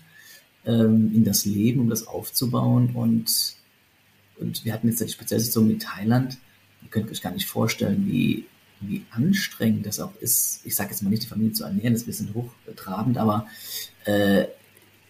ähm, 0.66 1.12
in 1.14 1.24
das 1.24 1.46
Leben, 1.46 1.80
um 1.80 1.88
das 1.88 2.06
aufzubauen. 2.06 2.90
Und, 2.94 3.56
und 4.38 4.64
wir 4.66 4.74
hatten 4.74 4.88
jetzt 4.88 5.00
die 5.00 5.08
spezielle 5.08 5.40
Situation 5.40 5.68
mit 5.68 5.82
Thailand, 5.82 6.36
ihr 6.82 6.88
könnt 6.90 7.10
euch 7.10 7.22
gar 7.22 7.32
nicht 7.32 7.48
vorstellen, 7.48 8.06
wie 8.06 8.44
wie 8.80 9.06
anstrengend 9.10 9.86
das 9.86 10.00
auch 10.00 10.12
ist, 10.20 10.60
ich 10.66 10.76
sage 10.76 10.90
jetzt 10.90 11.02
mal 11.02 11.08
nicht, 11.08 11.22
die 11.22 11.28
Familie 11.28 11.54
zu 11.54 11.64
ernähren, 11.64 11.94
das 11.94 12.02
ist 12.02 12.06
ein 12.20 12.26
bisschen 12.26 12.34
hochtrabend, 12.34 13.16
aber 13.16 13.46
äh, 14.04 14.44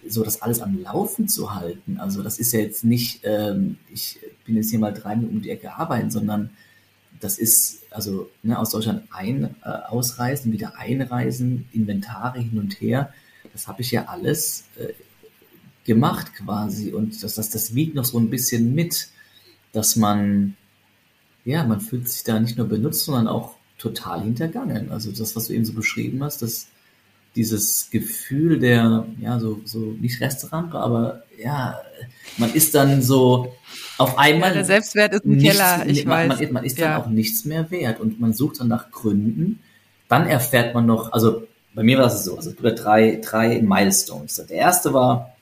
so 0.07 0.23
das 0.23 0.41
alles 0.41 0.61
am 0.61 0.81
Laufen 0.81 1.27
zu 1.27 1.53
halten, 1.53 1.99
also 1.99 2.23
das 2.23 2.39
ist 2.39 2.53
ja 2.53 2.61
jetzt 2.61 2.85
nicht, 2.85 3.23
ähm, 3.25 3.79
ich 3.93 4.21
bin 4.45 4.55
jetzt 4.55 4.71
hier 4.71 4.79
mal 4.79 4.95
drei 4.95 5.17
Minuten 5.17 5.39
um 5.39 5.43
die 5.43 5.51
Ecke 5.51 5.75
arbeiten, 5.75 6.13
sondern 6.13 6.51
das 7.21 7.39
ist 7.39 7.83
also 7.91 8.31
ne, 8.43 8.59
aus 8.59 8.71
Deutschland 8.71 9.03
ein, 9.11 9.57
äh, 9.65 9.69
ausreisen, 9.69 10.53
wieder 10.53 10.79
einreisen, 10.79 11.69
Inventare 11.73 12.41
hin 12.41 12.59
und 12.59 12.81
her, 12.81 13.13
das 13.53 13.69
habe 13.69 13.83
ich 13.83 13.91
ja 13.91 14.07
alles 14.07 14.65
äh, 14.77 14.93
gemacht 15.85 16.35
quasi 16.35 16.93
und 16.93 17.23
das, 17.23 17.37
das, 17.37 17.51
das 17.51 17.75
wiegt 17.75 17.95
noch 17.95 18.05
so 18.05 18.19
ein 18.19 18.31
bisschen 18.31 18.75
mit, 18.75 19.09
dass 19.73 19.97
man 19.97 20.57
ja, 21.47 21.65
man 21.65 21.81
fühlt 21.81 22.09
sich 22.09 22.25
da 22.25 22.41
nicht 22.41 22.59
nur 22.59 22.67
benutzt, 22.67 23.05
sondern 23.05 23.29
auch 23.29 23.55
total 23.79 24.23
hintergangen. 24.23 24.91
Also 24.91 25.13
das, 25.13 25.37
was 25.37 25.47
du 25.47 25.55
eben 25.55 25.65
so 25.65 25.73
beschrieben 25.73 26.23
hast, 26.25 26.43
dass 26.43 26.67
dieses 27.37 27.91
Gefühl 27.91 28.59
der, 28.59 29.07
ja, 29.21 29.39
so, 29.39 29.61
so 29.65 29.79
nicht 29.79 30.21
Restrampe, 30.21 30.79
aber 30.79 31.23
ja, 31.39 31.79
man 32.39 32.53
ist 32.53 32.75
dann 32.75 33.03
so 33.03 33.55
auf 33.99 34.19
einmal. 34.19 34.51
Ja, 34.51 34.55
der 34.55 34.65
Selbstwert 34.65 35.13
ist 35.13 35.25
ein 35.25 35.39
Keller, 35.39 35.85
ich 35.87 36.05
man, 36.05 36.31
weiß. 36.31 36.41
Man, 36.41 36.53
man 36.53 36.65
ist 36.65 36.81
dann 36.81 36.91
ja. 36.91 37.03
auch 37.03 37.09
nichts 37.09 37.45
mehr 37.45 37.71
wert 37.71 38.01
und 38.01 38.19
man 38.21 38.33
sucht 38.33 38.61
dann 38.61 38.69
nach 38.69 38.91
Gründen. 38.91 39.61
Dann 40.09 40.27
erfährt 40.27 40.75
man 40.75 40.87
noch, 40.87 41.13
also 41.13 41.47
bei 41.75 41.83
mir 41.83 41.99
war 41.99 42.07
es 42.07 42.25
so, 42.25 42.37
also 42.37 42.53
drei, 42.57 43.21
drei 43.23 43.61
Milestones. 43.61 44.37
Der 44.49 44.57
erste 44.57 44.95
war 44.95 45.37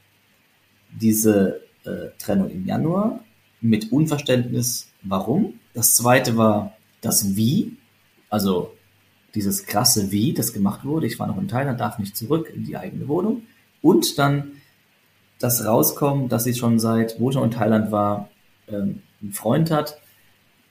diese 0.91 1.61
äh, 1.85 2.11
Trennung 2.19 2.51
im 2.51 2.67
Januar 2.67 3.21
mit 3.61 3.93
Unverständnis, 3.93 4.89
warum. 5.03 5.55
Das 5.75 5.95
zweite 5.95 6.37
war 6.37 6.77
das 7.01 7.37
Wie, 7.37 7.77
also 8.31 8.74
dieses 9.35 9.67
krasse 9.67 10.11
Wie, 10.11 10.33
das 10.33 10.53
gemacht 10.53 10.85
wurde. 10.85 11.07
Ich 11.07 11.19
war 11.19 11.27
noch 11.27 11.39
in 11.39 11.49
Thailand, 11.49 11.81
darf 11.81 11.99
nicht 11.99 12.17
zurück 12.17 12.51
in 12.55 12.65
die 12.65 12.77
eigene 12.77 13.09
Wohnung. 13.09 13.43
Und 13.83 14.19
dann 14.19 14.53
das 15.39 15.65
Rauskommen, 15.65 16.29
dass 16.29 16.45
sie 16.45 16.55
schon 16.55 16.79
seit, 16.79 17.19
wo 17.21 17.31
ich 17.31 17.37
noch 17.37 17.45
in 17.45 17.51
Thailand 17.51 17.91
war, 17.91 18.31
ähm, 18.69 19.03
einen 19.21 19.33
Freund 19.33 19.71
hat, 19.71 19.99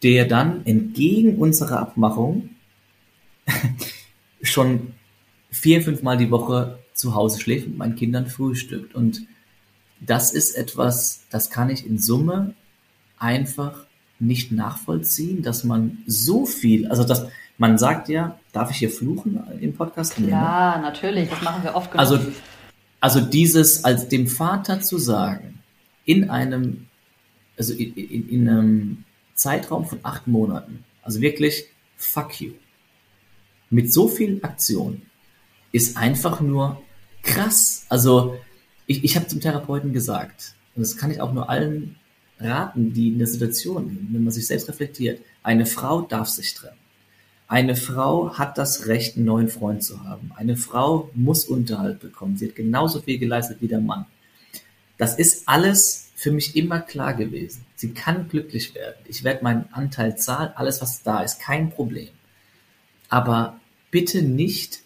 der 0.01 0.25
dann 0.25 0.65
entgegen 0.65 1.37
unserer 1.37 1.79
Abmachung 1.79 2.49
schon 4.41 4.93
vier, 5.49 5.81
fünf 5.81 6.01
Mal 6.01 6.17
die 6.17 6.31
Woche 6.31 6.79
zu 6.93 7.15
Hause 7.15 7.39
schläft 7.39 7.67
und 7.67 7.77
meinen 7.77 7.95
Kindern 7.95 8.27
frühstückt. 8.27 8.95
Und 8.95 9.25
das 9.99 10.33
ist 10.33 10.55
etwas, 10.55 11.25
das 11.29 11.49
kann 11.49 11.69
ich 11.69 11.85
in 11.85 11.97
Summe 11.97 12.53
einfach 13.17 13.85
nicht 14.19 14.51
nachvollziehen, 14.51 15.41
dass 15.41 15.63
man 15.63 15.99
so 16.05 16.45
viel, 16.45 16.87
also 16.87 17.03
dass 17.03 17.27
man 17.57 17.77
sagt 17.77 18.09
ja, 18.09 18.39
darf 18.51 18.71
ich 18.71 18.77
hier 18.77 18.89
fluchen 18.89 19.41
im 19.59 19.73
Podcast? 19.73 20.17
Ja, 20.19 20.79
natürlich, 20.81 21.29
das 21.29 21.41
machen 21.41 21.63
wir 21.63 21.75
oft 21.75 21.91
genug. 21.91 21.99
Also, 21.99 22.19
also 22.99 23.21
dieses 23.21 23.83
als 23.83 24.07
dem 24.07 24.27
Vater 24.27 24.81
zu 24.81 24.97
sagen, 24.97 25.59
in 26.05 26.29
einem, 26.29 26.87
also 27.57 27.73
in, 27.73 27.93
in, 27.93 28.29
in 28.29 28.49
einem 28.49 29.03
Zeitraum 29.35 29.85
von 29.85 29.99
acht 30.03 30.27
Monaten, 30.27 30.83
also 31.01 31.21
wirklich, 31.21 31.65
fuck 31.97 32.41
you. 32.41 32.53
mit 33.69 33.91
so 33.91 34.07
viel 34.07 34.39
Aktion 34.43 35.01
ist 35.71 35.97
einfach 35.97 36.41
nur 36.41 36.81
krass. 37.23 37.85
Also 37.89 38.37
ich, 38.85 39.03
ich 39.03 39.15
habe 39.15 39.27
zum 39.27 39.41
Therapeuten 39.41 39.93
gesagt, 39.93 40.53
und 40.75 40.81
das 40.81 40.97
kann 40.97 41.11
ich 41.11 41.21
auch 41.21 41.33
nur 41.33 41.49
allen 41.49 41.95
raten, 42.39 42.93
die 42.93 43.09
in 43.09 43.17
der 43.17 43.27
Situation, 43.27 44.07
wenn 44.11 44.23
man 44.23 44.31
sich 44.31 44.47
selbst 44.47 44.67
reflektiert, 44.69 45.21
eine 45.41 45.65
Frau 45.65 46.01
darf 46.01 46.27
sich 46.27 46.53
trennen. 46.53 46.77
Eine 47.53 47.75
Frau 47.75 48.35
hat 48.35 48.57
das 48.57 48.87
Recht, 48.87 49.15
einen 49.15 49.25
neuen 49.25 49.47
Freund 49.47 49.83
zu 49.83 50.03
haben. 50.03 50.31
Eine 50.35 50.57
Frau 50.57 51.11
muss 51.13 51.45
Unterhalt 51.45 51.99
bekommen. 51.99 52.35
Sie 52.35 52.47
hat 52.47 52.55
genauso 52.55 52.99
viel 52.99 53.19
geleistet 53.19 53.57
wie 53.59 53.67
der 53.67 53.79
Mann. 53.79 54.07
Das 54.97 55.19
ist 55.19 55.47
alles 55.47 56.09
für 56.15 56.31
mich 56.31 56.55
immer 56.55 56.79
klar 56.79 57.13
gewesen. 57.13 57.63
Sie 57.75 57.93
kann 57.93 58.27
glücklich 58.27 58.73
werden. 58.73 58.95
Ich 59.07 59.23
werde 59.23 59.43
meinen 59.43 59.71
Anteil 59.71 60.17
zahlen, 60.17 60.51
alles 60.55 60.81
was 60.81 61.03
da 61.03 61.21
ist, 61.21 61.41
kein 61.41 61.69
Problem. 61.69 62.09
Aber 63.07 63.59
bitte 63.91 64.23
nicht 64.23 64.79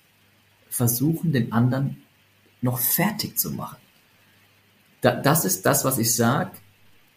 versuchen, 0.69 1.31
den 1.31 1.53
anderen 1.53 2.03
noch 2.59 2.79
fertig 2.79 3.37
zu 3.39 3.51
machen. 3.51 3.77
das 4.99 5.45
ist 5.45 5.65
das, 5.65 5.85
was 5.85 5.99
ich 5.99 6.13
sage, 6.13 6.51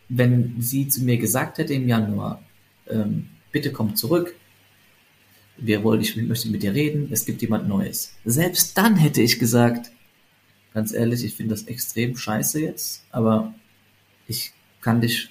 wenn 0.08 0.54
sie 0.60 0.86
zu 0.86 1.02
mir 1.02 1.18
gesagt 1.18 1.58
hätte 1.58 1.74
im 1.74 1.88
Januar, 1.88 2.40
ähm, 2.86 3.30
bitte 3.50 3.72
komm 3.72 3.96
zurück, 3.96 4.36
wir 5.56 5.84
wollen, 5.84 6.00
ich 6.00 6.16
möchte 6.16 6.48
mit 6.48 6.62
dir 6.62 6.74
reden, 6.74 7.08
es 7.10 7.24
gibt 7.24 7.42
jemand 7.42 7.68
Neues. 7.68 8.14
Selbst 8.24 8.76
dann 8.78 8.96
hätte 8.96 9.20
ich 9.20 9.38
gesagt, 9.38 9.90
ganz 10.74 10.92
ehrlich, 10.92 11.24
ich 11.24 11.34
finde 11.34 11.54
das 11.54 11.64
extrem 11.64 12.16
scheiße 12.16 12.60
jetzt, 12.60 13.04
aber 13.10 13.54
ich 14.26 14.52
kann 14.80 15.00
dich 15.00 15.28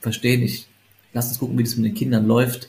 verstehen, 0.00 0.42
ich 0.42 0.66
lass 1.12 1.28
uns 1.28 1.38
gucken, 1.38 1.58
wie 1.58 1.64
das 1.64 1.76
mit 1.76 1.86
den 1.86 1.94
Kindern 1.94 2.26
läuft. 2.26 2.68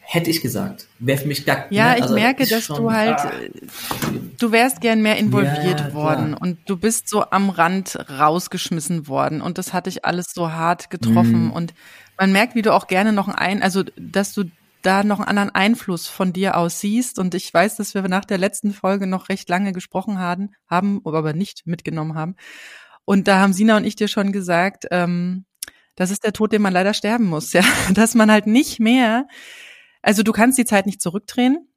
Hätte 0.00 0.30
ich 0.30 0.42
gesagt. 0.42 0.88
Wäre 0.98 1.18
für 1.18 1.28
mich 1.28 1.46
gar 1.46 1.72
Ja, 1.72 1.94
ne? 1.94 2.02
also 2.02 2.14
ich 2.14 2.22
merke, 2.22 2.46
dass 2.46 2.64
schon, 2.64 2.76
du 2.76 2.92
halt, 2.92 3.18
ah, 3.18 3.32
du 4.38 4.52
wärst 4.52 4.82
gern 4.82 5.00
mehr 5.00 5.16
involviert 5.16 5.80
ja, 5.80 5.94
worden 5.94 6.34
und 6.34 6.58
du 6.66 6.76
bist 6.76 7.08
so 7.08 7.24
am 7.30 7.48
Rand 7.48 7.96
rausgeschmissen 8.10 9.08
worden 9.08 9.40
und 9.40 9.56
das 9.56 9.72
hat 9.72 9.86
dich 9.86 10.04
alles 10.04 10.32
so 10.34 10.52
hart 10.52 10.90
getroffen 10.90 11.46
mhm. 11.46 11.52
und 11.52 11.72
man 12.18 12.32
merkt, 12.32 12.54
wie 12.54 12.62
du 12.62 12.74
auch 12.74 12.88
gerne 12.88 13.12
noch 13.12 13.28
ein, 13.28 13.62
also, 13.62 13.84
dass 13.96 14.34
du 14.34 14.44
da 14.82 15.04
noch 15.04 15.20
einen 15.20 15.28
anderen 15.28 15.50
Einfluss 15.50 16.08
von 16.08 16.32
dir 16.32 16.56
aus 16.56 16.80
siehst. 16.80 17.18
Und 17.18 17.34
ich 17.34 17.52
weiß, 17.52 17.76
dass 17.76 17.94
wir 17.94 18.02
nach 18.02 18.24
der 18.24 18.38
letzten 18.38 18.72
Folge 18.72 19.06
noch 19.06 19.28
recht 19.28 19.48
lange 19.48 19.72
gesprochen 19.72 20.18
haben, 20.18 20.50
haben, 20.68 21.00
aber 21.04 21.32
nicht 21.32 21.66
mitgenommen 21.66 22.14
haben. 22.14 22.36
Und 23.04 23.28
da 23.28 23.38
haben 23.40 23.52
Sina 23.52 23.76
und 23.76 23.84
ich 23.84 23.96
dir 23.96 24.08
schon 24.08 24.32
gesagt, 24.32 24.86
ähm, 24.90 25.44
das 25.96 26.10
ist 26.10 26.24
der 26.24 26.32
Tod, 26.32 26.52
den 26.52 26.62
man 26.62 26.72
leider 26.72 26.94
sterben 26.94 27.24
muss, 27.24 27.52
ja. 27.52 27.64
Dass 27.92 28.14
man 28.14 28.30
halt 28.30 28.46
nicht 28.46 28.80
mehr, 28.80 29.26
also 30.02 30.22
du 30.22 30.32
kannst 30.32 30.58
die 30.58 30.64
Zeit 30.64 30.86
nicht 30.86 31.00
zurückdrehen, 31.00 31.68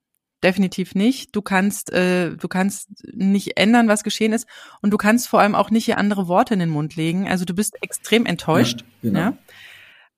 definitiv 0.43 0.95
nicht. 0.95 1.35
Du 1.35 1.41
kannst, 1.41 1.91
äh, 1.91 2.35
du 2.35 2.47
kannst 2.47 2.89
nicht 3.13 3.57
ändern, 3.57 3.87
was 3.87 4.03
geschehen 4.03 4.33
ist, 4.33 4.47
und 4.81 4.91
du 4.91 4.97
kannst 4.97 5.27
vor 5.27 5.41
allem 5.41 5.55
auch 5.55 5.71
nicht 5.71 5.85
hier 5.85 5.97
andere 5.97 6.27
Worte 6.27 6.53
in 6.53 6.59
den 6.59 6.69
Mund 6.69 6.95
legen. 6.95 7.27
Also 7.27 7.45
du 7.45 7.53
bist 7.53 7.75
extrem 7.81 8.25
enttäuscht, 8.25 8.81
ja. 8.81 9.09
Genau. 9.09 9.19
ja? 9.19 9.37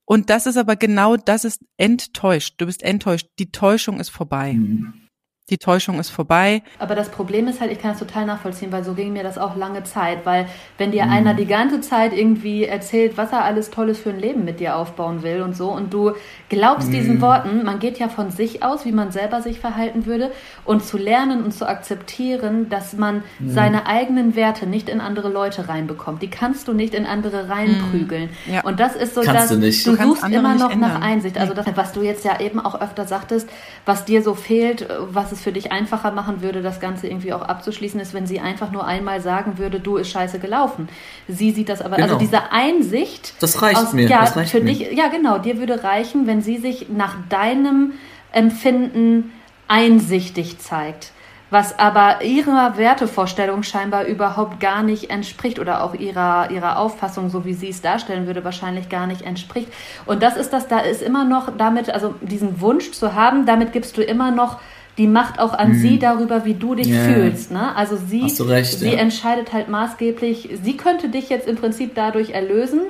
Und 0.07 0.29
das 0.29 0.45
ist 0.45 0.55
aber 0.55 0.77
genau, 0.77 1.17
das 1.17 1.43
ist 1.43 1.61
enttäuscht. 1.75 2.55
Du 2.59 2.65
bist 2.65 2.81
enttäuscht. 2.81 3.27
Die 3.39 3.51
Täuschung 3.51 3.99
ist 3.99 4.09
vorbei. 4.09 4.53
Mhm 4.53 5.06
die 5.49 5.57
Täuschung 5.57 5.97
ist 5.97 6.09
vorbei. 6.09 6.61
Aber 6.77 6.93
das 6.93 7.09
Problem 7.09 7.47
ist 7.47 7.61
halt, 7.61 7.71
ich 7.71 7.79
kann 7.79 7.91
das 7.91 7.99
total 7.99 8.25
nachvollziehen, 8.25 8.71
weil 8.73 8.83
so 8.83 8.93
ging 8.93 9.13
mir 9.13 9.23
das 9.23 9.37
auch 9.37 9.55
lange 9.55 9.83
Zeit, 9.83 10.25
weil 10.25 10.47
wenn 10.77 10.91
dir 10.91 11.05
mhm. 11.05 11.11
einer 11.11 11.33
die 11.35 11.45
ganze 11.45 11.79
Zeit 11.79 12.11
irgendwie 12.11 12.65
erzählt, 12.65 13.15
was 13.15 13.31
er 13.31 13.45
alles 13.45 13.69
Tolles 13.69 13.97
für 13.97 14.09
ein 14.09 14.19
Leben 14.19 14.43
mit 14.43 14.59
dir 14.59 14.75
aufbauen 14.75 15.23
will 15.23 15.41
und 15.41 15.55
so 15.55 15.69
und 15.69 15.93
du 15.93 16.11
glaubst 16.49 16.89
mhm. 16.89 16.93
diesen 16.93 17.21
Worten, 17.21 17.63
man 17.63 17.79
geht 17.79 17.97
ja 17.97 18.09
von 18.09 18.29
sich 18.29 18.61
aus, 18.61 18.83
wie 18.83 18.91
man 18.91 19.11
selber 19.11 19.41
sich 19.41 19.61
verhalten 19.61 20.05
würde 20.05 20.31
und 20.65 20.83
zu 20.83 20.97
lernen 20.97 21.43
und 21.43 21.53
zu 21.53 21.65
akzeptieren, 21.65 22.67
dass 22.69 22.93
man 22.93 23.23
mhm. 23.39 23.51
seine 23.51 23.85
eigenen 23.85 24.35
Werte 24.35 24.67
nicht 24.67 24.89
in 24.89 24.99
andere 24.99 25.29
Leute 25.29 25.69
reinbekommt. 25.69 26.21
Die 26.21 26.29
kannst 26.29 26.67
du 26.67 26.73
nicht 26.73 26.93
in 26.93 27.05
andere 27.05 27.47
reinprügeln. 27.47 28.29
Mhm. 28.45 28.53
Ja. 28.53 28.61
Und 28.65 28.81
das 28.81 28.97
ist 28.97 29.15
so, 29.15 29.21
dass 29.21 29.47
du, 29.47 29.55
du, 29.55 29.61
du 29.61 29.69
suchst 29.69 30.27
immer 30.27 30.55
noch 30.55 30.75
nach 30.75 30.99
Einsicht. 30.99 31.37
Also 31.37 31.53
das, 31.53 31.65
was 31.75 31.93
du 31.93 32.01
jetzt 32.01 32.25
ja 32.25 32.41
eben 32.41 32.59
auch 32.59 32.81
öfter 32.81 33.05
sagtest, 33.05 33.47
was 33.85 34.03
dir 34.03 34.21
so 34.21 34.33
fehlt, 34.33 34.85
was 35.09 35.31
es 35.31 35.36
es 35.37 35.43
für 35.43 35.51
dich 35.51 35.71
einfacher 35.71 36.11
machen 36.11 36.41
würde, 36.41 36.61
das 36.61 36.79
Ganze 36.79 37.07
irgendwie 37.07 37.33
auch 37.33 37.41
abzuschließen, 37.41 37.99
ist, 37.99 38.13
wenn 38.13 38.27
sie 38.27 38.39
einfach 38.39 38.71
nur 38.71 38.85
einmal 38.85 39.21
sagen 39.21 39.57
würde, 39.57 39.79
du 39.79 39.97
ist 39.97 40.09
scheiße 40.09 40.39
gelaufen. 40.39 40.89
Sie 41.27 41.51
sieht 41.51 41.69
das 41.69 41.81
aber, 41.81 41.95
also 41.95 42.03
genau. 42.03 42.13
also 42.15 42.25
diese 42.25 42.51
Einsicht. 42.51 43.33
Das 43.39 43.61
reicht 43.61 43.79
aus, 43.79 43.93
mir. 43.93 44.07
Ja, 44.07 44.21
das 44.21 44.35
reicht 44.35 44.51
für 44.51 44.61
mir. 44.61 44.73
dich, 44.73 44.91
ja 44.91 45.07
genau, 45.07 45.37
dir 45.37 45.57
würde 45.57 45.83
reichen, 45.83 46.27
wenn 46.27 46.41
sie 46.41 46.57
sich 46.57 46.89
nach 46.89 47.15
deinem 47.29 47.93
Empfinden 48.31 49.31
einsichtig 49.67 50.59
zeigt 50.59 51.11
was 51.49 51.79
aber 51.79 52.23
ihrer 52.23 52.77
Wertevorstellung 52.77 53.63
scheinbar 53.63 54.05
überhaupt 54.05 54.59
gar 54.59 54.83
nicht 54.83 55.09
entspricht 55.09 55.59
oder 55.59 55.83
auch 55.83 55.93
ihrer, 55.93 56.51
ihrer 56.51 56.77
Auffassung, 56.77 57.29
so 57.29 57.45
wie 57.45 57.53
sie 57.53 57.69
es 57.69 57.81
darstellen 57.81 58.27
würde, 58.27 58.43
wahrscheinlich 58.43 58.89
gar 58.89 59.07
nicht 59.07 59.21
entspricht. 59.21 59.71
Und 60.05 60.21
das 60.21 60.35
ist 60.35 60.51
das, 60.51 60.67
da 60.67 60.79
ist 60.79 61.01
immer 61.01 61.23
noch 61.23 61.49
damit, 61.57 61.89
also 61.89 62.15
diesen 62.21 62.59
Wunsch 62.59 62.91
zu 62.91 63.15
haben, 63.15 63.45
damit 63.45 63.71
gibst 63.71 63.97
du 63.97 64.03
immer 64.03 64.31
noch 64.31 64.59
die 64.97 65.07
Macht 65.07 65.39
auch 65.39 65.53
an 65.53 65.69
mhm. 65.69 65.79
sie 65.79 65.99
darüber, 65.99 66.45
wie 66.45 66.55
du 66.55 66.75
dich 66.75 66.89
yeah. 66.89 67.03
fühlst. 67.03 67.51
Ne? 67.51 67.75
Also 67.75 67.95
sie, 67.97 68.25
recht, 68.43 68.79
sie 68.79 68.89
ja. 68.89 68.97
entscheidet 68.97 69.53
halt 69.53 69.69
maßgeblich, 69.69 70.49
sie 70.61 70.77
könnte 70.77 71.09
dich 71.09 71.29
jetzt 71.29 71.47
im 71.47 71.55
Prinzip 71.55 71.93
dadurch 71.93 72.31
erlösen, 72.31 72.81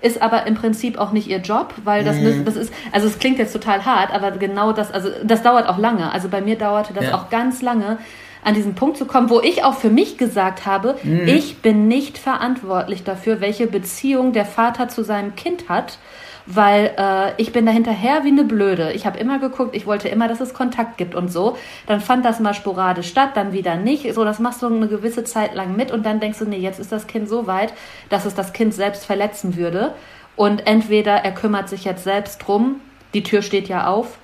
ist 0.00 0.20
aber 0.22 0.46
im 0.46 0.54
Prinzip 0.54 0.98
auch 0.98 1.12
nicht 1.12 1.28
ihr 1.28 1.38
Job, 1.38 1.74
weil 1.84 2.04
das, 2.04 2.16
mhm. 2.16 2.44
das 2.44 2.56
ist, 2.56 2.72
also 2.90 3.06
es 3.06 3.18
klingt 3.18 3.38
jetzt 3.38 3.52
total 3.52 3.84
hart, 3.84 4.12
aber 4.12 4.32
genau 4.32 4.72
das, 4.72 4.90
also 4.90 5.10
das 5.22 5.42
dauert 5.42 5.68
auch 5.68 5.78
lange. 5.78 6.10
Also 6.10 6.28
bei 6.28 6.40
mir 6.40 6.56
dauerte 6.56 6.94
das 6.94 7.04
ja. 7.04 7.14
auch 7.14 7.30
ganz 7.30 7.62
lange, 7.62 7.98
an 8.44 8.54
diesen 8.54 8.74
Punkt 8.74 8.96
zu 8.96 9.06
kommen, 9.06 9.30
wo 9.30 9.40
ich 9.40 9.62
auch 9.62 9.74
für 9.74 9.90
mich 9.90 10.18
gesagt 10.18 10.66
habe, 10.66 10.96
mhm. 11.02 11.28
ich 11.28 11.58
bin 11.58 11.86
nicht 11.86 12.18
verantwortlich 12.18 13.04
dafür, 13.04 13.40
welche 13.40 13.66
Beziehung 13.66 14.32
der 14.32 14.44
Vater 14.44 14.88
zu 14.88 15.04
seinem 15.04 15.36
Kind 15.36 15.68
hat 15.68 15.98
weil 16.46 16.94
äh, 16.98 17.32
ich 17.40 17.52
bin 17.52 17.66
da 17.66 17.72
hinterher 17.72 18.24
wie 18.24 18.28
eine 18.28 18.44
Blöde. 18.44 18.92
Ich 18.92 19.06
habe 19.06 19.18
immer 19.18 19.38
geguckt, 19.38 19.74
ich 19.74 19.86
wollte 19.86 20.08
immer, 20.08 20.28
dass 20.28 20.40
es 20.40 20.54
Kontakt 20.54 20.96
gibt 20.96 21.14
und 21.14 21.30
so. 21.30 21.56
Dann 21.86 22.00
fand 22.00 22.24
das 22.24 22.40
mal 22.40 22.54
sporadisch 22.54 23.08
statt, 23.08 23.30
dann 23.34 23.52
wieder 23.52 23.76
nicht. 23.76 24.12
So, 24.14 24.24
das 24.24 24.38
machst 24.38 24.62
du 24.62 24.66
eine 24.66 24.88
gewisse 24.88 25.24
Zeit 25.24 25.54
lang 25.54 25.76
mit 25.76 25.90
und 25.90 26.04
dann 26.04 26.20
denkst 26.20 26.38
du, 26.38 26.44
nee, 26.44 26.58
jetzt 26.58 26.80
ist 26.80 26.92
das 26.92 27.06
Kind 27.06 27.28
so 27.28 27.46
weit, 27.46 27.72
dass 28.08 28.24
es 28.24 28.34
das 28.34 28.52
Kind 28.52 28.74
selbst 28.74 29.04
verletzen 29.04 29.56
würde. 29.56 29.94
Und 30.36 30.66
entweder 30.66 31.16
er 31.16 31.32
kümmert 31.32 31.68
sich 31.68 31.84
jetzt 31.84 32.04
selbst 32.04 32.38
drum, 32.38 32.80
die 33.14 33.22
Tür 33.22 33.42
steht 33.42 33.68
ja 33.68 33.86
auf, 33.86 34.18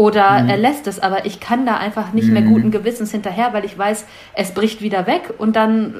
oder 0.00 0.42
mhm. 0.42 0.48
er 0.48 0.56
lässt 0.56 0.86
es, 0.86 0.98
aber 0.98 1.26
ich 1.26 1.40
kann 1.40 1.66
da 1.66 1.76
einfach 1.76 2.14
nicht 2.14 2.28
mhm. 2.28 2.32
mehr 2.32 2.42
guten 2.42 2.70
Gewissens 2.70 3.10
hinterher, 3.10 3.52
weil 3.52 3.66
ich 3.66 3.76
weiß, 3.76 4.06
es 4.32 4.54
bricht 4.54 4.80
wieder 4.80 5.06
weg 5.06 5.34
und 5.36 5.56
dann 5.56 5.94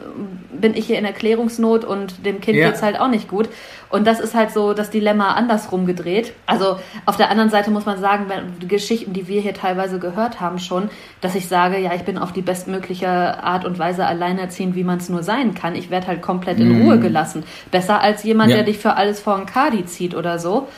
bin 0.50 0.74
ich 0.74 0.86
hier 0.86 0.98
in 0.98 1.04
Erklärungsnot 1.04 1.84
und 1.84 2.24
dem 2.24 2.40
Kind 2.40 2.56
ja. 2.56 2.68
geht's 2.68 2.82
halt 2.82 2.98
auch 2.98 3.08
nicht 3.08 3.28
gut. 3.28 3.50
Und 3.90 4.06
das 4.06 4.18
ist 4.18 4.34
halt 4.34 4.52
so 4.52 4.72
das 4.72 4.88
Dilemma 4.88 5.34
andersrum 5.34 5.84
gedreht. 5.84 6.32
Also 6.46 6.78
auf 7.04 7.18
der 7.18 7.28
anderen 7.28 7.50
Seite 7.50 7.70
muss 7.70 7.84
man 7.84 8.00
sagen, 8.00 8.24
die 8.62 8.68
Geschichten, 8.68 9.12
die 9.12 9.28
wir 9.28 9.42
hier 9.42 9.52
teilweise 9.52 9.98
gehört 9.98 10.40
haben 10.40 10.58
schon, 10.58 10.88
dass 11.20 11.34
ich 11.34 11.46
sage, 11.46 11.78
ja, 11.78 11.92
ich 11.94 12.04
bin 12.04 12.16
auf 12.16 12.32
die 12.32 12.40
bestmögliche 12.40 13.06
Art 13.06 13.66
und 13.66 13.78
Weise 13.78 14.06
alleinerziehend, 14.06 14.76
wie 14.76 14.84
man 14.84 14.96
es 14.96 15.10
nur 15.10 15.22
sein 15.22 15.54
kann. 15.54 15.74
Ich 15.74 15.90
werde 15.90 16.06
halt 16.06 16.22
komplett 16.22 16.58
in 16.58 16.72
mhm. 16.72 16.86
Ruhe 16.86 16.98
gelassen. 17.00 17.44
Besser 17.70 18.00
als 18.00 18.22
jemand, 18.22 18.48
ja. 18.48 18.56
der 18.56 18.64
dich 18.64 18.78
für 18.78 18.94
alles 18.94 19.20
vor 19.20 19.36
ein 19.36 19.44
Kadi 19.44 19.84
zieht 19.84 20.14
oder 20.14 20.38
so. 20.38 20.68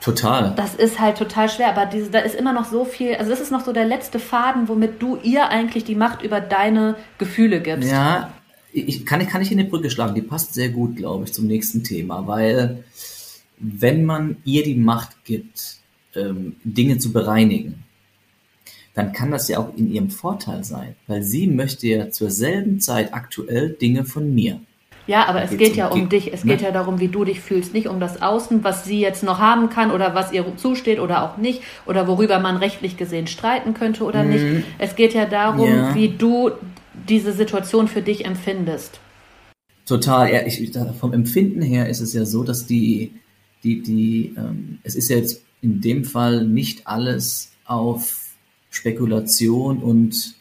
Total. 0.00 0.54
Das 0.56 0.74
ist 0.74 1.00
halt 1.00 1.16
total 1.16 1.48
schwer, 1.48 1.70
aber 1.70 1.86
diese, 1.86 2.10
da 2.10 2.20
ist 2.20 2.34
immer 2.34 2.52
noch 2.52 2.66
so 2.66 2.84
viel, 2.84 3.14
also 3.14 3.30
das 3.30 3.40
ist 3.40 3.50
noch 3.50 3.64
so 3.64 3.72
der 3.72 3.84
letzte 3.84 4.18
Faden, 4.18 4.68
womit 4.68 5.02
du 5.02 5.16
ihr 5.22 5.48
eigentlich 5.48 5.84
die 5.84 5.94
Macht 5.94 6.22
über 6.22 6.40
deine 6.40 6.96
Gefühle 7.18 7.60
gibst. 7.60 7.90
Ja, 7.90 8.32
ich 8.72 9.06
kann, 9.06 9.26
kann 9.26 9.42
ich 9.42 9.50
in 9.50 9.58
die 9.58 9.64
Brücke 9.64 9.90
schlagen, 9.90 10.14
die 10.14 10.22
passt 10.22 10.54
sehr 10.54 10.68
gut, 10.68 10.96
glaube 10.96 11.24
ich, 11.24 11.32
zum 11.32 11.46
nächsten 11.46 11.82
Thema, 11.82 12.26
weil 12.26 12.84
wenn 13.58 14.04
man 14.04 14.36
ihr 14.44 14.62
die 14.62 14.74
Macht 14.74 15.24
gibt, 15.24 15.78
ähm, 16.14 16.56
Dinge 16.62 16.98
zu 16.98 17.12
bereinigen, 17.12 17.84
dann 18.94 19.12
kann 19.12 19.30
das 19.30 19.48
ja 19.48 19.58
auch 19.58 19.76
in 19.76 19.92
ihrem 19.92 20.10
Vorteil 20.10 20.64
sein, 20.64 20.96
weil 21.06 21.22
sie 21.22 21.46
möchte 21.46 21.86
ja 21.86 22.10
zur 22.10 22.30
selben 22.30 22.80
Zeit 22.80 23.12
aktuell 23.12 23.70
Dinge 23.70 24.04
von 24.04 24.34
mir. 24.34 24.60
Ja, 25.06 25.28
aber 25.28 25.42
es 25.42 25.56
geht 25.56 25.76
ja 25.76 25.88
um 25.88 26.08
dich. 26.08 26.32
Es 26.32 26.42
geht 26.42 26.60
ne? 26.60 26.66
ja 26.66 26.72
darum, 26.72 26.98
wie 26.98 27.08
du 27.08 27.24
dich 27.24 27.40
fühlst, 27.40 27.72
nicht 27.72 27.86
um 27.86 28.00
das 28.00 28.22
Außen, 28.22 28.64
was 28.64 28.84
sie 28.84 29.00
jetzt 29.00 29.22
noch 29.22 29.38
haben 29.38 29.70
kann 29.70 29.92
oder 29.92 30.14
was 30.14 30.32
ihr 30.32 30.44
zusteht 30.56 30.98
oder 30.98 31.22
auch 31.22 31.36
nicht 31.36 31.62
oder 31.86 32.08
worüber 32.08 32.40
man 32.40 32.56
rechtlich 32.56 32.96
gesehen 32.96 33.28
streiten 33.28 33.72
könnte 33.74 34.04
oder 34.04 34.24
mhm. 34.24 34.30
nicht. 34.30 34.44
Es 34.78 34.96
geht 34.96 35.14
ja 35.14 35.26
darum, 35.26 35.68
ja. 35.70 35.94
wie 35.94 36.08
du 36.08 36.50
diese 37.08 37.32
Situation 37.32 37.86
für 37.86 38.02
dich 38.02 38.24
empfindest. 38.24 39.00
Total. 39.86 40.32
Ja, 40.32 40.44
ich, 40.44 40.72
vom 40.98 41.12
Empfinden 41.12 41.62
her 41.62 41.88
ist 41.88 42.00
es 42.00 42.12
ja 42.12 42.24
so, 42.24 42.42
dass 42.42 42.66
die, 42.66 43.12
die, 43.62 43.82
die, 43.82 44.34
ähm, 44.36 44.78
es 44.82 44.96
ist 44.96 45.08
ja 45.08 45.16
jetzt 45.16 45.44
in 45.62 45.80
dem 45.80 46.04
Fall 46.04 46.44
nicht 46.44 46.86
alles 46.88 47.52
auf 47.64 48.24
Spekulation 48.70 49.78
und 49.78 50.34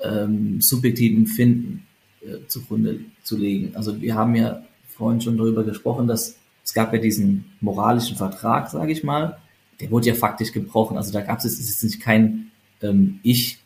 ähm, 0.00 0.60
subjektivem 0.60 1.18
Empfinden 1.18 1.86
äh, 2.24 2.46
zugrunde 2.46 3.00
zu 3.22 3.36
legen. 3.36 3.72
Also 3.74 4.00
wir 4.00 4.14
haben 4.14 4.34
ja 4.34 4.62
vorhin 4.88 5.20
schon 5.20 5.36
darüber 5.36 5.64
gesprochen, 5.64 6.06
dass 6.06 6.36
es 6.64 6.74
gab 6.74 6.92
ja 6.92 7.00
diesen 7.00 7.52
moralischen 7.60 8.16
Vertrag, 8.16 8.70
sage 8.70 8.92
ich 8.92 9.02
mal, 9.02 9.38
der 9.80 9.90
wurde 9.90 10.08
ja 10.08 10.14
faktisch 10.14 10.52
gebrochen. 10.52 10.96
Also 10.96 11.12
da 11.12 11.20
gab 11.22 11.38
es 11.38 11.44
jetzt 11.44 11.82
nicht 11.82 12.00
kein 12.00 12.52
ähm, 12.82 13.18
Ich 13.22 13.58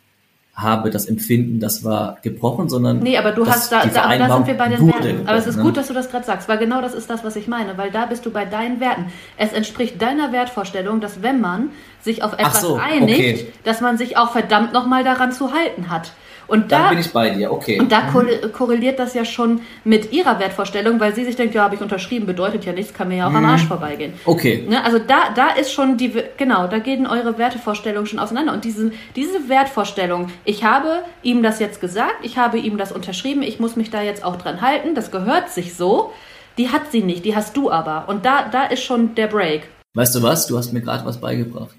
habe 0.57 0.89
das 0.89 1.05
Empfinden, 1.05 1.61
das 1.61 1.85
war 1.85 2.17
gebrochen, 2.23 2.71
sondern. 2.71 3.01
Nee, 3.01 3.19
aber 3.19 3.33
du 3.33 3.47
hast 3.47 3.71
da, 3.71 3.85
da, 3.85 4.17
da 4.17 4.37
sind 4.37 4.47
wir 4.47 4.55
bei 4.55 4.69
den 4.69 4.87
Werten. 4.87 5.29
Aber 5.29 5.37
es 5.37 5.47
ist 5.47 5.57
ne? 5.57 5.63
gut, 5.63 5.77
dass 5.77 5.89
du 5.89 5.93
das 5.93 6.11
gerade 6.11 6.25
sagst, 6.25 6.49
weil 6.49 6.57
genau 6.57 6.81
das 6.81 6.95
ist 6.95 7.11
das, 7.11 7.23
was 7.25 7.37
ich 7.37 7.47
meine, 7.47 7.77
weil 7.77 7.91
da 7.91 8.07
bist 8.07 8.25
du 8.25 8.31
bei 8.31 8.47
deinen 8.47 8.81
Werten. 8.81 9.07
Es 9.37 9.53
entspricht 9.53 10.01
deiner 10.01 10.33
Wertvorstellung, 10.33 11.03
dass 11.03 11.21
wenn 11.21 11.43
man 11.43 11.69
sich 12.01 12.23
auf 12.23 12.33
etwas 12.33 12.63
so, 12.63 12.77
einigt, 12.77 13.43
okay. 13.43 13.53
dass 13.65 13.83
man 13.83 13.99
sich 13.99 14.17
auch 14.17 14.33
verdammt 14.33 14.73
nochmal 14.73 15.05
daran 15.05 15.31
zu 15.31 15.53
halten 15.53 15.91
hat. 15.91 16.13
Und 16.49 16.71
da, 16.71 16.79
Dann 16.79 16.91
bin 16.91 16.99
ich 17.01 17.13
bei 17.13 17.31
dir, 17.31 17.53
okay. 17.53 17.81
Und 17.81 17.91
da 17.91 18.03
mhm. 18.03 18.53
korreliert 18.53 18.99
das 18.99 19.15
ja 19.15 19.25
schon 19.25 19.63
mit 19.85 20.13
ihrer 20.13 20.39
Wertvorstellung, 20.39 21.01
weil 21.01 21.15
sie 21.15 21.25
sich 21.25 21.37
denkt, 21.37 21.55
ja, 21.55 21.65
habe 21.65 21.75
ich 21.75 21.81
unterschrieben, 21.81 22.27
bedeutet 22.27 22.65
ja 22.65 22.73
nichts, 22.73 22.95
kann 22.95 23.09
mir 23.09 23.17
ja 23.17 23.27
auch 23.27 23.31
mhm. 23.31 23.37
am 23.37 23.45
Arsch 23.47 23.65
vorbeigehen. 23.65 24.15
Okay. 24.25 24.65
Ne, 24.69 24.85
also 24.85 24.99
da, 24.99 25.31
da 25.35 25.49
ist 25.51 25.73
schon 25.73 25.97
die, 25.97 26.13
genau, 26.37 26.69
da 26.69 26.79
gehen 26.79 27.07
eure 27.07 27.37
Wertevorstellungen 27.39 28.07
schon 28.07 28.19
auseinander. 28.19 28.53
Und 28.53 28.65
diese, 28.65 28.93
diese 29.17 29.49
Wertvorstellung, 29.49 30.29
ich 30.45 30.63
habe 30.65 31.03
ihm 31.23 31.43
das 31.43 31.59
jetzt 31.59 31.81
gesagt, 31.81 32.17
ich 32.23 32.39
habe 32.39 32.59
ihm 32.59 32.79
das 32.79 32.93
unterschrieben, 32.93 33.43
ich 33.43 33.59
muss 33.59 33.75
mich 33.75 33.91
da 33.91 34.03
jetzt 34.03 34.25
auch 34.25 34.37
dran 34.37 34.61
halten, 34.61 34.95
das 34.95 35.11
gehört 35.11 35.51
sich 35.51 35.75
so, 35.75 36.13
die 36.59 36.71
hat 36.71 36.93
sie 36.93 37.03
nicht, 37.03 37.25
die 37.25 37.35
hast 37.35 37.57
du 37.57 37.71
aber. 37.71 38.09
Und 38.09 38.25
da, 38.25 38.49
da 38.49 38.65
ist 38.65 38.83
schon 38.83 39.15
der 39.15 39.27
Break. 39.27 39.69
Weißt 39.95 40.15
du 40.15 40.23
was? 40.23 40.47
Du 40.47 40.57
hast 40.57 40.73
mir 40.73 40.81
gerade 40.81 41.05
was 41.05 41.21
beigebracht. 41.21 41.77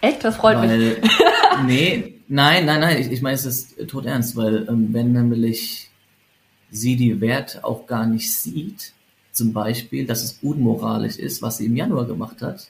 Echt? 0.00 0.24
Das 0.24 0.36
freut 0.36 0.56
Weil, 0.58 0.78
mich. 0.78 0.96
nee, 1.66 2.20
nein, 2.28 2.66
nein, 2.66 2.80
nein, 2.80 3.00
ich, 3.00 3.10
ich 3.10 3.22
meine, 3.22 3.34
es 3.34 3.44
ist 3.44 3.88
tot 3.88 4.06
ernst, 4.06 4.36
weil 4.36 4.66
ähm, 4.68 4.88
wenn 4.92 5.12
nämlich 5.12 5.90
sie 6.70 6.96
die 6.96 7.20
Wert 7.20 7.62
auch 7.62 7.86
gar 7.86 8.06
nicht 8.06 8.34
sieht, 8.34 8.92
zum 9.32 9.52
Beispiel, 9.52 10.06
dass 10.06 10.22
es 10.22 10.38
unmoralisch 10.42 11.16
ist, 11.16 11.42
was 11.42 11.58
sie 11.58 11.66
im 11.66 11.76
Januar 11.76 12.06
gemacht 12.06 12.42
hat, 12.42 12.68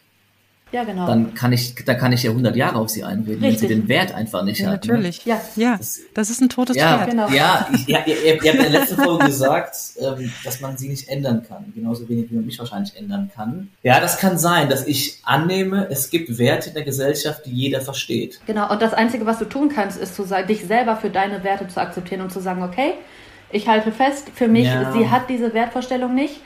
ja, 0.73 0.85
genau. 0.85 1.07
Dann 1.07 1.35
kann 1.35 1.53
ich, 1.53 1.75
da 1.85 1.95
kann 1.95 2.13
ich 2.13 2.23
ja 2.23 2.31
100 2.31 2.57
Jahre 2.57 2.79
auf 2.79 2.89
sie 2.89 3.05
einreden, 3.05 3.45
Richtig. 3.45 3.63
wenn 3.63 3.69
sie 3.69 3.75
den 3.75 3.89
Wert 3.89 4.15
einfach 4.15 4.43
nicht 4.43 4.61
ja, 4.61 4.71
hat. 4.71 4.87
Ne? 4.87 4.95
Natürlich. 4.95 5.27
Ne? 5.27 5.33
Ja, 5.33 5.41
ja. 5.57 5.77
Das, 5.77 6.01
das, 6.15 6.31
ist 6.31 6.41
ein 6.41 6.49
totes 6.49 6.77
ja, 6.77 6.97
Pferd. 6.97 7.11
Genau. 7.11 7.29
Ja, 7.29 7.69
ich, 7.75 7.87
ja 7.87 8.01
ihr, 8.07 8.17
ihr, 8.25 8.43
ihr 8.43 8.53
habt 8.53 8.65
in 8.65 8.73
der 8.73 8.81
letzten 8.81 8.97
Folge 8.97 9.27
gesagt, 9.27 9.77
ähm, 10.01 10.33
dass 10.45 10.61
man 10.63 10.79
sie 10.79 10.89
nicht 10.89 11.09
ändern 11.09 11.45
kann. 11.47 11.73
Genauso 11.75 12.09
wenig 12.09 12.31
wie 12.31 12.37
man 12.37 12.47
mich 12.47 12.59
wahrscheinlich 12.59 12.97
ändern 12.97 13.31
kann. 13.35 13.69
Ja, 13.83 14.01
das 14.01 14.19
kann 14.19 14.39
sein, 14.39 14.71
dass 14.71 14.87
ich 14.87 15.21
annehme, 15.25 15.89
es 15.91 16.09
gibt 16.09 16.39
Werte 16.39 16.71
in 16.71 16.75
der 16.75 16.85
Gesellschaft, 16.85 17.45
die 17.45 17.53
jeder 17.53 17.83
versteht. 17.83 18.41
Genau. 18.47 18.71
Und 18.71 18.81
das 18.81 18.95
Einzige, 18.95 19.27
was 19.27 19.39
du 19.39 19.45
tun 19.45 19.69
kannst, 19.69 20.01
ist 20.01 20.15
zu 20.15 20.25
sagen, 20.25 20.49
dich 20.49 20.65
selber 20.65 20.97
für 20.97 21.11
deine 21.11 21.45
Werte 21.45 21.69
zu 21.69 21.81
akzeptieren 21.81 22.23
und 22.23 22.33
zu 22.33 22.41
sagen, 22.41 22.63
okay, 22.63 22.95
ich 23.51 23.69
halte 23.69 23.93
fest, 23.93 24.31
für 24.35 24.49
mich, 24.49 24.65
ja. 24.65 24.91
sie 24.93 25.11
hat 25.11 25.29
diese 25.29 25.53
Wertvorstellung 25.53 26.15
nicht 26.15 26.41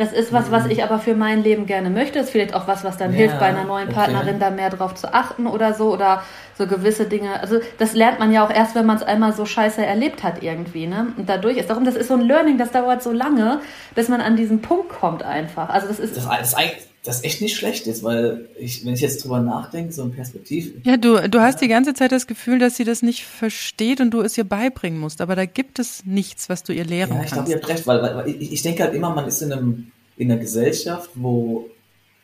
das 0.00 0.12
ist 0.14 0.32
was, 0.32 0.50
was 0.50 0.64
mhm. 0.64 0.70
ich 0.70 0.82
aber 0.82 0.98
für 0.98 1.14
mein 1.14 1.42
Leben 1.42 1.66
gerne 1.66 1.90
möchte. 1.90 2.14
Das 2.18 2.28
ist 2.28 2.32
vielleicht 2.32 2.54
auch 2.54 2.66
was, 2.66 2.84
was 2.84 2.96
dann 2.96 3.12
ja, 3.12 3.18
hilft, 3.18 3.38
bei 3.38 3.46
einer 3.46 3.64
neuen 3.64 3.90
Partnerin 3.90 4.36
okay. 4.36 4.38
da 4.40 4.50
mehr 4.50 4.70
drauf 4.70 4.94
zu 4.94 5.12
achten 5.12 5.46
oder 5.46 5.74
so 5.74 5.92
oder 5.92 6.22
so 6.56 6.66
gewisse 6.66 7.04
Dinge. 7.04 7.38
Also 7.38 7.60
das 7.76 7.92
lernt 7.92 8.18
man 8.18 8.32
ja 8.32 8.42
auch 8.42 8.50
erst, 8.50 8.74
wenn 8.74 8.86
man 8.86 8.96
es 8.96 9.02
einmal 9.02 9.34
so 9.34 9.44
scheiße 9.44 9.84
erlebt 9.84 10.22
hat 10.22 10.42
irgendwie. 10.42 10.86
Ne? 10.86 11.08
Und 11.18 11.28
dadurch 11.28 11.58
ist 11.58 11.68
darum, 11.68 11.84
das 11.84 11.96
ist 11.96 12.08
so 12.08 12.14
ein 12.14 12.22
Learning, 12.22 12.56
das 12.56 12.70
dauert 12.70 13.02
so 13.02 13.12
lange, 13.12 13.60
bis 13.94 14.08
man 14.08 14.22
an 14.22 14.36
diesen 14.36 14.62
Punkt 14.62 14.88
kommt 14.88 15.22
einfach. 15.22 15.68
Also 15.68 15.88
das 15.88 15.98
ist 16.00 16.16
das, 16.16 16.24
das, 16.26 16.54
das 17.02 17.24
echt 17.24 17.40
nicht 17.40 17.56
schlecht 17.56 17.86
ist, 17.86 18.02
weil 18.02 18.48
ich, 18.58 18.84
wenn 18.84 18.92
ich 18.92 19.00
jetzt 19.00 19.24
drüber 19.24 19.40
nachdenke, 19.40 19.92
so 19.92 20.02
ein 20.02 20.12
Perspektiv. 20.12 20.74
Ja, 20.84 20.98
du, 20.98 21.28
du 21.28 21.40
hast 21.40 21.62
die 21.62 21.68
ganze 21.68 21.94
Zeit 21.94 22.12
das 22.12 22.26
Gefühl, 22.26 22.58
dass 22.58 22.76
sie 22.76 22.84
das 22.84 23.02
nicht 23.02 23.24
versteht 23.24 24.00
und 24.00 24.10
du 24.10 24.20
es 24.20 24.36
ihr 24.36 24.44
beibringen 24.44 25.00
musst, 25.00 25.22
aber 25.22 25.34
da 25.34 25.46
gibt 25.46 25.78
es 25.78 26.04
nichts, 26.04 26.50
was 26.50 26.62
du 26.62 26.74
ihr 26.74 26.84
lehren 26.84 27.16
ja, 27.16 27.22
ich 27.22 27.30
kannst. 27.30 27.32
Ich 27.32 27.32
glaube, 27.32 27.50
ihr 27.50 27.56
habt 27.56 27.68
recht, 27.68 27.86
weil, 27.86 28.02
weil 28.02 28.28
ich, 28.28 28.52
ich 28.52 28.62
denke 28.62 28.82
halt 28.82 28.94
immer, 28.94 29.14
man 29.14 29.26
ist 29.26 29.40
in 29.40 29.52
einem, 29.52 29.92
in 30.18 30.30
einer 30.30 30.40
Gesellschaft, 30.40 31.10
wo 31.14 31.70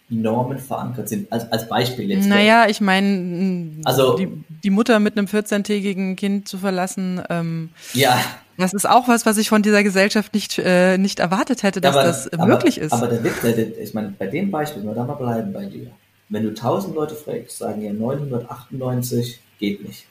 Normen 0.09 0.59
verankert 0.59 1.09
sind, 1.09 1.33
als, 1.33 1.51
als 1.51 1.69
Beispiel 1.69 2.11
jetzt. 2.11 2.27
Naja, 2.27 2.67
ich 2.69 2.81
meine, 2.81 3.73
also, 3.85 4.17
die, 4.17 4.29
die 4.63 4.71
Mutter 4.71 5.01
mit 5.01 5.19
einem 5.19 5.27
14-tägigen 5.27 6.15
Kind 6.15 6.49
zu 6.49 6.59
verlassen, 6.59 7.23
ähm, 7.29 7.71
ja. 7.93 8.19
Das 8.59 8.73
ist 8.73 8.89
auch 8.89 9.07
was, 9.07 9.27
was 9.27 9.37
ich 9.37 9.51
von 9.51 9.63
dieser 9.63 9.83
Gesellschaft 9.83 10.33
nicht, 10.33 10.59
äh, 10.59 10.97
nicht 10.97 11.19
erwartet 11.19 11.63
hätte, 11.63 11.83
dass 11.83 11.95
aber, 11.95 12.05
das 12.05 12.33
aber, 12.33 12.47
möglich 12.47 12.79
ist. 12.79 12.93
Aber 12.93 13.09
der 13.09 13.23
Witz, 13.23 13.45
ich 13.79 13.93
meine, 13.93 14.15
bei 14.19 14.29
dem 14.29 14.51
Beispiel, 14.51 14.83
wenn 14.83 14.89
wir 14.89 14.95
da 14.95 15.05
mal 15.05 15.15
bleiben 15.15 15.53
bei 15.53 15.67
dir, 15.67 15.91
wenn 16.29 16.43
du 16.43 16.51
1000 16.51 16.95
Leute 16.95 17.15
fragst, 17.15 17.59
sagen 17.59 17.83
ja 17.83 17.93
998 17.93 19.41
geht 19.59 19.87
nicht. 19.87 20.07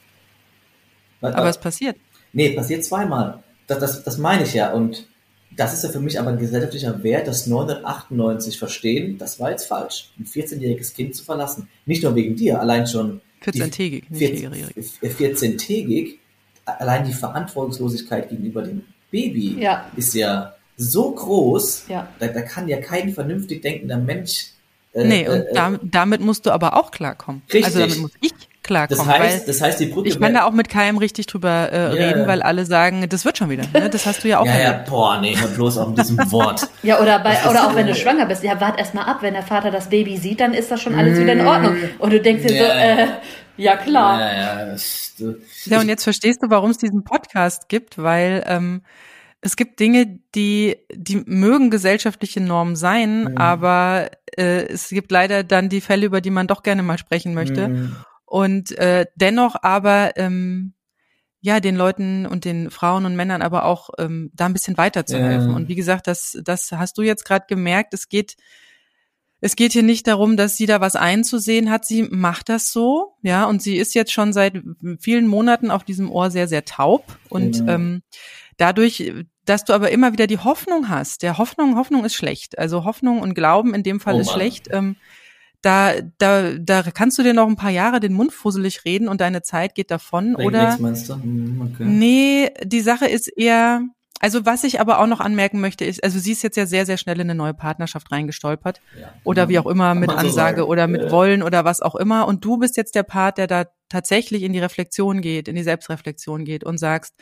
Aber 1.20 1.48
es 1.48 1.58
passiert. 1.58 1.96
Nee, 2.32 2.50
passiert 2.50 2.84
zweimal. 2.84 3.42
Das, 3.66 3.78
das, 3.78 4.04
das 4.04 4.18
meine 4.18 4.44
ich 4.44 4.54
ja. 4.54 4.72
Und 4.72 5.06
das 5.54 5.74
ist 5.74 5.84
ja 5.84 5.90
für 5.90 6.00
mich 6.00 6.18
aber 6.18 6.30
ein 6.30 6.38
gesellschaftlicher 6.38 7.02
Wert, 7.02 7.28
dass 7.28 7.46
998 7.46 8.58
verstehen, 8.58 9.18
das 9.18 9.38
war 9.40 9.50
jetzt 9.50 9.66
falsch, 9.66 10.10
ein 10.18 10.26
14-jähriges 10.26 10.94
Kind 10.94 11.14
zu 11.14 11.24
verlassen. 11.24 11.68
Nicht 11.86 12.02
nur 12.02 12.14
wegen 12.14 12.36
dir, 12.36 12.60
allein 12.60 12.86
schon 12.86 13.20
14-tägig, 13.42 14.04
14-tägig 15.02 16.18
allein 16.66 17.04
die 17.04 17.12
Verantwortungslosigkeit 17.12 18.28
gegenüber 18.28 18.62
dem 18.62 18.82
Baby 19.10 19.56
ja. 19.60 19.90
ist 19.96 20.14
ja 20.14 20.54
so 20.76 21.12
groß, 21.12 21.84
ja. 21.88 22.08
Da, 22.18 22.28
da, 22.28 22.42
kann 22.42 22.68
ja 22.68 22.78
kein 22.80 23.12
vernünftig 23.12 23.62
denkender 23.62 23.96
Mensch. 23.96 24.48
Äh, 24.96 25.04
nee, 25.04 25.28
und 25.28 25.42
äh, 25.42 25.52
damit, 25.52 25.80
damit 25.84 26.20
musst 26.22 26.46
du 26.46 26.50
aber 26.50 26.74
auch 26.74 26.90
klarkommen. 26.90 27.42
Richtig. 27.52 27.66
Also 27.66 27.80
damit 27.80 27.98
muss 27.98 28.12
ich 28.22 28.32
klarkommen. 28.62 29.06
Das 29.06 29.18
heißt, 29.18 29.48
das 29.48 29.60
heißt 29.60 29.80
die 29.80 29.86
Brücke. 29.86 30.08
Ich 30.08 30.18
kann 30.18 30.32
da 30.32 30.44
auch 30.44 30.52
mit 30.52 30.70
keinem 30.70 30.96
richtig 30.96 31.26
drüber 31.26 31.70
äh, 31.70 31.76
yeah. 31.76 31.90
reden, 31.90 32.26
weil 32.26 32.40
alle 32.40 32.64
sagen, 32.64 33.06
das 33.08 33.26
wird 33.26 33.36
schon 33.36 33.50
wieder. 33.50 33.64
Ne? 33.74 33.90
Das 33.90 34.06
hast 34.06 34.24
du 34.24 34.28
ja 34.28 34.40
auch. 34.40 34.46
ja, 34.46 34.58
ja, 34.58 34.84
boah, 34.88 35.20
nee, 35.20 35.36
hör 35.36 35.48
bloß 35.48 35.76
auf 35.78 35.94
diesem 35.94 36.16
Wort. 36.32 36.66
ja, 36.82 36.98
oder 36.98 37.18
bei, 37.18 37.36
oder 37.48 37.68
auch 37.68 37.74
wenn 37.74 37.86
du 37.86 37.94
schwanger 37.94 38.24
bist. 38.24 38.42
Ja, 38.42 38.58
wart 38.58 38.78
erst 38.78 38.94
mal 38.94 39.04
ab, 39.04 39.18
wenn 39.20 39.34
der 39.34 39.42
Vater 39.42 39.70
das 39.70 39.90
Baby 39.90 40.16
sieht, 40.16 40.40
dann 40.40 40.54
ist 40.54 40.70
das 40.70 40.80
schon 40.80 40.94
alles 40.94 41.18
wieder 41.18 41.34
in 41.34 41.44
mm. 41.44 41.46
Ordnung. 41.46 41.76
Und 41.98 42.12
du 42.12 42.20
denkst 42.20 42.46
dir 42.46 42.54
yeah. 42.54 42.96
so, 42.96 43.02
äh, 43.02 43.06
ja 43.58 43.76
klar. 43.76 44.20
Ja, 44.20 44.34
ja, 44.34 44.64
das, 44.66 45.14
du, 45.18 45.36
ja, 45.66 45.80
und 45.80 45.88
jetzt 45.88 46.04
verstehst 46.04 46.42
du, 46.42 46.48
warum 46.48 46.70
es 46.70 46.78
diesen 46.78 47.04
Podcast 47.04 47.68
gibt, 47.68 47.98
weil 47.98 48.42
ähm, 48.46 48.82
es 49.46 49.54
gibt 49.54 49.78
Dinge, 49.78 50.18
die, 50.34 50.76
die 50.92 51.22
mögen 51.24 51.70
gesellschaftliche 51.70 52.40
Normen 52.40 52.74
sein, 52.74 53.22
mhm. 53.22 53.36
aber 53.38 54.10
äh, 54.36 54.66
es 54.66 54.88
gibt 54.88 55.12
leider 55.12 55.44
dann 55.44 55.68
die 55.68 55.80
Fälle, 55.80 56.06
über 56.06 56.20
die 56.20 56.30
man 56.30 56.48
doch 56.48 56.64
gerne 56.64 56.82
mal 56.82 56.98
sprechen 56.98 57.32
möchte. 57.32 57.68
Mhm. 57.68 57.96
Und 58.24 58.76
äh, 58.76 59.06
dennoch 59.14 59.54
aber 59.62 60.16
ähm, 60.16 60.74
ja 61.40 61.60
den 61.60 61.76
Leuten 61.76 62.26
und 62.26 62.44
den 62.44 62.72
Frauen 62.72 63.06
und 63.06 63.14
Männern 63.14 63.40
aber 63.40 63.66
auch 63.66 63.90
ähm, 63.98 64.32
da 64.34 64.46
ein 64.46 64.52
bisschen 64.52 64.76
weiterzuhelfen. 64.76 65.50
Ja. 65.50 65.56
Und 65.56 65.68
wie 65.68 65.76
gesagt, 65.76 66.08
das, 66.08 66.36
das 66.42 66.72
hast 66.72 66.98
du 66.98 67.02
jetzt 67.02 67.24
gerade 67.24 67.46
gemerkt. 67.48 67.94
Es 67.94 68.08
geht 68.08 68.34
es 69.40 69.54
geht 69.54 69.72
hier 69.72 69.82
nicht 69.82 70.06
darum, 70.06 70.36
dass 70.36 70.56
sie 70.56 70.66
da 70.66 70.80
was 70.80 70.96
einzusehen 70.96 71.70
hat. 71.70 71.84
Sie 71.84 72.04
macht 72.04 72.48
das 72.48 72.72
so, 72.72 73.14
ja, 73.22 73.44
und 73.44 73.62
sie 73.62 73.76
ist 73.76 73.94
jetzt 73.94 74.10
schon 74.10 74.32
seit 74.32 74.60
vielen 74.98 75.28
Monaten 75.28 75.70
auf 75.70 75.84
diesem 75.84 76.10
Ohr 76.10 76.30
sehr, 76.30 76.48
sehr 76.48 76.64
taub. 76.64 77.18
Und 77.28 77.58
genau. 77.58 77.72
ähm, 77.72 78.02
dadurch, 78.56 79.12
dass 79.46 79.64
du 79.64 79.72
aber 79.72 79.90
immer 79.90 80.12
wieder 80.12 80.26
die 80.26 80.38
Hoffnung 80.38 80.88
hast, 80.88 81.22
der 81.22 81.38
Hoffnung, 81.38 81.76
Hoffnung 81.76 82.04
ist 82.04 82.14
schlecht. 82.14 82.58
Also 82.58 82.84
Hoffnung 82.84 83.20
und 83.20 83.34
Glauben 83.34 83.74
in 83.74 83.82
dem 83.82 84.00
Fall 84.00 84.16
oh 84.16 84.20
ist 84.20 84.32
schlecht. 84.32 84.68
Ähm, 84.70 84.96
da, 85.62 85.94
da, 86.18 86.52
da 86.52 86.82
kannst 86.82 87.18
du 87.18 87.22
dir 87.22 87.32
noch 87.32 87.48
ein 87.48 87.56
paar 87.56 87.70
Jahre 87.70 88.00
den 88.00 88.12
Mund 88.12 88.32
fusselig 88.32 88.84
reden 88.84 89.08
und 89.08 89.20
deine 89.20 89.42
Zeit 89.42 89.74
geht 89.74 89.90
davon. 89.90 90.34
Bringt 90.34 90.48
oder? 90.48 90.76
Nichts, 90.76 91.08
hm, 91.08 91.72
okay. 91.72 91.84
Nee, 91.84 92.50
die 92.62 92.80
Sache 92.80 93.06
ist 93.06 93.28
eher, 93.28 93.82
also 94.20 94.44
was 94.46 94.64
ich 94.64 94.80
aber 94.80 94.98
auch 95.00 95.06
noch 95.06 95.20
anmerken 95.20 95.60
möchte, 95.60 95.84
ist, 95.84 96.02
also 96.04 96.18
sie 96.18 96.32
ist 96.32 96.42
jetzt 96.42 96.56
ja 96.56 96.66
sehr, 96.66 96.86
sehr 96.86 96.98
schnell 96.98 97.16
in 97.16 97.22
eine 97.22 97.34
neue 97.34 97.54
Partnerschaft 97.54 98.12
reingestolpert. 98.12 98.80
Ja, 99.00 99.12
oder 99.24 99.48
wie 99.48 99.58
auch 99.58 99.66
immer, 99.66 99.94
mit 99.94 100.10
Ansage 100.10 100.62
so 100.62 100.68
oder 100.68 100.86
mit 100.86 101.02
ja. 101.02 101.10
Wollen 101.10 101.42
oder 101.42 101.64
was 101.64 101.82
auch 101.82 101.94
immer. 101.94 102.26
Und 102.26 102.44
du 102.44 102.58
bist 102.58 102.76
jetzt 102.76 102.94
der 102.94 103.04
Part, 103.04 103.38
der 103.38 103.46
da 103.46 103.66
tatsächlich 103.88 104.42
in 104.42 104.52
die 104.52 104.60
Reflexion 104.60 105.20
geht, 105.20 105.48
in 105.48 105.56
die 105.56 105.62
Selbstreflexion 105.62 106.44
geht 106.44 106.64
und 106.64 106.78
sagst, 106.78 107.14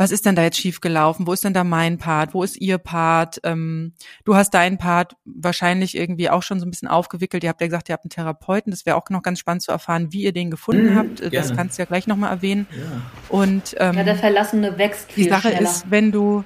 was 0.00 0.12
ist 0.12 0.24
denn 0.24 0.34
da 0.34 0.42
jetzt 0.42 0.56
schiefgelaufen? 0.56 1.26
Wo 1.26 1.34
ist 1.34 1.44
denn 1.44 1.52
da 1.52 1.62
mein 1.62 1.98
Part? 1.98 2.32
Wo 2.32 2.42
ist 2.42 2.58
ihr 2.58 2.78
Part? 2.78 3.38
Ähm, 3.44 3.92
du 4.24 4.34
hast 4.34 4.54
deinen 4.54 4.78
Part 4.78 5.14
wahrscheinlich 5.26 5.94
irgendwie 5.94 6.30
auch 6.30 6.42
schon 6.42 6.58
so 6.58 6.64
ein 6.64 6.70
bisschen 6.70 6.88
aufgewickelt. 6.88 7.44
Ihr 7.44 7.50
habt 7.50 7.60
ja 7.60 7.66
gesagt, 7.66 7.90
ihr 7.90 7.92
habt 7.92 8.06
einen 8.06 8.10
Therapeuten. 8.10 8.70
Das 8.70 8.86
wäre 8.86 8.96
auch 8.96 9.10
noch 9.10 9.22
ganz 9.22 9.40
spannend 9.40 9.60
zu 9.60 9.72
erfahren, 9.72 10.10
wie 10.10 10.22
ihr 10.22 10.32
den 10.32 10.50
gefunden 10.50 10.94
mhm, 10.94 10.96
habt. 10.96 11.16
Gerne. 11.16 11.36
Das 11.36 11.54
kannst 11.54 11.76
du 11.76 11.82
ja 11.82 11.86
gleich 11.86 12.06
nochmal 12.06 12.30
erwähnen. 12.30 12.66
Ja. 12.70 13.02
Und 13.28 13.76
ähm, 13.76 13.94
ja, 13.94 14.04
der 14.04 14.16
Verlassene 14.16 14.78
wächst 14.78 15.12
viel 15.12 15.24
Die 15.24 15.30
Sache 15.30 15.50
schneller. 15.50 15.68
ist, 15.68 15.90
wenn 15.90 16.10
du 16.12 16.44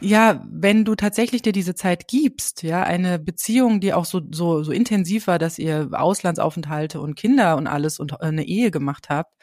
ja, 0.00 0.42
wenn 0.50 0.86
du 0.86 0.94
tatsächlich 0.94 1.42
dir 1.42 1.52
diese 1.52 1.74
Zeit 1.74 2.08
gibst, 2.08 2.62
ja, 2.62 2.82
eine 2.82 3.18
Beziehung, 3.18 3.80
die 3.80 3.92
auch 3.92 4.06
so 4.06 4.22
so 4.30 4.62
so 4.62 4.72
intensiv 4.72 5.26
war, 5.26 5.38
dass 5.38 5.58
ihr 5.58 5.90
Auslandsaufenthalte 5.92 6.98
und 7.02 7.14
Kinder 7.14 7.58
und 7.58 7.66
alles 7.66 7.98
und 7.98 8.22
eine 8.22 8.46
Ehe 8.46 8.70
gemacht 8.70 9.10
habt, 9.10 9.34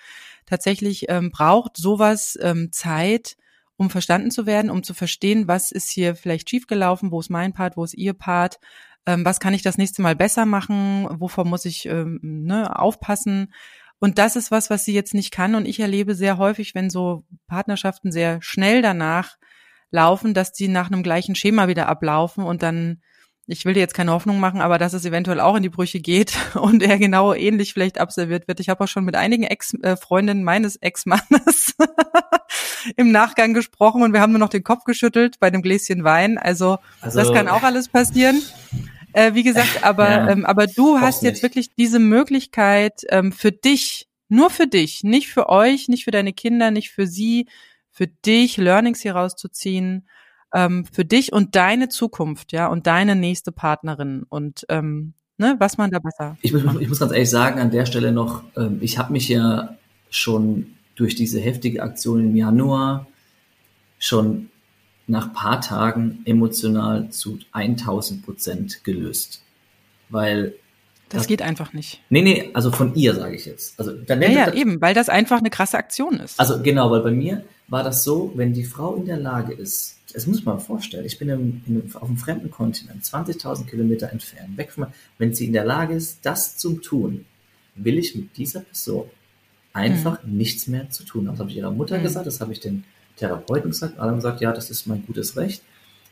tatsächlich 0.47 1.05
ähm, 1.09 1.29
braucht 1.29 1.77
sowas 1.77 2.35
ähm, 2.41 2.71
Zeit, 2.71 3.35
um 3.77 3.89
verstanden 3.89 4.31
zu 4.31 4.45
werden, 4.45 4.69
um 4.69 4.83
zu 4.83 4.93
verstehen, 4.93 5.47
was 5.47 5.71
ist 5.71 5.89
hier 5.89 6.15
vielleicht 6.15 6.49
schiefgelaufen, 6.49 7.11
wo 7.11 7.19
ist 7.19 7.29
mein 7.29 7.53
Part, 7.53 7.77
wo 7.77 7.83
ist 7.83 7.95
ihr 7.95 8.13
Part, 8.13 8.59
ähm, 9.05 9.25
was 9.25 9.39
kann 9.39 9.53
ich 9.53 9.61
das 9.61 9.77
nächste 9.77 10.01
Mal 10.01 10.15
besser 10.15 10.45
machen, 10.45 11.07
wovor 11.19 11.45
muss 11.45 11.65
ich 11.65 11.85
ähm, 11.85 12.19
ne, 12.21 12.77
aufpassen. 12.77 13.53
Und 13.99 14.17
das 14.17 14.35
ist 14.35 14.51
was, 14.51 14.69
was 14.69 14.85
sie 14.85 14.93
jetzt 14.93 15.13
nicht 15.13 15.31
kann. 15.31 15.55
Und 15.55 15.65
ich 15.65 15.79
erlebe 15.79 16.15
sehr 16.15 16.37
häufig, 16.37 16.75
wenn 16.75 16.89
so 16.89 17.23
Partnerschaften 17.47 18.11
sehr 18.11 18.41
schnell 18.41 18.81
danach 18.81 19.37
laufen, 19.91 20.33
dass 20.33 20.51
die 20.51 20.67
nach 20.67 20.87
einem 20.87 21.03
gleichen 21.03 21.35
Schema 21.35 21.67
wieder 21.67 21.87
ablaufen 21.87 22.43
und 22.43 22.63
dann 22.63 23.01
ich 23.45 23.65
will 23.65 23.73
dir 23.73 23.81
jetzt 23.81 23.93
keine 23.93 24.11
Hoffnung 24.11 24.39
machen, 24.39 24.61
aber 24.61 24.77
dass 24.77 24.93
es 24.93 25.03
eventuell 25.03 25.41
auch 25.41 25.55
in 25.55 25.63
die 25.63 25.69
Brüche 25.69 25.99
geht 25.99 26.33
und 26.55 26.81
er 26.81 26.97
genau 26.97 27.33
ähnlich 27.33 27.73
vielleicht 27.73 27.99
absolviert 27.99 28.47
wird. 28.47 28.59
Ich 28.59 28.69
habe 28.69 28.83
auch 28.83 28.87
schon 28.87 29.03
mit 29.03 29.15
einigen 29.15 29.43
Ex-Freundinnen 29.43 30.43
meines 30.43 30.77
Ex-Mannes 30.77 31.75
im 32.95 33.11
Nachgang 33.11 33.53
gesprochen 33.53 34.01
und 34.01 34.13
wir 34.13 34.21
haben 34.21 34.31
nur 34.31 34.39
noch 34.39 34.49
den 34.49 34.63
Kopf 34.63 34.85
geschüttelt 34.85 35.39
bei 35.39 35.49
dem 35.49 35.61
Gläschen 35.61 36.03
Wein. 36.03 36.37
Also, 36.37 36.77
also 37.01 37.19
das 37.19 37.33
kann 37.33 37.47
auch 37.47 37.63
alles 37.63 37.89
passieren. 37.89 38.41
Äh, 39.11 39.33
wie 39.35 39.43
gesagt, 39.43 39.83
aber, 39.83 40.09
ja, 40.09 40.29
ähm, 40.29 40.45
aber 40.45 40.65
du 40.65 40.99
hast 40.99 41.21
jetzt 41.21 41.35
nicht. 41.35 41.43
wirklich 41.43 41.75
diese 41.75 41.99
Möglichkeit 41.99 43.01
ähm, 43.09 43.31
für 43.31 43.51
dich, 43.51 44.07
nur 44.27 44.49
für 44.49 44.65
dich, 44.65 45.03
nicht 45.03 45.27
für 45.27 45.49
euch, 45.49 45.87
nicht 45.87 46.05
für 46.05 46.11
deine 46.11 46.33
Kinder, 46.33 46.71
nicht 46.71 46.89
für 46.91 47.05
sie, 47.05 47.47
für 47.91 48.07
dich 48.07 48.57
Learnings 48.57 49.01
hier 49.01 49.15
rauszuziehen 49.15 50.07
ähm, 50.53 50.85
für 50.91 51.05
dich 51.05 51.33
und 51.33 51.55
deine 51.55 51.89
Zukunft, 51.89 52.51
ja, 52.51 52.67
und 52.67 52.87
deine 52.87 53.15
nächste 53.15 53.51
Partnerin 53.51 54.23
und 54.29 54.65
ähm, 54.69 55.13
ne, 55.37 55.55
was 55.59 55.77
man 55.77 55.91
da 55.91 55.99
besser. 55.99 56.37
Ich 56.41 56.53
muss, 56.53 56.63
ich 56.79 56.87
muss 56.87 56.99
ganz 56.99 57.11
ehrlich 57.11 57.29
sagen, 57.29 57.59
an 57.59 57.71
der 57.71 57.85
Stelle 57.85 58.11
noch, 58.11 58.43
ähm, 58.55 58.77
ich 58.81 58.97
habe 58.97 59.11
mich 59.11 59.27
ja 59.27 59.75
schon 60.09 60.67
durch 60.95 61.15
diese 61.15 61.39
heftige 61.39 61.81
Aktion 61.81 62.19
im 62.21 62.35
Januar 62.35 63.07
schon 63.97 64.49
nach 65.07 65.33
paar 65.33 65.59
Tagen 65.59 66.19
emotional 66.25 67.09
zu 67.09 67.39
1000 67.51 68.23
Prozent 68.23 68.83
gelöst. 68.83 69.41
Weil 70.09 70.53
das, 71.09 71.21
das, 71.21 71.27
geht 71.27 71.41
einfach 71.41 71.73
nicht. 71.73 72.01
Nee, 72.09 72.21
nee, 72.21 72.49
also 72.53 72.71
von 72.71 72.95
ihr 72.95 73.13
sage 73.13 73.35
ich 73.35 73.45
jetzt. 73.45 73.79
Also 73.79 73.91
dann 73.91 74.21
ja, 74.21 74.29
ja, 74.29 74.53
eben, 74.53 74.81
weil 74.81 74.93
das 74.93 75.09
einfach 75.09 75.39
eine 75.39 75.49
krasse 75.49 75.77
Aktion 75.77 76.19
ist. 76.19 76.39
Also 76.39 76.61
genau, 76.61 76.89
weil 76.91 77.01
bei 77.01 77.11
mir 77.11 77.43
war 77.67 77.83
das 77.83 78.03
so, 78.03 78.31
wenn 78.35 78.53
die 78.53 78.63
Frau 78.63 78.95
in 78.95 79.05
der 79.05 79.17
Lage 79.17 79.53
ist, 79.53 79.97
das 80.13 80.27
muss 80.27 80.45
man 80.45 80.59
vorstellen. 80.59 81.05
Ich 81.05 81.17
bin 81.17 81.29
im, 81.29 81.61
in, 81.65 81.91
auf 81.95 82.03
einem 82.03 82.17
fremden 82.17 82.51
Kontinent, 82.51 83.03
20.000 83.03 83.65
Kilometer 83.65 84.09
entfernt, 84.11 84.57
weg 84.57 84.71
von, 84.71 84.87
wenn 85.17 85.33
sie 85.33 85.45
in 85.45 85.53
der 85.53 85.65
Lage 85.65 85.95
ist, 85.95 86.19
das 86.23 86.57
zu 86.57 86.75
tun, 86.75 87.25
will 87.75 87.97
ich 87.97 88.15
mit 88.15 88.37
dieser 88.37 88.61
Person 88.61 89.05
einfach 89.73 90.23
mhm. 90.23 90.37
nichts 90.37 90.67
mehr 90.67 90.89
zu 90.91 91.03
tun 91.03 91.27
haben. 91.27 91.33
Das 91.33 91.39
habe 91.39 91.49
ich 91.49 91.57
ihrer 91.57 91.71
Mutter 91.71 91.97
mhm. 91.97 92.03
gesagt, 92.03 92.27
das 92.27 92.39
habe 92.39 92.53
ich 92.53 92.59
den 92.59 92.83
Therapeuten 93.17 93.71
gesagt, 93.71 93.99
alle 93.99 94.11
haben 94.11 94.17
gesagt, 94.17 94.41
ja, 94.41 94.51
das 94.51 94.69
ist 94.69 94.85
mein 94.85 95.05
gutes 95.05 95.35
Recht. 95.35 95.63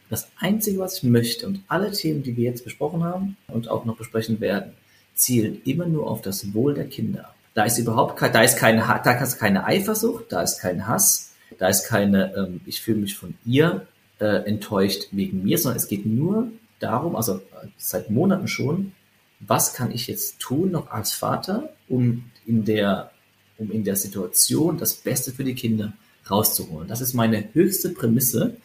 Das 0.09 0.27
Einzige, 0.39 0.79
was 0.79 0.97
ich 0.97 1.03
möchte 1.03 1.47
und 1.47 1.61
alle 1.67 1.91
Themen, 1.91 2.23
die 2.23 2.35
wir 2.35 2.43
jetzt 2.43 2.65
besprochen 2.65 3.03
haben 3.03 3.37
und 3.47 3.69
auch 3.69 3.85
noch 3.85 3.95
besprechen 3.95 4.41
werden, 4.41 4.73
zielen 5.13 5.61
immer 5.63 5.85
nur 5.85 6.09
auf 6.09 6.21
das 6.21 6.53
Wohl 6.53 6.73
der 6.73 6.87
Kinder. 6.87 7.33
Da 7.53 7.63
ist 7.63 7.77
überhaupt 7.77 8.17
kein, 8.17 8.33
da 8.33 8.41
ist 8.41 8.57
keine, 8.57 8.81
da 8.81 9.11
ist 9.21 9.37
keine 9.37 9.65
Eifersucht, 9.65 10.25
da 10.29 10.41
ist 10.41 10.59
kein 10.59 10.87
Hass, 10.87 11.31
da 11.57 11.67
ist 11.67 11.87
keine, 11.87 12.33
ähm, 12.35 12.61
ich 12.65 12.81
fühle 12.81 12.99
mich 12.99 13.15
von 13.15 13.35
ihr 13.45 13.87
äh, 14.21 14.43
enttäuscht 14.45 15.07
wegen 15.11 15.43
mir, 15.43 15.57
sondern 15.57 15.77
es 15.77 15.87
geht 15.87 16.05
nur 16.05 16.51
darum, 16.79 17.15
also 17.15 17.37
äh, 17.37 17.67
seit 17.77 18.11
Monaten 18.11 18.47
schon, 18.47 18.93
was 19.39 19.73
kann 19.73 19.91
ich 19.91 20.07
jetzt 20.07 20.39
tun 20.39 20.71
noch 20.71 20.91
als 20.91 21.13
Vater, 21.13 21.73
um 21.89 22.25
in 22.45 22.63
der, 22.63 23.11
um 23.57 23.71
in 23.71 23.83
der 23.83 23.95
Situation 23.95 24.77
das 24.77 24.93
Beste 24.93 25.31
für 25.31 25.43
die 25.43 25.55
Kinder 25.55 25.93
rauszuholen. 26.29 26.87
Das 26.87 27.01
ist 27.01 27.15
meine 27.15 27.51
höchste 27.53 27.89
Prämisse 27.89 28.57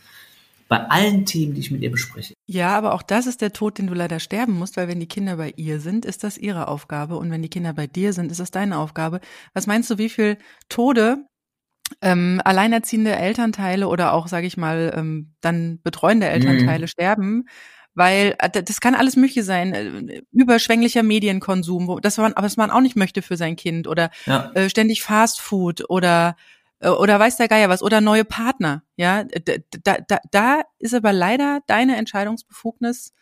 bei 0.69 0.79
allen 0.91 1.25
Themen, 1.25 1.55
die 1.55 1.61
ich 1.61 1.71
mit 1.71 1.81
ihr 1.81 1.91
bespreche. 1.91 2.35
Ja, 2.47 2.77
aber 2.77 2.93
auch 2.93 3.03
das 3.03 3.27
ist 3.27 3.41
der 3.41 3.53
Tod, 3.53 3.79
den 3.79 3.87
du 3.87 3.95
leider 3.95 4.21
sterben 4.21 4.53
musst, 4.53 4.77
weil 4.77 4.89
wenn 4.89 5.01
die 5.01 5.09
Kinder 5.09 5.37
bei 5.37 5.55
ihr 5.57 5.81
sind, 5.81 6.05
ist 6.05 6.23
das 6.25 6.37
ihre 6.37 6.69
Aufgabe 6.69 7.17
und 7.17 7.31
wenn 7.31 7.41
die 7.41 7.49
Kinder 7.49 7.73
bei 7.73 7.87
dir 7.87 8.13
sind, 8.13 8.31
ist 8.31 8.41
das 8.41 8.51
deine 8.51 8.77
Aufgabe. 8.77 9.21
Was 9.55 9.67
meinst 9.67 9.91
du, 9.91 9.97
wie 9.97 10.11
viel 10.11 10.37
Tode 10.69 11.25
ähm, 12.01 12.41
alleinerziehende 12.45 13.15
Elternteile 13.15 13.89
oder 13.89 14.13
auch, 14.13 14.29
sage 14.29 14.47
ich 14.47 14.57
mal, 14.57 14.93
ähm, 14.97 15.35
dann 15.41 15.81
betreuende 15.83 16.27
Elternteile 16.27 16.85
mhm. 16.85 16.89
sterben, 16.89 17.49
weil 17.95 18.37
äh, 18.39 18.63
das 18.63 18.81
kann 18.81 18.95
alles 18.95 19.17
mögliche 19.17 19.43
sein, 19.43 19.73
äh, 19.73 20.23
überschwänglicher 20.33 21.03
Medienkonsum, 21.03 21.99
das 22.03 22.19
man, 22.19 22.35
was 22.37 22.57
man 22.57 22.71
auch 22.71 22.81
nicht 22.81 22.97
möchte 22.97 23.23
für 23.23 23.37
sein 23.37 23.57
Kind 23.57 23.87
oder 23.87 24.11
ja. 24.27 24.51
äh, 24.55 24.69
ständig 24.69 25.03
Fast 25.03 25.41
Food 25.41 25.89
oder 25.89 26.37
äh, 26.81 26.89
oder 26.89 27.19
weiß 27.19 27.37
der 27.37 27.49
Geier 27.49 27.69
was 27.69 27.83
oder 27.83 28.01
neue 28.01 28.25
Partner, 28.25 28.83
ja, 28.97 29.25
da, 29.25 29.97
da, 30.07 30.19
da 30.31 30.61
ist 30.79 30.95
aber 30.95 31.13
leider 31.13 31.61
deine 31.67 31.97
Entscheidungsbefugnis. 31.97 33.13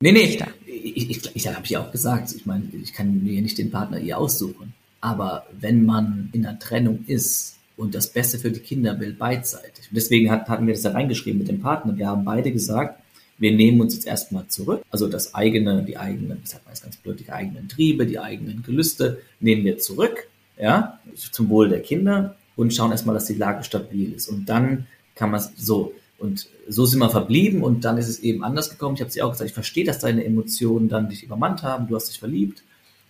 Nee, 0.00 0.12
nee, 0.12 0.38
ich, 0.66 1.10
ich, 1.10 1.36
ich, 1.36 1.46
habe 1.46 1.66
ja 1.66 1.80
auch 1.80 1.92
gesagt, 1.92 2.32
ich 2.34 2.46
meine, 2.46 2.64
ich 2.82 2.92
kann 2.92 3.22
mir 3.22 3.40
nicht 3.40 3.58
den 3.58 3.70
Partner 3.70 3.98
ihr 3.98 4.18
aussuchen. 4.18 4.74
Aber 5.00 5.46
wenn 5.52 5.84
man 5.84 6.30
in 6.32 6.46
einer 6.46 6.58
Trennung 6.58 7.04
ist 7.06 7.56
und 7.82 7.96
das 7.96 8.12
Beste 8.12 8.38
für 8.38 8.52
die 8.52 8.60
Kinder 8.60 8.98
will, 9.00 9.12
beidseitig. 9.12 9.88
Und 9.88 9.96
deswegen 9.96 10.30
hat, 10.30 10.48
hatten 10.48 10.68
wir 10.68 10.74
das 10.74 10.82
da 10.82 10.92
reingeschrieben 10.92 11.40
mit 11.40 11.48
dem 11.48 11.60
Partner. 11.60 11.98
Wir 11.98 12.06
haben 12.06 12.24
beide 12.24 12.52
gesagt, 12.52 13.00
wir 13.38 13.50
nehmen 13.50 13.80
uns 13.80 13.94
jetzt 13.94 14.06
erstmal 14.06 14.46
zurück. 14.46 14.82
Also 14.90 15.08
das 15.08 15.34
eigene, 15.34 15.82
die 15.82 15.98
eigenen, 15.98 16.38
ich 16.44 16.50
sag 16.50 16.64
mal 16.64 16.72
ganz 16.80 16.96
blöd, 16.96 17.18
die 17.18 17.30
eigenen 17.30 17.68
Triebe, 17.68 18.06
die 18.06 18.20
eigenen 18.20 18.62
Gelüste 18.62 19.20
nehmen 19.40 19.64
wir 19.64 19.78
zurück, 19.78 20.28
ja, 20.56 21.00
zum 21.32 21.48
Wohl 21.48 21.70
der 21.70 21.80
Kinder 21.80 22.36
und 22.54 22.72
schauen 22.72 22.92
erstmal, 22.92 23.14
dass 23.14 23.24
die 23.24 23.34
Lage 23.34 23.64
stabil 23.64 24.12
ist. 24.12 24.28
Und 24.28 24.48
dann 24.48 24.86
kann 25.16 25.32
man 25.32 25.42
so, 25.56 25.92
und 26.18 26.48
so 26.68 26.86
sind 26.86 27.00
wir 27.00 27.10
verblieben 27.10 27.64
und 27.64 27.84
dann 27.84 27.98
ist 27.98 28.08
es 28.08 28.20
eben 28.20 28.44
anders 28.44 28.70
gekommen. 28.70 28.94
Ich 28.94 29.00
habe 29.00 29.10
sie 29.10 29.22
auch 29.22 29.32
gesagt, 29.32 29.50
ich 29.50 29.54
verstehe, 29.54 29.84
dass 29.84 29.98
deine 29.98 30.24
Emotionen 30.24 30.88
dann 30.88 31.08
dich 31.08 31.24
übermannt 31.24 31.64
haben, 31.64 31.88
du 31.88 31.96
hast 31.96 32.10
dich 32.10 32.20
verliebt, 32.20 32.62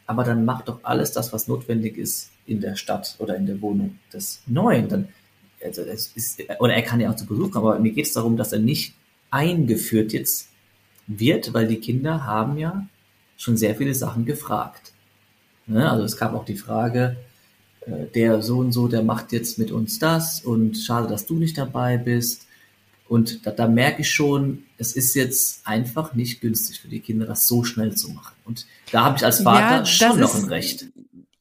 aber 0.07 0.25
dann 0.25 0.47
mach 0.47 0.63
doch 0.63 0.81
alles 0.83 1.13
das, 1.13 1.31
was 1.35 1.47
notwendig 1.47 1.99
ist, 1.99 2.32
in 2.47 2.61
der 2.61 2.77
Stadt 2.77 3.17
oder 3.19 3.37
in 3.37 3.47
der 3.47 3.61
Wohnung 3.61 3.99
des 4.13 4.43
Neuen. 4.47 4.89
Dann, 4.89 5.09
also 5.65 5.83
es 5.83 6.13
ist, 6.15 6.43
oder 6.59 6.75
er 6.75 6.83
kann 6.83 7.01
ja 7.01 7.11
auch 7.11 7.17
zu 7.17 7.27
Besuch 7.27 7.51
kommen, 7.51 7.67
aber 7.67 7.79
mir 7.79 7.93
geht 7.93 8.07
es 8.07 8.13
darum, 8.13 8.37
dass 8.37 8.53
er 8.53 8.59
nicht 8.59 8.95
eingeführt 9.31 10.13
jetzt 10.13 10.49
wird, 11.07 11.55
weil 11.55 11.67
die 11.67 11.81
Kinder 11.81 12.25
haben 12.25 12.59
ja 12.59 12.87
schon 13.37 13.57
sehr 13.57 13.75
viele 13.75 13.95
Sachen 13.95 14.25
gefragt. 14.25 14.93
Ne? 15.67 15.91
Also 15.91 16.05
es 16.05 16.17
gab 16.17 16.35
auch 16.35 16.45
die 16.45 16.57
Frage, 16.57 17.17
äh, 17.87 18.07
der 18.15 18.43
so 18.43 18.59
und 18.59 18.73
so, 18.73 18.89
der 18.89 19.03
macht 19.03 19.33
jetzt 19.33 19.59
mit 19.59 19.71
uns 19.73 19.99
das 19.99 20.41
und 20.41 20.77
schade, 20.77 21.09
dass 21.09 21.27
du 21.27 21.35
nicht 21.35 21.59
dabei 21.59 21.97
bist. 21.97 22.47
Und 23.09 23.47
da, 23.47 23.51
da 23.51 23.69
merke 23.69 24.03
ich 24.03 24.11
schon, 24.11 24.65
es 24.79 24.93
ist 24.95 25.15
jetzt 25.15 25.67
einfach 25.67 26.15
nicht 26.15 26.41
günstig 26.41 26.81
für 26.81 26.89
die 26.89 27.01
Kinder, 27.01 27.27
das 27.27 27.47
so 27.47 27.63
schnell 27.65 27.95
zu 27.95 28.11
machen. 28.11 28.35
Und 28.45 28.67
da 28.91 29.05
habe 29.05 29.17
ich 29.17 29.25
als 29.25 29.43
Vater 29.43 29.79
ja, 29.79 29.85
schon 29.85 30.21
noch 30.21 30.35
ein 30.35 30.45
Recht. 30.45 30.87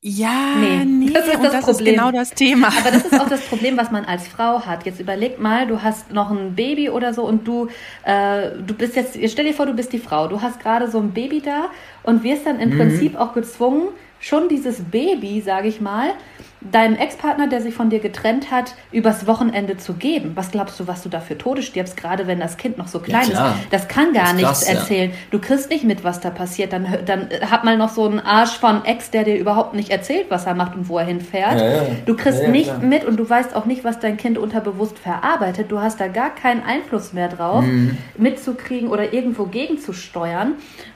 Ja, 0.03 0.55
nee, 0.57 0.83
nee 0.83 1.13
das 1.13 1.27
ist 1.27 1.43
das, 1.43 1.51
das 1.51 1.65
Problem. 1.65 1.93
Ist 1.93 1.99
genau 1.99 2.11
das 2.11 2.31
Thema. 2.31 2.69
Aber 2.69 2.89
das 2.89 3.05
ist 3.05 3.19
auch 3.19 3.29
das 3.29 3.41
Problem, 3.41 3.77
was 3.77 3.91
man 3.91 4.03
als 4.03 4.27
Frau 4.27 4.65
hat. 4.65 4.83
Jetzt 4.83 4.99
überleg 4.99 5.39
mal, 5.39 5.67
du 5.67 5.83
hast 5.83 6.11
noch 6.11 6.31
ein 6.31 6.55
Baby 6.55 6.89
oder 6.89 7.13
so 7.13 7.23
und 7.23 7.47
du, 7.47 7.67
äh, 8.03 8.49
du 8.65 8.73
bist 8.73 8.95
jetzt, 8.95 9.19
stell 9.29 9.45
dir 9.45 9.53
vor, 9.53 9.67
du 9.67 9.73
bist 9.73 9.93
die 9.93 9.99
Frau, 9.99 10.27
du 10.27 10.41
hast 10.41 10.59
gerade 10.59 10.89
so 10.89 10.97
ein 10.97 11.11
Baby 11.11 11.41
da 11.41 11.69
und 12.01 12.23
wirst 12.23 12.47
dann 12.47 12.59
im 12.59 12.71
mhm. 12.71 12.77
Prinzip 12.77 13.15
auch 13.15 13.33
gezwungen, 13.33 13.89
schon 14.19 14.49
dieses 14.49 14.81
Baby, 14.81 15.39
sage 15.41 15.67
ich 15.67 15.81
mal, 15.81 16.13
deinem 16.61 16.95
Ex-Partner, 16.95 17.47
der 17.47 17.61
sich 17.61 17.73
von 17.73 17.89
dir 17.89 17.99
getrennt 17.99 18.51
hat, 18.51 18.75
übers 18.91 19.25
Wochenende 19.25 19.77
zu 19.77 19.93
geben. 19.93 20.33
Was 20.35 20.51
glaubst 20.51 20.79
du, 20.79 20.87
was 20.87 21.01
du 21.01 21.09
da 21.09 21.19
für 21.19 21.37
Tode 21.37 21.63
stirbst, 21.63 21.97
gerade 21.97 22.27
wenn 22.27 22.39
das 22.39 22.57
Kind 22.57 22.77
noch 22.77 22.87
so 22.87 22.99
klein 22.99 23.29
ja, 23.31 23.49
ist? 23.49 23.57
Das 23.71 23.87
kann 23.87 24.13
gar 24.13 24.25
das 24.25 24.33
nichts 24.33 24.49
krass, 24.49 24.63
erzählen. 24.63 25.09
Ja. 25.09 25.17
Du 25.31 25.39
kriegst 25.39 25.69
nicht 25.69 25.83
mit, 25.83 26.03
was 26.03 26.19
da 26.19 26.29
passiert. 26.29 26.71
Dann, 26.71 26.87
dann 27.05 27.29
hat 27.49 27.63
mal 27.63 27.77
noch 27.77 27.89
so 27.89 28.05
einen 28.05 28.19
Arsch 28.19 28.57
von 28.57 28.85
Ex, 28.85 29.09
der 29.09 29.23
dir 29.23 29.37
überhaupt 29.37 29.73
nicht 29.73 29.89
erzählt, 29.89 30.27
was 30.29 30.45
er 30.45 30.53
macht 30.53 30.75
und 30.75 30.87
wo 30.87 30.99
er 30.99 31.05
hinfährt. 31.05 31.59
Ja, 31.59 31.81
du 32.05 32.15
kriegst 32.15 32.47
nicht 32.47 32.65
klar. 32.65 32.79
mit 32.79 33.05
und 33.05 33.17
du 33.17 33.27
weißt 33.27 33.55
auch 33.55 33.65
nicht, 33.65 33.83
was 33.83 33.99
dein 33.99 34.17
Kind 34.17 34.37
unterbewusst 34.37 34.99
verarbeitet. 34.99 35.71
Du 35.71 35.79
hast 35.79 35.99
da 35.99 36.07
gar 36.07 36.33
keinen 36.33 36.63
Einfluss 36.63 37.13
mehr 37.13 37.29
drauf, 37.29 37.63
mhm. 37.65 37.97
mitzukriegen 38.17 38.89
oder 38.89 39.13
irgendwo 39.13 39.45
gegenzusteuern. 39.45 40.53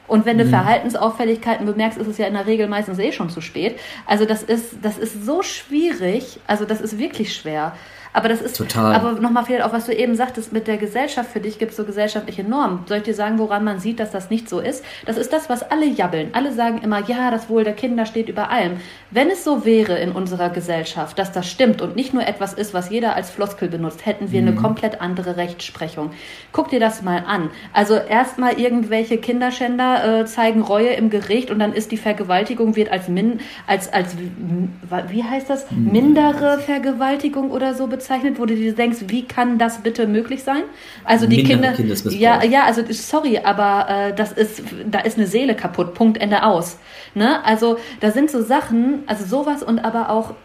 Und 0.08 0.26
wenn 0.26 0.38
du 0.38 0.46
mhm. 0.46 0.50
Verhaltensauffälligkeiten 0.50 1.66
bemerkst, 1.66 1.98
ist 1.98 2.08
es 2.08 2.18
ja 2.18 2.28
in 2.28 2.34
der 2.34 2.46
Regel 2.46 2.68
meistens 2.68 3.00
eh 3.00 3.12
schon 3.12 3.30
zu 3.30 3.42
spät. 3.42 3.80
Also 4.06 4.26
das 4.26 4.44
ist, 4.44 4.78
das 4.82 4.98
ist 4.98 5.26
so 5.26 5.42
schwierig, 5.56 6.40
also 6.48 6.66
das 6.66 6.82
ist 6.82 6.98
wirklich 6.98 7.36
schwer. 7.36 7.76
Aber 8.16 8.30
das 8.30 8.42
ist, 8.42 8.56
Total. 8.56 8.96
aber 8.96 9.20
nochmal 9.20 9.44
vielleicht 9.44 9.66
auch, 9.66 9.74
was 9.74 9.88
du 9.88 9.94
eben 9.94 10.16
sagtest, 10.16 10.54
mit 10.54 10.68
der 10.68 10.78
Gesellschaft, 10.78 11.30
für 11.30 11.42
dich 11.42 11.60
gibt 11.60 11.72
es 11.72 11.78
so 11.78 11.84
gesellschaftliche 11.84 12.46
Normen. 12.46 12.80
Soll 12.86 13.00
ich 13.00 13.04
dir 13.04 13.14
sagen, 13.14 13.40
woran 13.40 13.66
man 13.66 13.80
sieht, 13.80 14.00
dass 14.00 14.10
das 14.10 14.30
nicht 14.30 14.48
so 14.48 14.62
ist? 14.62 14.86
Das 15.06 15.18
ist 15.18 15.34
das, 15.34 15.50
was 15.50 15.70
alle 15.70 15.86
jabbeln. 15.86 16.30
Alle 16.32 16.54
sagen 16.54 16.80
immer, 16.82 17.06
ja, 17.10 17.30
das 17.30 17.50
Wohl 17.50 17.66
der 17.66 17.74
Kinder 17.74 18.06
steht 18.06 18.30
über 18.30 18.50
allem. 18.50 18.78
Wenn 19.12 19.30
es 19.30 19.44
so 19.44 19.66
wäre 19.66 19.98
in 19.98 20.14
unserer 20.14 20.50
Gesellschaft, 20.50 21.20
dass 21.20 21.34
das 21.34 21.52
stimmt 21.52 21.82
und 21.82 21.98
nicht 21.98 22.14
nur 22.14 22.26
etwas 22.26 22.54
ist, 22.54 22.74
was 22.74 22.90
jeder 22.90 23.18
als 23.18 23.32
Floskel 23.32 23.68
benutzt, 23.68 24.06
hätten 24.06 24.32
wir 24.32 24.42
mhm. 24.42 24.48
eine 24.48 24.56
komplett 24.56 25.02
andere 25.02 25.36
Rechtsprechung. 25.36 26.12
Guck 26.54 26.70
dir 26.70 26.80
das 26.80 27.02
mal 27.02 27.22
an. 27.28 27.50
Also 27.74 27.96
erstmal 27.96 28.58
irgendwelche 28.58 29.18
Kinderschänder 29.18 30.22
äh, 30.22 30.26
zeigen 30.26 30.62
Reue 30.62 30.94
im 30.94 31.10
Gericht 31.10 31.52
und 31.52 31.60
dann 31.60 31.74
ist 31.74 31.92
die 31.92 31.98
Vergewaltigung 31.98 32.78
wird 32.78 32.94
als 32.94 33.10
min, 33.10 33.42
als, 33.68 33.92
als, 33.92 34.16
wie 35.10 35.24
heißt 35.26 35.50
das? 35.50 35.70
Mindere 35.72 36.60
Vergewaltigung 36.60 37.52
oder 37.52 37.74
so 37.74 37.88
bezeichnet 37.88 38.05
gezeichnet, 38.06 38.40
wo 38.40 38.46
du 38.46 38.56
dir 38.56 38.74
denkst, 38.74 39.00
wie 39.08 39.24
kann 39.24 39.58
das 39.58 39.82
bitte 39.82 40.08
möglich 40.08 40.44
sein? 40.44 40.64
Also 41.04 41.26
die 41.28 41.44
Kinder, 41.44 41.74
ja, 42.10 42.44
ja, 42.44 42.64
also 42.64 42.84
sorry, 42.90 43.40
aber 43.40 43.88
äh, 43.90 44.14
das 44.14 44.32
ist, 44.32 44.62
da 44.86 45.00
ist 45.00 45.18
eine 45.18 45.28
Seele 45.28 45.56
kaputt. 45.56 45.94
Punkt 45.96 46.20
Ende 46.20 46.44
aus. 46.44 46.78
Ne? 47.16 47.44
Also 47.44 47.78
da 48.00 48.12
sind 48.12 48.30
so 48.30 48.42
Sachen, 48.42 49.04
also 49.08 49.26
sowas 49.26 49.64
und 49.64 49.80
aber 49.80 50.10
auch 50.10 50.36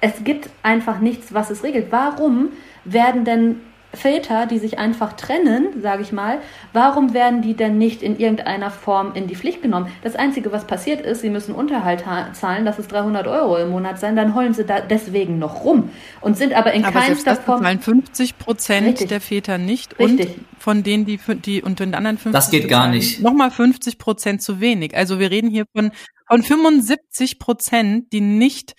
es 0.00 0.24
gibt 0.24 0.50
einfach 0.62 0.98
nichts, 0.98 1.32
was 1.32 1.50
es 1.50 1.62
regelt. 1.62 1.86
Warum 1.90 2.50
werden 2.84 3.24
denn 3.24 3.60
Väter, 3.94 4.46
die 4.46 4.58
sich 4.58 4.78
einfach 4.78 5.14
trennen, 5.14 5.80
sage 5.80 6.02
ich 6.02 6.12
mal, 6.12 6.38
warum 6.72 7.14
werden 7.14 7.42
die 7.42 7.54
denn 7.54 7.78
nicht 7.78 8.02
in 8.02 8.18
irgendeiner 8.18 8.70
Form 8.70 9.12
in 9.14 9.26
die 9.26 9.36
Pflicht 9.36 9.62
genommen? 9.62 9.88
Das 10.02 10.16
Einzige, 10.16 10.52
was 10.52 10.66
passiert 10.66 11.00
ist, 11.00 11.20
sie 11.20 11.30
müssen 11.30 11.54
Unterhalt 11.54 12.04
zahlen, 12.32 12.64
das 12.64 12.78
ist 12.78 12.92
300 12.92 13.26
Euro 13.26 13.56
im 13.56 13.70
Monat 13.70 13.98
sein, 13.98 14.16
dann 14.16 14.34
heulen 14.34 14.54
sie 14.54 14.64
da 14.64 14.80
deswegen 14.80 15.38
noch 15.38 15.64
rum 15.64 15.90
und 16.20 16.36
sind 16.36 16.52
aber 16.54 16.72
in 16.72 16.84
aber 16.84 17.00
keinster 17.00 17.36
Form... 17.36 17.62
zahlen 17.62 17.80
50 17.80 18.38
Prozent 18.38 19.10
der 19.10 19.20
Väter 19.20 19.58
nicht 19.58 19.98
Richtig. 19.98 20.28
und 20.28 20.44
von 20.58 20.82
denen, 20.82 21.04
die, 21.04 21.18
die 21.44 21.62
und 21.62 21.80
den 21.80 21.94
anderen 21.94 22.16
50 22.16 22.32
Das 22.32 22.50
geht 22.50 22.68
gar 22.68 22.88
nicht. 22.88 23.20
Nochmal 23.20 23.50
50 23.50 23.98
Prozent 23.98 24.42
zu 24.42 24.60
wenig. 24.60 24.96
Also 24.96 25.18
wir 25.18 25.30
reden 25.30 25.50
hier 25.50 25.66
von, 25.74 25.92
von 26.26 26.42
75 26.42 27.38
Prozent, 27.38 28.12
die 28.12 28.22
nicht 28.22 28.74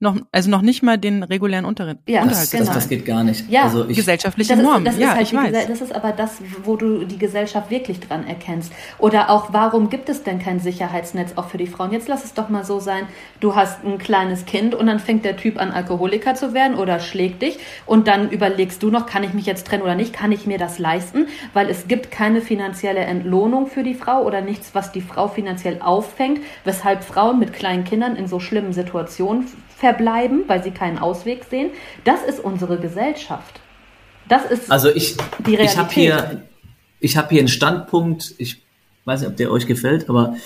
noch, 0.00 0.16
also 0.32 0.50
noch 0.50 0.62
nicht 0.62 0.82
mal 0.82 0.98
den 0.98 1.22
regulären 1.22 1.64
Unterricht. 1.64 1.98
Ja, 2.08 2.22
Unterhalt. 2.22 2.50
Genau. 2.50 2.64
Das, 2.64 2.74
das, 2.74 2.88
geht 2.88 3.06
gar 3.06 3.22
nicht. 3.22 3.48
Ja, 3.48 3.62
also 3.62 3.88
ich, 3.88 3.96
gesellschaftliche 3.96 4.56
Norm. 4.56 4.84
Das 4.84 4.94
ist, 4.94 5.00
ja, 5.00 5.14
halt 5.14 5.22
ich 5.22 5.32
weiß. 5.32 5.68
Das 5.68 5.80
ist 5.80 5.94
aber 5.94 6.12
das, 6.12 6.38
wo 6.64 6.76
du 6.76 7.04
die 7.04 7.16
Gesellschaft 7.16 7.70
wirklich 7.70 8.00
dran 8.00 8.26
erkennst. 8.26 8.72
Oder 8.98 9.30
auch, 9.30 9.52
warum 9.52 9.90
gibt 9.90 10.08
es 10.08 10.24
denn 10.24 10.40
kein 10.40 10.58
Sicherheitsnetz 10.58 11.32
auch 11.36 11.48
für 11.48 11.58
die 11.58 11.68
Frauen? 11.68 11.92
Jetzt 11.92 12.08
lass 12.08 12.24
es 12.24 12.34
doch 12.34 12.48
mal 12.48 12.64
so 12.64 12.80
sein, 12.80 13.06
du 13.40 13.54
hast 13.54 13.84
ein 13.84 13.98
kleines 13.98 14.46
Kind 14.46 14.74
und 14.74 14.86
dann 14.86 14.98
fängt 14.98 15.24
der 15.24 15.36
Typ 15.36 15.60
an, 15.60 15.70
Alkoholiker 15.70 16.34
zu 16.34 16.54
werden 16.54 16.76
oder 16.76 16.98
schlägt 16.98 17.42
dich 17.42 17.58
und 17.86 18.08
dann 18.08 18.30
überlegst 18.30 18.82
du 18.82 18.90
noch, 18.90 19.06
kann 19.06 19.22
ich 19.22 19.32
mich 19.32 19.46
jetzt 19.46 19.66
trennen 19.66 19.84
oder 19.84 19.94
nicht? 19.94 20.12
Kann 20.12 20.32
ich 20.32 20.46
mir 20.46 20.58
das 20.58 20.78
leisten? 20.78 21.26
Weil 21.52 21.70
es 21.70 21.86
gibt 21.86 22.10
keine 22.10 22.40
finanzielle 22.40 23.00
Entlohnung 23.00 23.68
für 23.68 23.84
die 23.84 23.94
Frau 23.94 24.22
oder 24.22 24.40
nichts, 24.40 24.74
was 24.74 24.90
die 24.90 25.00
Frau 25.00 25.28
finanziell 25.28 25.80
auffängt, 25.80 26.40
weshalb 26.64 27.04
Frauen 27.04 27.38
mit 27.38 27.52
kleinen 27.52 27.84
Kindern 27.84 28.16
in 28.16 28.26
so 28.26 28.40
schlimmen 28.40 28.72
Situationen 28.72 29.46
verbleiben, 29.76 30.44
weil 30.46 30.62
sie 30.62 30.70
keinen 30.70 30.98
Ausweg 30.98 31.44
sehen. 31.44 31.70
Das 32.04 32.22
ist 32.22 32.40
unsere 32.40 32.78
Gesellschaft. 32.78 33.60
Das 34.28 34.44
ist 34.46 34.70
also 34.70 34.88
ich, 34.88 35.16
die 35.46 35.54
Realität. 35.54 35.70
Ich 35.70 35.78
habe 35.78 35.92
hier, 35.92 36.42
ich 37.00 37.16
habe 37.16 37.28
hier 37.30 37.40
einen 37.40 37.48
Standpunkt. 37.48 38.34
Ich 38.38 38.62
weiß 39.04 39.20
nicht, 39.20 39.28
ob 39.30 39.36
der 39.36 39.50
euch 39.50 39.66
gefällt, 39.66 40.08
aber 40.08 40.36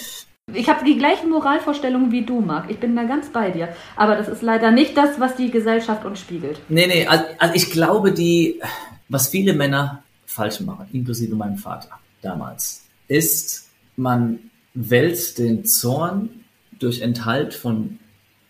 ich 0.55 0.69
habe 0.69 0.85
die 0.85 0.97
gleichen 0.97 1.29
Moralvorstellungen 1.29 2.11
wie 2.11 2.25
du, 2.25 2.41
Marc. 2.41 2.71
Ich 2.71 2.79
bin 2.79 2.97
da 2.97 3.05
ganz 3.05 3.29
bei 3.29 3.51
dir. 3.51 3.69
Aber 3.97 4.17
das 4.17 4.29
ist 4.29 4.43
leider 4.43 4.71
nicht 4.71 4.97
das, 4.97 5.21
was 5.21 5.37
die 5.37 5.51
Gesellschaft 5.51 6.05
uns 6.05 6.21
spiegelt. 6.21 6.61
Nee, 6.69 6.87
nee, 6.87 7.07
also, 7.07 7.25
also 7.39 7.55
ich 7.55 7.71
glaube, 7.71 8.13
die, 8.13 8.61
was 9.09 9.29
viele 9.29 9.53
Männer 9.53 10.03
falsch 10.25 10.61
machen, 10.61 10.87
inklusive 10.93 11.37
meinem 11.37 11.59
Vater 11.59 11.91
damals, 12.23 12.85
ist, 13.09 13.69
man 13.97 14.39
wälzt 14.75 15.39
den 15.39 15.65
Zorn 15.65 16.45
durch 16.79 17.03
Enthalt 17.03 17.55
von 17.55 17.99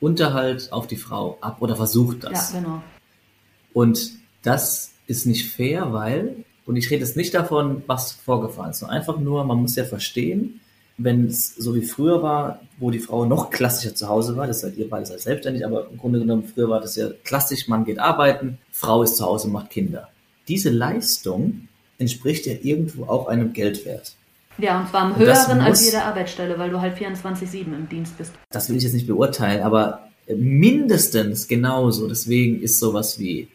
Unterhalt 0.01 0.73
auf 0.73 0.87
die 0.87 0.97
Frau 0.97 1.39
ab 1.41 1.61
oder 1.61 1.77
versucht 1.77 2.25
das. 2.25 2.53
Ja, 2.53 2.61
genau. 2.61 2.83
Und 3.73 4.13
das 4.43 4.93
ist 5.07 5.27
nicht 5.27 5.53
fair, 5.53 5.93
weil, 5.93 6.45
und 6.67 6.77
ich 6.77 6.91
rede 6.91 7.05
jetzt 7.05 7.17
nicht 7.17 7.35
davon, 7.35 7.83
was 7.87 8.13
vorgefallen 8.13 8.71
ist, 8.71 8.81
sondern 8.81 8.99
einfach 8.99 9.19
nur, 9.19 9.45
man 9.45 9.61
muss 9.61 9.77
ja 9.77 9.85
verstehen, 9.85 10.61
wenn 10.99 11.27
es 11.27 11.55
so 11.55 11.75
wie 11.75 11.83
früher 11.83 12.23
war, 12.23 12.61
wo 12.79 12.91
die 12.91 12.99
Frau 12.99 13.25
noch 13.25 13.51
klassischer 13.51 13.95
zu 13.95 14.09
Hause 14.09 14.37
war, 14.37 14.47
das 14.47 14.61
seid 14.61 14.77
ihr 14.77 14.91
beide 14.91 15.07
seid 15.07 15.21
selbstständig, 15.21 15.65
aber 15.65 15.89
im 15.89 15.97
Grunde 15.97 16.19
genommen 16.19 16.45
früher 16.45 16.69
war 16.69 16.81
das 16.81 16.97
ja 16.97 17.11
klassisch, 17.25 17.69
Mann 17.69 17.85
geht 17.85 17.99
arbeiten, 17.99 18.59
Frau 18.73 19.03
ist 19.03 19.17
zu 19.17 19.25
Hause 19.25 19.47
und 19.47 19.53
macht 19.53 19.71
Kinder. 19.71 20.09
Diese 20.49 20.71
Leistung 20.71 21.69
entspricht 21.99 22.47
ja 22.47 22.55
irgendwo 22.63 23.05
auch 23.05 23.29
einem 23.29 23.53
Geldwert. 23.53 24.17
Ja, 24.59 24.81
und 24.81 24.89
zwar 24.89 25.03
am 25.03 25.17
höheren 25.17 25.61
als 25.61 25.85
jede 25.85 26.03
Arbeitsstelle, 26.03 26.59
weil 26.59 26.71
du 26.71 26.81
halt 26.81 26.97
24-7 26.97 27.67
im 27.67 27.89
Dienst 27.89 28.19
bist. 28.19 28.33
Das 28.51 28.69
will 28.69 28.77
ich 28.77 28.83
jetzt 28.83 28.93
nicht 28.95 29.07
beurteilen, 29.07 29.63
aber 29.63 30.09
mindestens 30.27 31.47
genauso. 31.49 32.09
Deswegen 32.09 32.61
ist 32.61 32.79
sowas 32.79 33.19
wie 33.19 33.49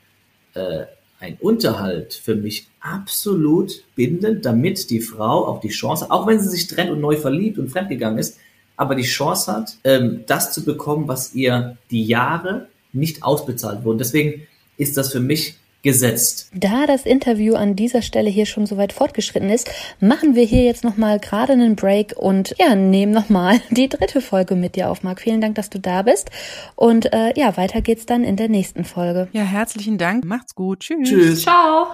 äh, 0.54 0.86
ein 1.20 1.38
Unterhalt 1.40 2.14
für 2.14 2.36
mich 2.36 2.68
absolut 2.80 3.84
bindend, 3.96 4.46
damit 4.46 4.90
die 4.90 5.02
Frau 5.02 5.48
auch 5.48 5.60
die 5.60 5.70
Chance, 5.70 6.10
auch 6.10 6.28
wenn 6.28 6.40
sie 6.40 6.50
sich 6.50 6.68
trennt 6.68 6.92
und 6.92 7.00
neu 7.00 7.18
verliebt 7.18 7.58
und 7.58 7.70
fremdgegangen 7.70 8.20
ist, 8.20 8.38
aber 8.76 8.96
die 8.96 9.04
Chance 9.04 9.52
hat, 9.52 9.78
ähm, 9.84 10.24
das 10.28 10.52
zu 10.52 10.66
bekommen, 10.66 11.08
was 11.08 11.34
ihr 11.34 11.78
die 11.92 12.04
Jahre 12.04 12.68
nicht 12.92 13.24
ausbezahlt 13.24 13.86
wurde. 13.86 14.00
Deswegen 14.00 14.48
ist 14.78 14.98
das 14.98 15.12
für 15.12 15.20
mich 15.20 15.58
gesetzt. 15.84 16.50
Da 16.54 16.88
das 16.88 17.06
Interview 17.06 17.56
an 17.56 17.76
dieser 17.76 18.02
Stelle 18.02 18.30
hier 18.30 18.46
schon 18.46 18.66
so 18.66 18.78
weit 18.78 18.94
fortgeschritten 18.94 19.50
ist, 19.50 19.70
machen 20.00 20.36
wir 20.36 20.44
hier 20.44 20.64
jetzt 20.64 20.84
nochmal 20.84 21.20
gerade 21.20 21.54
einen 21.54 21.76
Break 21.76 22.14
und 22.16 22.56
ja, 22.58 22.74
nehmen 22.74 23.12
nochmal 23.12 23.62
die 23.70 23.90
dritte 23.90 24.22
Folge 24.22 24.56
mit 24.56 24.76
dir 24.76 24.90
auf, 24.90 25.04
Marc. 25.04 25.22
Vielen 25.22 25.42
Dank, 25.42 25.56
dass 25.56 25.70
du 25.70 25.80
da 25.80 26.02
bist. 26.02 26.32
Und 26.76 27.14
äh, 27.14 27.34
ja, 27.36 27.56
weiter 27.58 27.82
geht's 27.82 28.06
dann 28.06 28.24
in 28.24 28.38
der 28.38 28.50
nächsten 28.50 28.86
Folge. 28.86 29.28
Ja, 29.34 29.44
herzlichen 29.44 29.98
Dank. 29.98 30.26
Macht's 30.26 30.56
gut. 30.56 30.80
Tschüss. 30.80 31.10
Tschüss. 31.10 31.42
Ciao. 31.44 31.88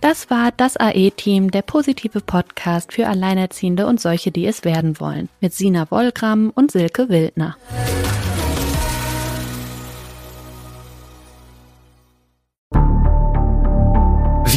Das 0.00 0.30
war 0.30 0.52
das 0.56 0.76
AE-Team, 0.76 1.50
der 1.50 1.62
positive 1.62 2.20
Podcast 2.20 2.92
für 2.92 3.08
Alleinerziehende 3.08 3.86
und 3.86 4.00
solche, 4.00 4.30
die 4.30 4.46
es 4.46 4.64
werden 4.64 5.00
wollen, 5.00 5.28
mit 5.40 5.52
Sina 5.52 5.90
Wollgramm 5.90 6.52
und 6.54 6.70
Silke 6.70 7.08
Wildner. 7.08 7.56